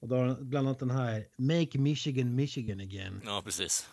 Och 0.01 0.09
då 0.09 0.17
har 0.17 0.35
bland 0.41 0.69
annat 0.69 0.79
den 0.79 0.91
här 0.91 1.29
Make 1.37 1.79
Michigan 1.79 2.35
Michigan 2.35 2.81
again. 2.81 3.21
Ja, 3.25 3.43
precis. 3.45 3.89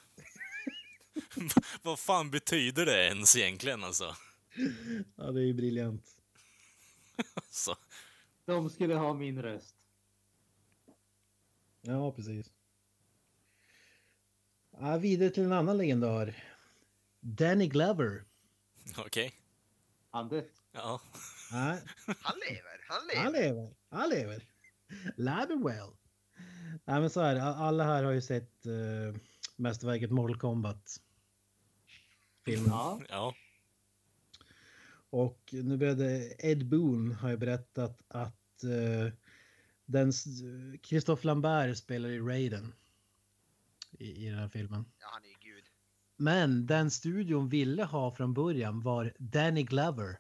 Vad 1.82 2.00
fan 2.00 2.32
betyder 2.32 2.86
det 2.86 3.08
ens 3.08 3.36
egentligen 3.36 3.84
alltså? 3.84 4.16
Ja, 5.16 5.32
det 5.32 5.42
är 5.42 5.46
ju 5.46 5.54
briljant. 5.54 6.06
Så. 7.50 7.76
De 8.46 8.70
skulle 8.70 8.96
ha 8.96 9.14
min 9.14 9.42
röst. 9.42 9.76
Ja, 11.82 12.12
precis. 12.12 12.52
Ja, 14.80 14.98
vidare 14.98 15.30
till 15.30 15.44
en 15.44 15.54
annan 15.54 15.78
legendar. 15.78 16.44
Danny 17.20 17.68
Glover. 17.68 18.24
Okej. 18.98 19.34
Han 20.12 20.30
dött. 20.30 20.52
Ja. 20.72 21.02
Han 21.50 22.36
lever, 22.50 22.86
han 22.88 23.08
lever. 23.08 23.24
han 23.24 23.32
lever. 23.34 23.76
Han 23.90 24.10
lever. 24.10 24.44
Live 25.18 25.54
and 25.54 25.64
well. 25.66 25.92
Nej, 26.86 27.00
men 27.00 27.10
så 27.10 27.22
här, 27.22 27.36
alla 27.36 27.84
här 27.84 28.04
har 28.04 28.12
ju 28.12 28.22
sett 28.22 28.66
uh, 28.66 29.16
mästerverket 29.56 30.12
Mortal 30.12 30.38
Kombat. 30.40 31.02
Filmen. 32.46 32.70
Ja. 32.70 33.02
Ja. 33.10 33.36
Och 35.10 35.50
nu 35.52 35.78
började 35.78 36.34
Ed 36.40 36.66
Boon 36.66 37.12
har 37.12 37.30
ju 37.30 37.38
berättat 37.38 38.02
att 38.08 38.64
uh, 38.64 39.12
den 39.86 40.14
Christophe 40.84 41.28
Lambert 41.28 41.78
spelar 41.78 42.10
i 42.10 42.20
Raiden. 42.20 42.74
I, 43.92 44.26
I 44.26 44.30
den 44.30 44.40
här 44.40 44.50
filmen. 44.50 44.86
Ja, 45.00 45.08
han 45.12 45.24
är 45.24 45.28
ju 45.28 45.54
gud. 45.54 45.64
Men 46.18 46.66
den 46.66 46.92
studion 46.92 47.50
ville 47.50 47.84
ha 47.84 48.12
från 48.12 48.34
början 48.34 48.82
var 48.82 49.14
Danny 49.20 49.64
Glover. 49.64 50.20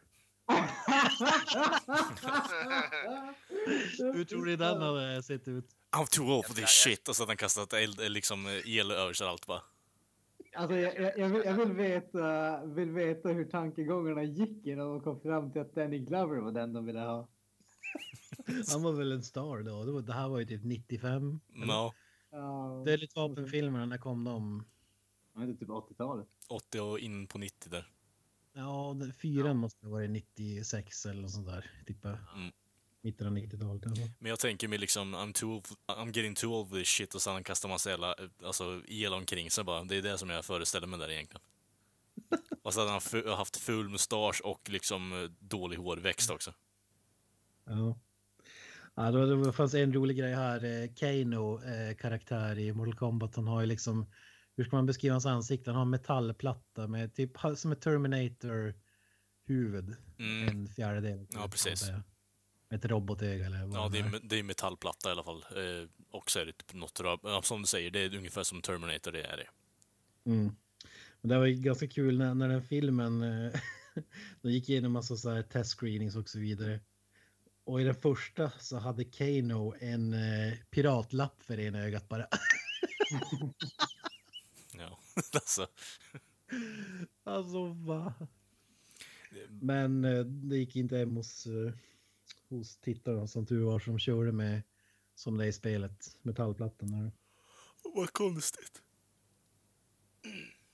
Hur 4.14 4.26
tror 4.26 4.46
ni 4.46 4.56
den 4.56 4.82
hade 4.82 5.24
sett 5.24 5.48
ut? 5.48 5.66
I'm 5.92 6.16
too 6.16 6.26
old 6.36 6.46
for 6.46 6.54
this 6.54 6.70
shit. 6.70 7.10
Och 7.10 7.16
så 7.16 7.24
hade 7.24 7.30
han 7.30 7.38
kastat 7.38 7.74
eld, 7.74 8.12
liksom 8.12 8.48
el 8.66 8.92
över 8.92 9.14
sig 9.14 9.28
allt 9.28 9.48
bara. 9.48 9.62
Alltså, 10.56 10.78
jag, 10.78 11.00
jag, 11.00 11.18
jag, 11.18 11.30
vill, 11.30 11.42
jag 11.46 11.54
vill, 11.54 11.74
veta, 11.74 12.66
vill 12.66 12.92
veta 12.92 13.30
hur 13.30 13.46
tankegångarna 13.46 14.24
gick 14.24 14.68
innan 14.68 14.88
de 14.88 15.02
kom 15.02 15.22
fram 15.22 15.52
till 15.52 15.62
att 15.62 15.76
Danny 15.76 16.00
Glover 16.00 16.38
var 16.38 16.52
den 16.52 16.74
de 16.74 16.86
ville 16.86 17.00
ha. 17.00 17.28
Han 18.72 18.84
var 18.84 18.92
väl 18.92 19.12
en 19.12 19.24
star 19.24 19.64
då. 19.64 19.84
Det, 19.84 19.92
var, 19.92 20.02
det 20.02 20.14
här 20.14 20.28
var 20.30 20.40
ju 20.40 20.46
typ 20.46 20.64
95. 20.64 21.40
Ja. 21.68 21.94
Ja, 22.32 22.84
Dödligt 22.86 23.16
vapenfilmerna, 23.16 23.86
när 23.86 23.98
kom 23.98 24.24
de? 24.24 24.66
jag 25.34 25.42
vet 25.42 25.50
inte, 25.50 25.60
typ 25.60 25.70
80-talet. 25.70 26.28
80 26.50 26.80
och 26.80 27.00
in 27.00 27.28
på 27.28 27.38
90 27.38 27.70
där. 27.70 27.88
Ja, 28.60 28.96
fyran 29.18 29.58
måste 29.58 29.86
ha 29.86 29.92
varit 29.92 30.10
96 30.10 31.06
eller 31.06 31.22
något 31.22 31.32
sånt 31.32 31.48
där. 31.48 31.72
Typ 31.86 32.06
mm. 32.06 32.18
Mm. 32.36 32.52
mitten 33.02 33.28
av 33.28 33.38
90-talet. 33.38 33.86
Alltså. 33.86 34.04
Men 34.20 34.30
jag 34.30 34.40
tänker 34.40 34.68
mig 34.68 34.80
liksom, 34.80 35.16
I'm, 35.16 35.34
too 35.34 35.50
old, 35.50 35.66
I'm 35.88 36.18
getting 36.18 36.36
too 36.36 36.50
old 36.50 36.70
for 36.70 36.78
this 36.78 36.88
shit 36.88 37.16
och 37.16 37.22
sen 37.22 37.44
kastar 37.44 37.70
massa 37.70 37.90
jävla, 37.90 38.14
eh, 38.14 38.30
alltså, 38.44 38.82
el 38.88 39.14
omkring 39.14 39.52
sig 39.52 39.64
bara. 39.64 39.84
Det 39.84 39.96
är 39.96 40.02
det 40.02 40.18
som 40.18 40.30
jag 40.30 40.46
föreställer 40.46 40.88
mig 40.88 41.00
där 41.00 41.12
egentligen. 41.12 41.42
Och 42.64 42.74
så 42.74 42.80
hade 42.80 42.92
han 42.92 43.38
haft 43.38 43.58
ful 43.58 43.90
mustasch 43.90 44.42
och 44.44 44.70
liksom 44.70 45.24
eh, 45.24 45.30
dålig 45.40 45.78
hårväxt 45.78 46.30
också. 46.30 46.54
Ja. 47.66 48.00
Ja, 48.96 49.12
då, 49.12 49.36
det 49.36 49.54
fanns 49.54 49.74
en 49.74 49.94
rolig 49.94 50.18
grej 50.18 50.34
här. 50.34 50.64
Eh, 50.66 50.90
Kano, 50.96 51.64
eh, 51.64 51.96
karaktär 51.96 52.60
i 52.60 52.74
Mortal 52.74 52.96
Kombat, 52.96 53.36
han 53.36 53.48
har 53.48 53.62
ju 53.62 53.68
liksom, 53.68 54.06
hur 54.60 54.66
ska 54.66 54.76
man 54.76 54.86
beskriva 54.86 55.14
hans 55.14 55.26
ansikte? 55.26 55.70
Han 55.70 55.76
har 55.76 55.82
en 55.82 55.90
metallplatta 55.90 56.88
med 56.88 57.14
typ 57.14 57.32
som 57.58 57.72
ett 57.72 57.82
Terminator-huvud. 57.82 59.96
Mm. 60.18 60.48
En 60.48 60.68
fjärdedel. 60.68 61.28
Ja, 61.30 61.48
precis. 61.52 61.90
Med 62.70 62.70
ett 62.70 62.86
robotöga 62.86 63.46
eller 63.46 63.66
vad 63.66 63.78
Ja, 63.78 63.90
det 63.90 64.00
är, 64.00 64.20
det 64.24 64.40
är 64.40 64.44
metallplatta 64.44 65.10
i 65.10 65.12
alla 65.12 65.24
fall. 65.24 65.46
Eh, 65.56 65.88
och 66.12 66.32
så 66.32 66.40
är 66.40 66.46
det 66.46 66.52
typ 66.52 66.74
något, 66.74 67.00
rö- 67.00 67.20
ja, 67.24 67.42
som 67.42 67.62
du 67.62 67.68
säger, 67.68 67.92
det 67.92 68.00
är 68.00 68.16
ungefär 68.16 68.44
som 68.44 68.62
Terminator, 68.62 69.12
det 69.12 69.24
är 69.24 69.38
det. 69.38 69.48
Mm. 70.32 70.56
Men 71.22 71.30
det 71.30 71.38
var 71.38 71.46
ju 71.46 71.54
ganska 71.54 71.88
kul 71.88 72.18
när, 72.18 72.34
när 72.34 72.50
den 72.50 72.64
filmen, 72.64 73.24
eh, 73.24 73.52
de 74.42 74.52
gick 74.52 74.70
igenom 74.70 74.92
massa 74.92 75.18
så 75.18 75.30
här 75.30 75.42
test 75.42 75.80
screenings 75.80 76.16
och 76.16 76.30
så 76.30 76.40
vidare. 76.40 76.80
Och 77.64 77.82
i 77.82 77.84
den 77.84 77.96
första 77.96 78.52
så 78.60 78.78
hade 78.78 79.04
Kano 79.04 79.76
en 79.80 80.14
eh, 80.14 80.54
piratlapp 80.70 81.44
för 81.44 81.60
ena 81.60 81.80
ögat 81.80 82.10
bara. 82.10 82.28
Ja, 85.20 85.24
alltså. 85.40 85.68
Alltså 87.24 87.66
va? 87.68 88.14
Men 89.50 90.06
eh, 90.06 90.26
det 90.26 90.58
gick 90.58 90.76
inte 90.76 90.98
hem 90.98 91.16
hos, 91.16 91.46
eh, 91.46 91.74
hos 92.50 92.78
tittarna 92.78 93.28
som 93.28 93.46
tur 93.46 93.64
var 93.64 93.80
som 93.80 94.00
körde 94.00 94.32
med 94.32 94.62
som 95.16 95.38
det 95.38 95.46
är 95.46 95.48
i 95.48 95.54
spelet, 95.54 96.18
metallplattan 96.22 96.92
där. 96.92 97.12
Vad 97.84 98.14
konstigt. 98.14 98.82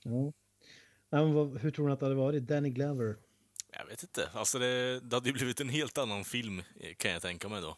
Ja. 0.02 0.32
Men 1.10 1.32
vad, 1.34 1.58
hur 1.58 1.70
tror 1.70 1.86
ni 1.86 1.92
att 1.92 2.00
det 2.00 2.06
hade 2.06 2.16
varit? 2.16 2.46
Danny 2.46 2.70
Glover? 2.70 3.16
Jag 3.72 3.86
vet 3.86 4.02
inte. 4.02 4.30
Alltså 4.34 4.58
det, 4.58 5.00
det 5.00 5.16
hade 5.16 5.28
ju 5.28 5.32
blivit 5.32 5.60
en 5.60 5.68
helt 5.68 5.98
annan 5.98 6.24
film, 6.24 6.62
kan 6.96 7.10
jag 7.10 7.22
tänka 7.22 7.48
mig 7.48 7.60
då. 7.62 7.76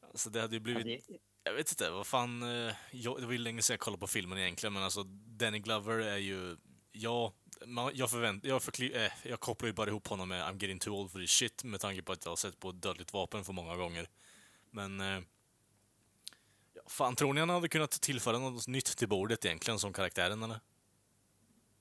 Alltså 0.00 0.30
det 0.30 0.40
hade 0.40 0.54
ju 0.56 0.60
blivit... 0.60 0.86
Alltså, 0.86 1.12
jag- 1.12 1.20
Jag 1.44 1.52
vet 1.52 1.70
inte, 1.70 1.90
vad 1.90 2.06
fan... 2.06 2.42
eh, 2.42 2.74
Jag, 2.92 3.20
det 3.20 3.26
var 3.26 3.32
ju 3.32 3.38
länge 3.38 3.62
sedan 3.62 3.74
jag 3.74 3.80
kollade 3.80 4.00
på 4.00 4.06
filmen 4.06 4.38
egentligen, 4.38 4.72
men 4.72 4.82
alltså 4.82 5.02
Danny 5.26 5.58
Glover 5.58 5.98
är 5.98 6.16
ju... 6.16 6.56
Ja, 6.92 7.32
man, 7.66 7.92
jag 7.94 8.10
förvänt, 8.10 8.44
jag, 8.44 8.62
förkli, 8.62 9.04
eh, 9.04 9.12
jag 9.22 9.40
kopplar 9.40 9.66
ju 9.66 9.72
bara 9.72 9.90
ihop 9.90 10.08
honom 10.08 10.28
med 10.28 10.42
I'm 10.44 10.62
getting 10.62 10.78
too 10.78 10.94
old 10.94 11.12
for 11.12 11.18
this 11.20 11.30
shit 11.30 11.64
med 11.64 11.80
tanke 11.80 12.02
på 12.02 12.12
att 12.12 12.24
jag 12.24 12.32
har 12.32 12.36
sett 12.36 12.60
på 12.60 12.72
Dödligt 12.72 13.12
vapen 13.12 13.44
för 13.44 13.52
många 13.52 13.76
gånger. 13.76 14.08
Men... 14.70 15.00
Eh, 15.00 15.20
ja, 16.74 16.82
fan, 16.86 17.16
tror 17.16 17.34
ni 17.34 17.40
han 17.40 17.50
hade 17.50 17.68
kunnat 17.68 17.90
tillföra 17.90 18.38
något 18.38 18.68
nytt 18.68 18.96
till 18.96 19.08
bordet 19.08 19.44
egentligen 19.44 19.78
som 19.78 19.92
karaktären 19.92 20.42
eller? 20.42 20.60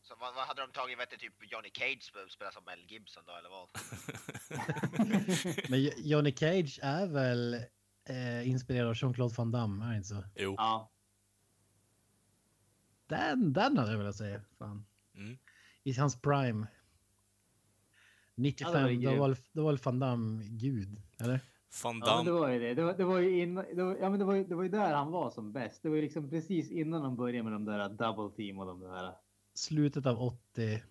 Så 0.03 0.15
vad, 0.19 0.35
vad 0.35 0.47
hade 0.47 0.61
de 0.61 0.71
tagit? 0.71 0.99
Vet 0.99 1.09
du, 1.09 1.17
typ 1.17 1.51
Johnny 1.51 1.69
Cage 1.73 2.11
sp- 2.13 2.29
spelar 2.29 2.51
som 2.51 2.63
Mel 2.65 2.85
Gibson 2.87 3.23
då, 3.25 3.33
eller 3.35 3.49
vad? 3.49 3.69
Men 5.69 5.83
Jo- 5.83 5.91
Johnny 5.97 6.33
Cage 6.35 6.79
är 6.81 7.07
väl 7.07 7.63
eh, 8.09 8.49
inspirerad 8.49 8.87
av 8.87 8.93
Jean-Claude 8.95 9.35
Van 9.37 9.51
Damme, 9.51 9.85
är 9.85 9.89
det 9.89 9.95
inte 9.95 10.07
så? 10.07 10.23
Jo. 10.35 10.55
Ja. 10.57 10.91
Den, 13.07 13.53
den 13.53 13.77
hade 13.77 13.91
jag 13.91 13.97
velat 13.97 14.15
säga. 14.15 14.41
Fan. 14.57 14.85
Mm. 15.15 15.37
I 15.83 15.93
hans 15.93 16.21
prime. 16.21 16.67
95, 18.35 19.01
Ja, 19.01 19.11
det 19.11 19.17
var 19.17 19.27
då 19.27 19.27
var, 19.27 19.37
då 19.51 19.63
var 19.63 19.71
väl 19.71 19.79
Van 19.83 19.99
Damme 19.99 20.43
gud, 20.43 21.01
eller? 21.19 21.39
Van 21.83 22.01
Ja, 22.05 22.15
men 22.15 22.25
det 22.25 22.31
Damme. 22.31 22.39
var 22.39 22.49
ju 22.49 22.59
det. 22.59 22.73
Det 22.73 22.83
var, 22.83 22.93
det 22.97 23.03
var 23.05 23.19
ju 23.19 23.41
innan, 23.41 23.65
det 23.75 23.83
var, 23.83 23.95
ja, 23.97 24.09
men 24.09 24.19
det 24.19 24.25
var, 24.25 24.33
ju- 24.35 24.43
det 24.43 24.55
var 24.55 24.63
ju 24.63 24.69
där 24.69 24.93
han 24.95 25.11
var 25.11 25.29
som 25.29 25.51
bäst. 25.53 25.83
Det 25.83 25.89
var 25.89 25.95
ju 25.95 26.01
liksom 26.01 26.29
precis 26.29 26.71
innan 26.71 27.01
de 27.01 27.15
började 27.15 27.43
med 27.43 27.51
de 27.53 27.65
där 27.65 27.89
double 27.89 28.35
team 28.35 28.59
och 28.59 28.65
de 28.65 28.79
där. 28.79 29.15
Slutet 29.53 30.05
av 30.05 30.19
80, 30.21 30.83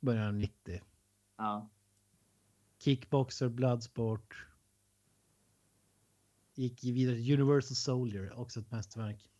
början 0.00 0.26
av 0.26 0.34
90. 0.34 0.80
Ja. 1.36 1.68
Kickboxer, 2.78 3.48
Bloodsport. 3.48 4.46
Gick 6.58 6.84
vidare 6.84 7.16
till 7.16 7.40
Universal 7.40 7.76
Soldier, 7.76 8.38
också 8.38 8.60
ett 8.60 8.70
mästerverk. 8.70 9.30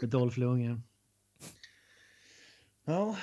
Med 0.00 0.10
Dolph 0.10 0.38
Lundgren. 0.38 0.82
Ja, 2.84 3.16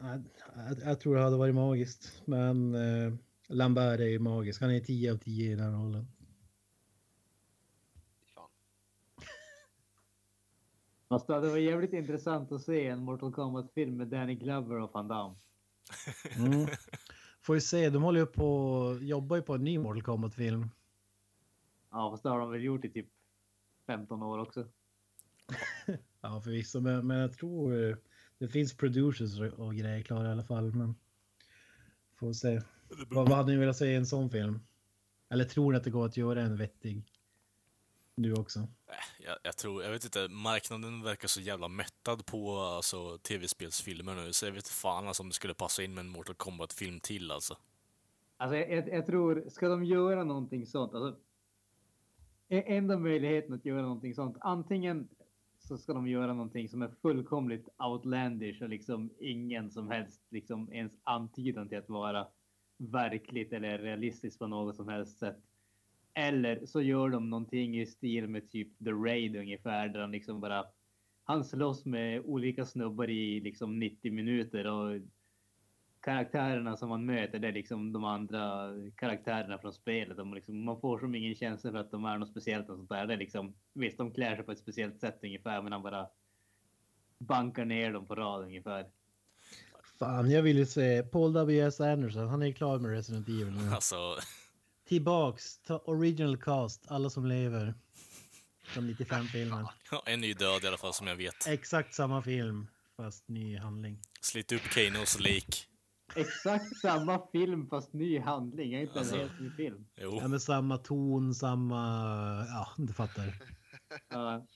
jag, 0.00 0.22
jag, 0.56 0.78
jag 0.84 1.00
tror 1.00 1.14
det 1.14 1.22
hade 1.22 1.36
varit 1.36 1.54
magiskt. 1.54 2.22
Men 2.24 2.74
eh, 2.74 3.12
Lambert 3.48 4.00
är 4.00 4.04
ju 4.04 4.18
magisk. 4.18 4.60
Han 4.60 4.70
är 4.70 4.80
10 4.80 5.12
av 5.12 5.16
10 5.16 5.52
i 5.52 5.54
den 5.54 5.82
rollen. 5.82 6.06
Fast 11.08 11.26
det 11.26 11.40
var 11.40 11.56
jävligt 11.56 11.92
intressant 11.92 12.52
att 12.52 12.62
se 12.62 12.86
en 12.86 13.04
Mortal 13.04 13.32
Kombat-film 13.32 13.96
med 13.96 14.08
Danny 14.08 14.34
Glover 14.34 14.80
och 14.80 14.90
Van 14.94 15.08
Damme. 15.08 15.34
Mm. 16.36 16.66
Får 17.42 17.54
vi 17.54 17.60
se, 17.60 17.90
de 17.90 18.02
håller 18.02 18.20
ju 18.20 18.26
på, 18.26 18.98
jobbar 19.00 19.36
ju 19.36 19.42
på 19.42 19.54
en 19.54 19.64
ny 19.64 19.78
Mortal 19.78 20.02
Kombat-film. 20.02 20.70
Ja, 21.92 22.10
fast 22.10 22.22
det 22.22 22.28
har 22.28 22.38
de 22.38 22.50
väl 22.50 22.62
gjort 22.62 22.84
i 22.84 22.90
typ 22.90 23.08
15 23.86 24.22
år 24.22 24.38
också. 24.38 24.68
Ja, 26.24 26.40
förvisso, 26.40 26.80
men, 26.80 27.06
men 27.06 27.16
jag 27.16 27.32
tror 27.32 27.88
eh, 27.90 27.96
det 28.38 28.48
finns 28.48 28.76
producers 28.76 29.40
och, 29.40 29.74
grejer 29.74 30.02
klara 30.02 30.28
i 30.28 30.32
alla 30.32 30.44
fall. 30.44 30.72
Men 30.74 30.94
får 32.14 32.32
se. 32.32 32.60
Vad, 33.10 33.28
vad 33.28 33.38
hade 33.38 33.52
ni 33.52 33.58
velat 33.58 33.76
se 33.76 33.86
i 33.86 33.94
en 33.94 34.06
sån 34.06 34.30
film? 34.30 34.60
Eller 35.28 35.44
tror 35.44 35.72
ni 35.72 35.78
att 35.78 35.84
det 35.84 35.90
går 35.90 36.06
att 36.06 36.16
göra 36.16 36.42
en 36.42 36.56
vettig? 36.56 37.04
Du 38.14 38.32
också? 38.32 38.60
Äh, 38.60 39.24
Jag, 39.24 39.38
jag 39.42 39.56
tror, 39.56 39.82
jag 39.82 39.90
vet 39.90 40.04
inte, 40.04 40.28
marknaden 40.28 41.02
verkar 41.02 41.28
så 41.28 41.40
jävla 41.40 41.68
mättad 41.68 42.26
på 42.26 42.58
alltså, 42.58 43.18
tv-spelsfilmer 43.18 44.14
nu, 44.14 44.32
så 44.32 44.46
jag 44.46 44.52
vet 44.52 44.68
fan 44.68 45.08
alltså, 45.08 45.22
om 45.22 45.28
det 45.28 45.34
skulle 45.34 45.54
passa 45.54 45.82
in 45.82 45.94
med 45.94 46.04
en 46.04 46.08
Mortal 46.08 46.34
Kombat-film 46.34 47.00
till 47.00 47.30
alltså. 47.30 47.56
Alltså 48.36 48.56
jag, 48.56 48.70
jag, 48.70 48.88
jag 48.88 49.06
tror, 49.06 49.44
ska 49.48 49.68
de 49.68 49.84
göra 49.84 50.24
någonting 50.24 50.66
sånt, 50.66 50.94
alltså. 50.94 51.20
E- 52.52 52.64
enda 52.66 52.98
möjligheten 52.98 53.54
att 53.54 53.64
göra 53.64 53.82
någonting 53.82 54.14
sånt, 54.14 54.36
antingen 54.40 55.08
så 55.58 55.76
ska 55.76 55.92
de 55.92 56.08
göra 56.08 56.32
någonting 56.32 56.68
som 56.68 56.82
är 56.82 56.88
fullkomligt 57.02 57.68
outlandish 57.78 58.62
och 58.62 58.68
liksom 58.68 59.10
ingen 59.18 59.70
som 59.70 59.90
helst 59.90 60.22
liksom 60.30 60.72
ens 60.72 60.92
antydan 61.04 61.68
till 61.68 61.78
att 61.78 61.88
vara 61.88 62.26
verkligt 62.78 63.52
eller 63.52 63.78
realistiskt 63.78 64.38
på 64.38 64.46
något 64.46 64.76
som 64.76 64.88
helst 64.88 65.18
sätt. 65.18 65.36
Eller 66.14 66.66
så 66.66 66.82
gör 66.82 67.08
de 67.08 67.30
någonting 67.30 67.80
i 67.80 67.86
stil 67.86 68.28
med 68.28 68.50
typ 68.50 68.78
The 68.78 68.90
Raid 68.90 69.36
ungefär 69.36 69.88
där 69.88 70.00
han 70.00 70.12
liksom 70.12 70.40
bara 70.40 70.64
han 71.24 71.44
slåss 71.44 71.84
med 71.84 72.20
olika 72.24 72.66
snubbar 72.66 73.10
i 73.10 73.40
liksom 73.40 73.78
90 73.78 74.12
minuter 74.12 74.66
och 74.66 75.00
karaktärerna 76.02 76.76
som 76.76 76.88
man 76.88 77.06
möter 77.06 77.38
det 77.38 77.48
är 77.48 77.52
liksom 77.52 77.92
de 77.92 78.04
andra 78.04 78.70
karaktärerna 78.96 79.58
från 79.58 79.72
spelet. 79.72 80.16
De 80.16 80.34
liksom, 80.34 80.64
man 80.64 80.80
får 80.80 80.98
som 80.98 81.14
ingen 81.14 81.34
känsla 81.34 81.70
för 81.70 81.78
att 81.78 81.90
de 81.90 82.04
är 82.04 82.18
något 82.18 82.30
speciellt 82.30 82.68
och 82.70 82.76
sånt 82.76 82.88
där. 82.88 83.06
Det 83.06 83.14
är 83.14 83.18
liksom, 83.18 83.54
visst, 83.72 83.98
de 83.98 84.12
klär 84.12 84.36
sig 84.36 84.44
på 84.44 84.52
ett 84.52 84.58
speciellt 84.58 85.00
sätt 85.00 85.18
ungefär, 85.22 85.62
men 85.62 85.72
han 85.72 85.82
bara 85.82 86.06
bankar 87.18 87.64
ner 87.64 87.92
dem 87.92 88.06
på 88.06 88.14
rad 88.14 88.42
ungefär. 88.42 88.86
Fan, 89.98 90.30
jag 90.30 90.42
vill 90.42 90.58
ju 90.58 90.66
se 90.66 91.02
Paul 91.02 91.32
W.S. 91.32 91.80
Anderson. 91.80 92.28
Han 92.28 92.42
är 92.42 92.46
ju 92.46 92.52
klar 92.52 92.78
med 92.78 92.90
Resident 92.90 93.28
Evil 93.28 93.50
nu. 93.50 93.70
Alltså, 93.74 94.16
Tillbaks, 94.88 95.58
ta 95.58 95.78
original 95.78 96.36
cast, 96.36 96.84
alla 96.88 97.10
som 97.10 97.26
lever. 97.26 97.74
Från 98.64 98.90
95-filmen. 98.90 99.66
en 100.06 100.20
ny 100.20 100.34
död 100.34 100.64
i 100.64 100.66
alla 100.66 100.78
fall 100.78 100.94
som 100.94 101.06
jag 101.06 101.16
vet. 101.16 101.46
Exakt 101.48 101.94
samma 101.94 102.22
film, 102.22 102.66
fast 102.96 103.28
ny 103.28 103.56
handling. 103.56 104.00
Slit 104.20 104.52
upp 104.52 104.62
Kanos 104.62 105.20
lik. 105.20 105.68
Exakt 106.16 106.76
samma 106.80 107.26
film 107.32 107.66
fast 107.68 107.92
ny 107.92 108.18
handling. 108.18 108.72
Jag 108.72 108.78
är 108.82 108.86
inte 108.86 108.98
Alltså. 108.98 109.14
en 109.14 109.20
helt 109.20 109.40
ny 109.40 109.50
film. 109.50 109.86
Jo. 109.96 110.18
Ja, 110.20 110.28
med 110.28 110.42
samma 110.42 110.78
ton, 110.78 111.34
samma... 111.34 111.76
Ja, 112.48 112.68
du 112.76 112.92
fattar. 112.92 113.34
Ja. 114.08 114.46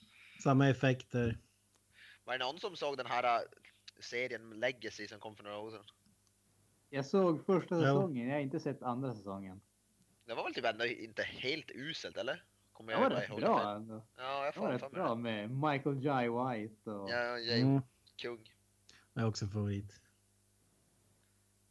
Samma 0.42 0.68
effekter. 0.68 1.38
Var 2.24 2.38
det 2.38 2.44
någon 2.44 2.59
som 2.59 2.76
såg 2.76 2.96
den 2.96 3.07
här 3.07 3.24
äh, 3.24 3.40
serien 4.00 4.50
Legacy 4.50 5.09
som 5.09 5.20
kom 5.20 5.36
för 5.36 5.44
några 5.44 5.59
år 5.59 5.70
sedan? 5.70 5.84
jag 6.90 7.07
såg 7.07 7.46
första 7.46 7.74
Jo. 7.74 7.80
säsongen. 7.80 8.28
Jag 8.28 8.34
har 8.34 8.40
inte 8.40 8.61
sett 8.61 8.82
andra 8.82 9.14
säsongen. 9.14 9.61
Det 10.26 10.34
var 10.34 10.44
väl 10.44 10.54
typ 10.54 10.64
ändå 10.64 10.86
inte 10.86 11.22
helt 11.22 11.70
uselt 11.70 12.16
eller? 12.16 12.42
Kommer 12.72 12.92
Det 12.92 12.98
var 13.00 13.11
rätt 13.11 13.28
ihåg 13.28 13.40
bra. 13.40 13.74
ändå. 13.74 14.07
Ja, 14.16 14.44
jag 14.44 14.54
Det 14.54 14.61
var 14.61 14.66
får 14.78 14.78
rätt 14.86 14.92
bra 14.92 15.14
med 15.14 15.50
Michael 15.50 16.04
Jai 16.04 16.28
White 16.28 16.90
och 16.90 17.11
Ja, 17.11 17.16
jag 17.16 17.48
är 17.59 17.62
Mm, 17.62 17.82
kung. 18.22 18.52
jag 19.12 19.22
är 19.24 19.28
också 19.28 19.46
favorit. 19.46 20.00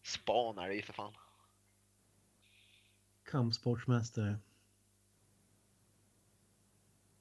Span 0.05 0.57
är 0.57 0.67
det 0.67 0.75
ju 0.75 0.81
för 0.81 0.93
fan. 0.93 1.13
Kampsportsmästare. 3.23 4.37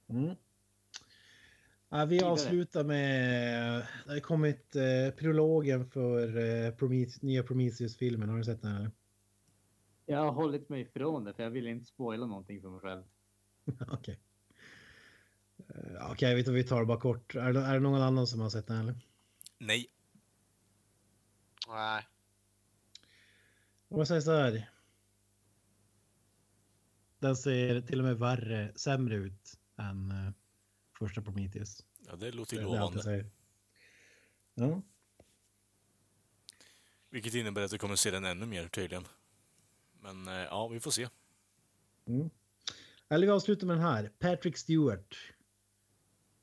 Mm. 0.09 0.37
Ja, 1.89 2.05
vi 2.05 2.23
avslutar 2.23 2.85
med... 2.85 3.87
Det 4.07 4.13
har 4.13 4.21
kommit 4.21 4.77
eh, 4.77 5.15
prologen 5.17 5.91
för 5.91 6.37
eh, 6.37 6.71
Promet 6.71 7.23
nya 7.23 7.43
Prometheus-filmen. 7.43 8.29
Har 8.29 8.39
du 8.39 8.45
sett 8.45 8.63
den? 8.63 8.77
Eller? 8.77 8.91
jag 10.07 10.19
har 10.19 10.33
hållit 10.33 10.69
mig 10.69 10.81
ifrån 10.81 11.25
det 11.25 11.35
för 11.35 11.43
jag 11.43 11.51
vill 11.51 11.67
inte 11.67 11.87
spoila 11.87 12.27
någonting 12.27 12.61
för 12.61 12.69
mig 12.69 12.81
själv. 12.81 13.03
Okej. 13.89 14.21
Eh, 15.69 16.11
Okej, 16.11 16.29
jag 16.29 16.37
vet 16.37 16.47
inte, 16.47 16.53
vi 16.53 16.65
tar 16.65 16.81
det 16.81 16.87
bara 16.87 17.01
kort. 17.01 17.35
Är 17.35 17.53
det, 17.53 17.61
är 17.61 17.75
det 17.75 17.81
någon 17.81 18.03
annan 18.03 18.27
som 18.27 18.41
har 18.41 18.51
sett 18.51 18.67
den? 18.67 18.81
Eller? 18.81 18.95
Nej. 19.59 19.87
Nej. 21.69 22.07
Om 23.95 24.01
jag 24.01 24.09
säger 24.09 24.21
så 24.21 24.33
här. 24.33 24.71
Den 27.19 27.37
ser 27.37 27.81
till 27.81 27.99
och 27.99 28.05
med 28.05 28.19
värre, 28.19 28.73
sämre 28.77 29.15
ut 29.15 29.59
än 29.77 30.11
eh, 30.11 30.33
första 30.99 31.23
Prometheus. 31.23 31.85
Ja, 32.07 32.17
det 32.17 32.33
låter 32.33 32.63
lovande. 32.63 33.03
säger. 33.03 33.31
Ja. 34.55 34.83
Vilket 37.11 37.35
innebär 37.35 37.63
att 37.63 37.73
vi 37.73 37.79
kommer 37.79 37.97
se 37.97 38.11
den 38.11 38.25
ännu 38.25 38.47
mer 38.47 38.69
tydligen. 38.69 39.05
Men 40.01 40.29
eh, 40.29 40.35
ja, 40.35 40.69
vi 40.69 40.81
får 40.81 40.91
se. 40.91 41.09
Mm. 42.07 42.31
Eller 43.09 43.27
vi 43.27 43.33
avslutar 43.33 43.67
med 43.67 43.77
den 43.77 43.85
här. 43.85 44.11
Patrick 44.19 44.57
Stewart. 44.57 45.17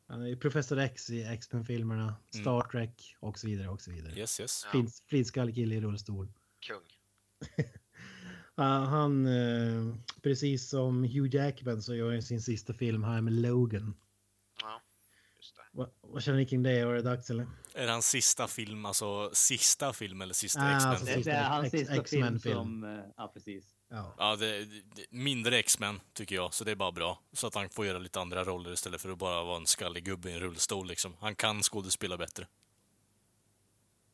Han 0.08 0.22
är 0.22 0.36
Professor 0.36 0.80
X 0.80 1.10
i 1.10 1.24
X-Men-filmerna, 1.24 2.16
Star 2.30 2.62
Trek 2.62 3.16
och 3.20 3.39
så 3.39 3.47
vidare 3.47 3.70
och 3.70 3.82
så 3.82 3.91
vidare. 3.91 4.20
Yes, 4.20 4.39
yes. 4.39 4.62
Ja. 4.66 4.72
Flint, 4.72 5.04
flintskallig 5.08 5.56
kille 5.56 5.76
i 5.76 5.82
rullstol. 5.82 6.34
Kung. 6.60 7.01
Han, 8.56 9.26
eh, 9.28 9.96
precis 10.22 10.70
som 10.70 11.04
Hugh 11.04 11.36
Jackman 11.36 11.82
så 11.82 11.96
gör 11.96 12.12
han 12.12 12.22
sin 12.22 12.42
sista 12.42 12.74
film 12.74 13.04
här 13.04 13.22
med 13.22 13.34
Logan. 13.34 13.96
Ja, 14.62 14.82
just 15.38 15.56
det. 15.56 15.62
Va, 15.78 15.88
vad 16.02 16.24
känner 16.24 16.38
ni 16.38 16.46
kring 16.46 16.64
det? 16.64 16.86
Var 16.86 16.94
det 16.94 17.02
dags 17.02 17.30
eller? 17.30 17.48
Är 17.74 17.86
det 17.86 17.92
hans 17.92 18.08
sista 18.10 18.48
film, 18.48 18.86
alltså 18.86 19.30
sista 19.34 19.94
film 19.94 20.22
eller 20.22 20.34
sista 20.34 20.62
Ah, 20.62 20.76
X-Men? 20.76 20.92
alltså 20.92 21.06
Det, 21.06 21.22
det 21.24 21.32
är 21.32 21.50
hans 21.50 21.74
X- 21.74 21.88
sista 21.88 22.04
film 22.04 22.39
som... 22.39 22.84
eh, 22.84 23.00
Ja, 23.18 23.32
precis. 23.34 23.66
Ja. 23.89 24.16
Ja, 24.18 24.36
det, 24.36 24.66
det, 24.66 25.06
mindre 25.10 25.58
X-Men 25.60 26.00
tycker 26.14 26.36
jag, 26.36 26.54
så 26.54 26.64
det 26.64 26.72
är 26.72 26.76
bara 26.76 26.92
bra. 26.92 27.20
Så 27.34 27.48
att 27.48 27.56
han 27.56 27.70
får 27.70 27.86
göra 27.86 27.98
lite 28.00 28.20
andra 28.20 28.44
roller 28.44 28.74
istället 28.74 29.02
för 29.02 29.10
att 29.10 29.18
bara 29.18 29.44
vara 29.44 29.58
en 29.58 29.68
skallig 29.68 30.04
gubbe 30.06 30.30
i 30.30 30.34
en 30.34 30.39
rullstol 30.39 30.88
liksom. 30.88 31.16
Han 31.20 31.36
kan 31.36 31.64
skådespela 31.64 32.18
bättre. 32.18 32.48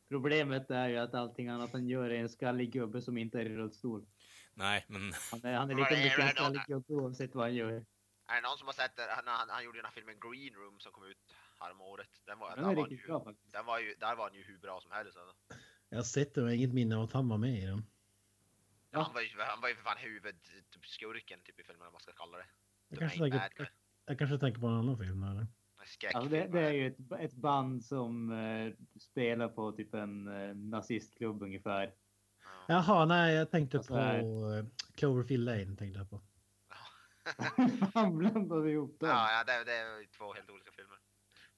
Problemet 0.08 0.70
är 0.70 0.88
ju 0.88 0.96
att 0.96 1.14
allting 1.14 1.48
annat 1.48 1.72
han 1.72 1.88
gör 1.88 2.10
är 2.10 2.20
en 2.20 2.28
skallig 2.28 2.72
gubbe 2.72 3.02
som 3.02 3.18
inte 3.18 3.40
är 3.40 3.44
i 3.44 3.56
rullstol. 3.56 4.06
Nej, 4.54 4.84
men 4.88 5.12
Han 5.30 5.44
är, 5.44 5.54
han 5.54 5.70
är 5.70 5.74
lika 5.74 5.96
mycket 5.96 6.18
en 6.18 6.28
skallig 6.28 6.60
gubbe 6.66 6.94
oavsett 6.94 7.34
vad 7.34 7.44
han 7.44 7.54
gör. 7.54 7.84
Är 8.30 8.34
det 8.34 8.48
någon 8.48 8.58
som 8.58 8.66
har 8.66 8.72
sett 8.72 8.96
det? 8.96 9.06
Han, 9.10 9.24
han, 9.26 9.48
han 9.50 9.64
gjorde 9.64 9.78
den 9.78 9.84
här 9.84 9.92
filmen 9.92 10.16
Green 10.20 10.54
Room 10.54 10.80
som 10.80 10.92
kom 10.92 11.04
ut 11.04 11.34
häromåret. 11.60 12.22
Den 12.26 12.38
var, 12.38 12.56
Den 12.56 12.64
där, 12.64 12.72
är 12.72 12.76
var 12.76 12.88
ju, 12.88 13.06
bra 13.06 13.24
faktiskt. 13.24 13.52
den 13.52 13.66
var 13.66 13.78
ju, 13.78 13.94
där 13.94 14.16
var 14.16 14.24
han 14.24 14.34
ju 14.34 14.42
hur 14.42 14.58
bra 14.58 14.80
som 14.80 14.90
helst. 14.90 15.18
Alltså. 15.18 15.34
Jag 15.88 15.98
har 15.98 16.02
sett 16.02 16.34
det 16.34 16.42
men 16.42 16.52
inget 16.52 16.74
minne 16.74 16.96
av 16.96 17.02
att 17.02 17.12
han 17.12 17.28
var 17.28 17.38
med 17.38 17.58
i 17.62 17.66
den. 17.66 17.82
Ja. 18.90 19.02
Han, 19.02 19.14
var 19.14 19.20
ju, 19.20 19.28
han 19.38 19.60
var 19.60 19.68
ju 19.68 19.74
för 19.74 19.82
fan 19.82 19.96
huvudskurken 19.98 21.40
typ, 21.44 21.60
i 21.60 21.64
filmen, 21.64 21.84
vad 21.84 21.92
man 21.92 22.00
ska 22.00 22.12
kalla 22.12 22.38
det. 22.38 22.46
Jag 22.88 22.98
kanske, 22.98 23.18
tänker, 23.18 23.52
jag, 23.56 23.68
jag 24.04 24.18
kanske 24.18 24.38
tänker 24.38 24.60
på 24.60 24.66
en 24.66 24.74
annan 24.74 24.98
film 24.98 25.22
eller? 25.22 25.46
Alltså 26.14 26.30
det, 26.30 26.46
det 26.46 26.60
är 26.60 26.72
ju 26.72 26.86
ett, 26.86 27.12
ett 27.20 27.34
band 27.34 27.84
som 27.84 28.32
eh, 28.32 28.72
spelar 29.00 29.48
på 29.48 29.72
typ 29.72 29.94
en 29.94 30.28
eh, 30.28 30.54
nazistklubb 30.56 31.42
ungefär. 31.42 31.94
Ja. 32.42 32.50
Jaha, 32.68 33.04
nej 33.04 33.34
jag 33.34 33.50
tänkte 33.50 33.76
Alltså, 33.78 33.92
på 33.92 33.98
eh, 33.98 34.64
Cloverfield 34.94 35.44
Lane. 35.44 35.76
Tänkte 35.76 35.98
jag 35.98 36.10
på. 36.10 36.20
Han 37.94 38.18
blandade 38.18 38.70
ihop 38.70 39.00
dem. 39.00 39.08
Ja, 39.08 39.32
ja 39.32 39.44
det, 39.44 39.64
det 39.64 39.72
är 39.76 39.98
ju 40.00 40.06
två 40.06 40.32
helt 40.34 40.50
olika 40.50 40.72
filmer. 40.72 40.98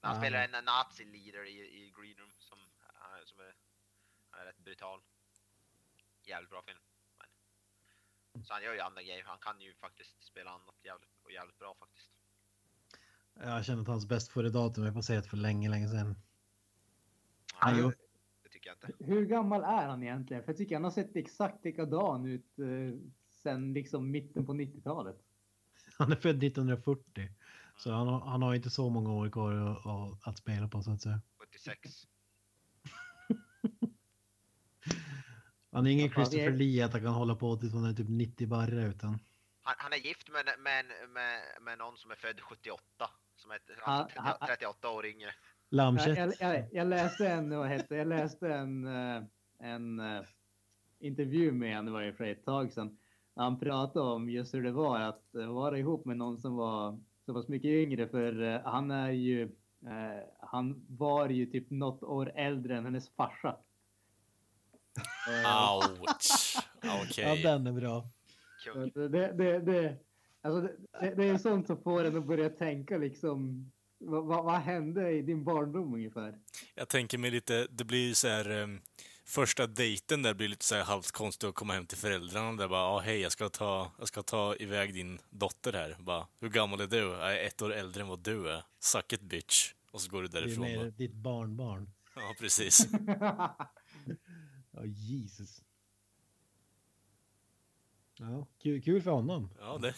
Men 0.01 0.09
han 0.11 0.15
Ja. 0.15 0.21
spelar 0.21 0.43
en 0.43 0.65
nazi-leader 0.65 1.45
i, 1.47 1.57
i 1.59 1.93
Green 1.97 2.17
Room 2.17 2.29
som, 2.39 2.59
är- 2.59 3.25
som 3.25 3.39
är, 3.39 3.53
är 4.41 4.45
rätt 4.45 4.57
brutal. 4.57 4.99
Jävligt 6.23 6.49
bra 6.49 6.61
film. 6.61 6.79
Men. 8.33 8.43
Så 8.43 8.53
han 8.53 8.63
gör 8.63 8.73
ju 8.73 8.79
andra 8.79 9.01
grejer. 9.01 9.23
Han 9.25 9.37
kan 9.37 9.61
ju 9.61 9.73
faktiskt 9.75 10.23
spela 10.23 10.51
annat 10.51 10.75
jävligt, 10.83 11.09
och 11.23 11.31
jävligt 11.31 11.59
bra 11.59 11.75
faktiskt. 11.79 12.10
Jag 13.43 13.65
känner 13.65 13.81
att 13.81 13.87
hans 13.87 14.07
bäst 14.07 14.31
före 14.31 14.49
datum 14.49 14.83
är 14.83 14.91
passerat 14.91 15.27
för 15.27 15.37
länge, 15.37 15.69
länge 15.69 15.87
sedan. 15.89 16.15
Han 17.53 17.77
det 18.43 18.49
tycker 18.51 18.69
jag 18.69 18.89
inte. 18.89 19.05
Hur 19.05 19.25
gammal 19.25 19.61
är 19.63 19.87
han 19.87 20.03
egentligen? 20.03 20.43
För 20.43 20.49
jag 20.51 20.57
tycker 20.57 20.75
han 20.75 20.83
har 20.83 20.91
sett 20.91 21.15
exakt 21.15 21.65
likadan 21.65 22.25
ut 22.25 22.59
eh, 22.59 22.65
sen 23.43 23.73
liksom 23.73 24.11
mitten 24.11 24.45
på 24.45 24.53
90-talet. 24.53 25.17
Han 25.97 26.11
är 26.11 26.15
född 26.15 26.43
1940. 26.43 27.29
Så 27.77 27.91
han 27.91 28.07
har, 28.07 28.19
han 28.19 28.41
har 28.41 28.53
inte 28.55 28.69
så 28.69 28.89
många 28.89 29.11
år 29.13 29.29
kvar 29.29 29.53
att, 29.53 29.85
att, 29.85 30.27
att 30.27 30.37
spela 30.37 30.67
på 30.67 30.83
så 30.83 30.91
att 30.91 31.01
säga. 31.01 31.21
76. 31.37 31.79
Han 35.71 35.87
är 35.87 35.91
ingen 35.91 36.07
Ja, 36.07 36.13
Christopher 36.13 36.47
är- 36.47 36.51
Lee 36.51 36.85
att 36.85 36.91
han 36.93 37.01
kan 37.01 37.13
hålla 37.13 37.35
på 37.35 37.57
tills 37.57 37.73
han 37.73 37.85
är 37.85 37.93
typ 37.93 38.09
90 38.09 38.47
barre 38.47 38.83
utan. 38.87 39.19
Han, 39.61 39.75
han 39.77 39.93
är 39.93 39.97
gift 39.97 40.29
med, 40.29 40.45
med, 40.45 40.85
med, 41.13 41.41
med 41.61 41.77
någon 41.77 41.97
som 41.97 42.11
är 42.11 42.15
född 42.15 42.39
78. 42.41 42.79
Som 43.41 43.51
är 43.51 43.59
alltså, 43.83 44.17
30, 44.39 44.45
38 44.45 44.89
år 44.89 45.05
yngre. 45.05 45.25
Jag, 45.25 45.77
Lammkött. 45.77 46.17
jag, 46.17 46.33
jag, 46.39 46.65
jag 46.71 46.87
läste 46.87 47.27
en, 47.27 47.57
vad 47.57 47.69
heter, 47.69 47.95
jag 47.95 48.07
läste 48.07 48.53
en, 48.53 48.87
eh, 48.87 49.23
en 49.59 49.99
eh, 49.99 50.21
intervju 50.99 51.51
med 51.51 51.75
honom, 51.75 51.85
det 51.85 51.91
var 51.91 52.01
ju 52.01 52.13
för 52.13 52.23
ett 52.23 52.45
tag 52.45 52.73
sedan. 52.73 52.97
Han 53.35 53.59
pratade 53.59 54.05
om 54.05 54.29
just 54.29 54.53
hur 54.53 54.63
det 54.63 54.71
var 54.71 54.99
att 54.99 55.35
eh, 55.35 55.45
vara 55.45 55.77
ihop 55.77 56.05
med 56.05 56.17
någon 56.17 56.37
som 56.37 56.55
var 56.55 56.99
så 57.25 57.33
pass 57.33 57.47
mycket 57.47 57.69
yngre 57.69 58.07
för 58.07 58.61
han 58.65 58.91
är 58.91 59.11
ju, 59.11 59.43
eh, 59.87 60.23
han 60.39 60.85
var 60.89 61.29
ju 61.29 61.45
typ 61.45 61.69
något 61.69 62.03
år 62.03 62.31
äldre 62.35 62.77
än 62.77 62.85
hennes 62.85 63.09
farsa. 63.09 63.57
Ouch. 65.77 66.57
Okej. 66.77 67.41
Ja, 67.41 67.51
den 67.51 67.67
är 67.67 67.71
bra. 67.71 68.03
Det, 68.93 69.31
det, 69.33 69.59
det, 69.59 69.97
alltså 70.41 70.61
det, 71.01 71.15
det, 71.15 71.25
är 71.25 71.37
sånt 71.37 71.67
som 71.67 71.77
får 71.81 72.03
en 72.03 72.17
att 72.17 72.25
börja 72.27 72.49
tänka 72.49 72.97
liksom. 72.97 73.71
Vad, 74.03 74.25
vad, 74.25 74.43
vad 74.45 74.59
hände 74.59 75.11
i 75.11 75.21
din 75.21 75.43
barndom 75.43 75.93
ungefär? 75.93 76.39
Jag 76.75 76.89
tänker 76.89 77.17
mig 77.17 77.31
lite, 77.31 77.67
det 77.71 77.83
blir 77.83 78.13
så 78.13 78.27
här... 78.27 78.49
ehm, 78.49 78.79
första 79.25 79.67
dejten 79.67 80.21
där 80.21 80.33
blir 80.33 80.47
lite 80.47 80.65
så 80.65 80.75
här 80.75 80.83
halvt 80.83 81.11
konstigt 81.11 81.49
att 81.49 81.55
komma 81.55 81.73
hem 81.73 81.85
till 81.85 81.97
föräldrarna 81.97 82.51
där 82.51 82.67
bara, 82.67 82.79
ja 82.81 82.99
hej, 82.99 83.19
jag 83.19 83.31
ska 83.31 83.49
ta, 83.49 83.91
jag 83.99 84.07
ska 84.07 84.23
ta 84.23 84.55
iväg 84.55 84.93
din 84.93 85.19
dotter 85.29 85.73
här. 85.73 85.97
Bara, 85.99 86.27
hur 86.39 86.49
gammal 86.49 86.81
är 86.81 86.87
du? 86.87 86.97
Jag 86.97 87.37
är 87.41 87.47
ett 87.47 87.61
år 87.61 87.73
äldre 87.73 88.01
än 88.01 88.07
vad 88.07 88.19
du 88.19 88.49
är. 88.49 88.63
Suck 88.79 89.13
it 89.13 89.21
bitch. 89.21 89.73
Och 89.91 90.01
så 90.01 90.11
går 90.11 90.21
du 90.21 90.27
Det 90.27 90.37
är 90.37 90.41
därifrån. 90.41 90.63
mer 90.65 90.91
ditt 90.91 91.13
barnbarn. 91.13 91.89
Ja, 92.15 92.35
precis. 92.39 92.87
Ja, 94.73 94.85
Jesus. 94.85 95.61
Ja, 98.21 98.47
kul, 98.59 98.81
kul 98.81 99.01
för 99.01 99.11
honom. 99.11 99.49
Ja, 99.59 99.77
det... 99.77 99.93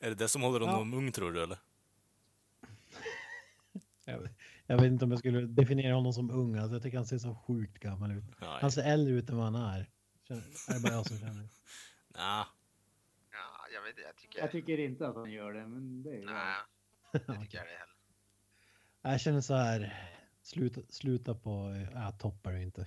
är 0.00 0.08
det 0.08 0.14
det 0.14 0.28
som 0.28 0.42
håller 0.42 0.60
honom 0.60 0.94
ung, 0.94 1.12
tror 1.12 1.32
du, 1.32 1.42
eller? 1.42 1.58
Jag, 4.04 4.28
jag 4.66 4.76
vet 4.76 4.86
inte 4.86 5.04
om 5.04 5.10
jag 5.10 5.18
skulle 5.18 5.40
definiera 5.40 5.94
honom 5.94 6.12
som 6.12 6.30
ung. 6.30 6.56
Alltså, 6.56 6.74
jag 6.74 6.82
tycker 6.82 6.96
han 6.96 7.06
ser 7.06 7.18
så 7.18 7.34
sjukt 7.34 7.78
gammal 7.78 8.12
ut. 8.12 8.24
Nej. 8.40 8.58
Han 8.60 8.72
ser 8.72 8.82
äldre 8.82 9.14
ut 9.14 9.30
än 9.30 9.36
vad 9.36 9.44
han 9.52 9.54
är. 9.54 9.90
Känner- 10.28 10.42
Är 10.42 10.74
det 10.74 10.80
bara 10.80 10.92
jag 10.92 11.06
som 11.06 11.18
känner? 11.18 11.48
Nah. 12.14 12.46
Ja, 13.30 13.66
jag 13.74 13.82
vet 13.82 13.90
inte, 13.90 14.02
jag 14.02 14.16
tycker... 14.16 14.38
Jag 14.38 14.50
tycker 14.50 14.78
inte 14.78 15.08
att 15.08 15.14
han 15.16 15.30
gör 15.32 15.52
det, 15.52 15.66
men 15.66 16.02
det 16.02 16.10
är 16.16 16.24
Nej, 16.24 16.56
det? 17.12 17.18
det 17.18 17.18
tycker 17.40 17.58
jag 17.58 17.66
det 17.66 17.70
heller. 17.78 17.94
Jag 19.02 19.20
känner 19.20 19.40
så 19.40 19.54
här. 19.54 20.04
Sluta, 20.42 20.80
sluta 20.88 21.34
på... 21.34 21.70
Äh, 21.94 22.18
toppar 22.18 22.52
det 22.52 22.62
inte. 22.62 22.86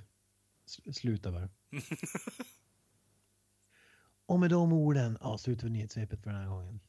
Sluta 0.93 1.31
bara. 1.31 1.49
Och 4.25 4.39
med 4.39 4.49
de 4.49 4.73
orden 4.73 5.17
avslutar 5.17 5.63
vi 5.63 5.69
nyhetssvepet 5.69 6.23
för 6.23 6.29
den 6.29 6.39
här 6.39 6.47
gången. 6.47 6.79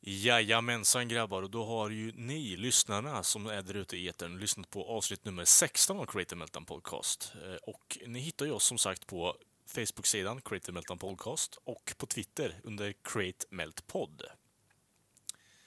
Jajamensan 0.00 1.08
grabbar, 1.08 1.42
och 1.42 1.50
då 1.50 1.64
har 1.64 1.90
ju 1.90 2.12
ni 2.12 2.56
lyssnarna 2.56 3.22
som 3.22 3.46
är 3.46 3.62
där 3.62 3.74
ute 3.74 3.96
i 3.96 4.08
etern 4.08 4.38
lyssnat 4.38 4.70
på 4.70 4.84
avsnitt 4.84 5.24
nummer 5.24 5.44
16 5.44 5.98
av 5.98 6.06
Creative 6.06 6.38
Meltdown 6.38 6.64
Podcast. 6.64 7.32
Eh, 7.44 7.54
och 7.54 7.98
ni 8.06 8.18
hittar 8.20 8.46
ju 8.46 8.52
oss 8.52 8.64
som 8.64 8.78
sagt 8.78 9.06
på 9.06 9.36
Facebook-sidan 9.66 10.40
Creative 10.40 10.72
Meltdown 10.72 10.98
Podcast 10.98 11.58
och 11.64 11.94
på 11.98 12.06
Twitter 12.06 12.60
under 12.62 12.94
Create 13.02 13.46
Melt 13.50 13.86
Pod. 13.86 14.22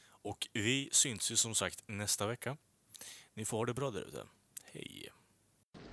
Och 0.08 0.48
vi 0.54 0.90
syns 0.92 1.32
ju 1.32 1.36
som 1.36 1.56
sagt 1.56 1.84
nästa 1.86 2.28
vecka. 2.28 2.58
Ni 3.34 3.46
får 3.46 3.58
ha 3.58 3.66
det 3.66 3.74
bra 3.74 3.92
där 3.92 4.02
ute. 4.02 4.26
Hej! 4.64 5.10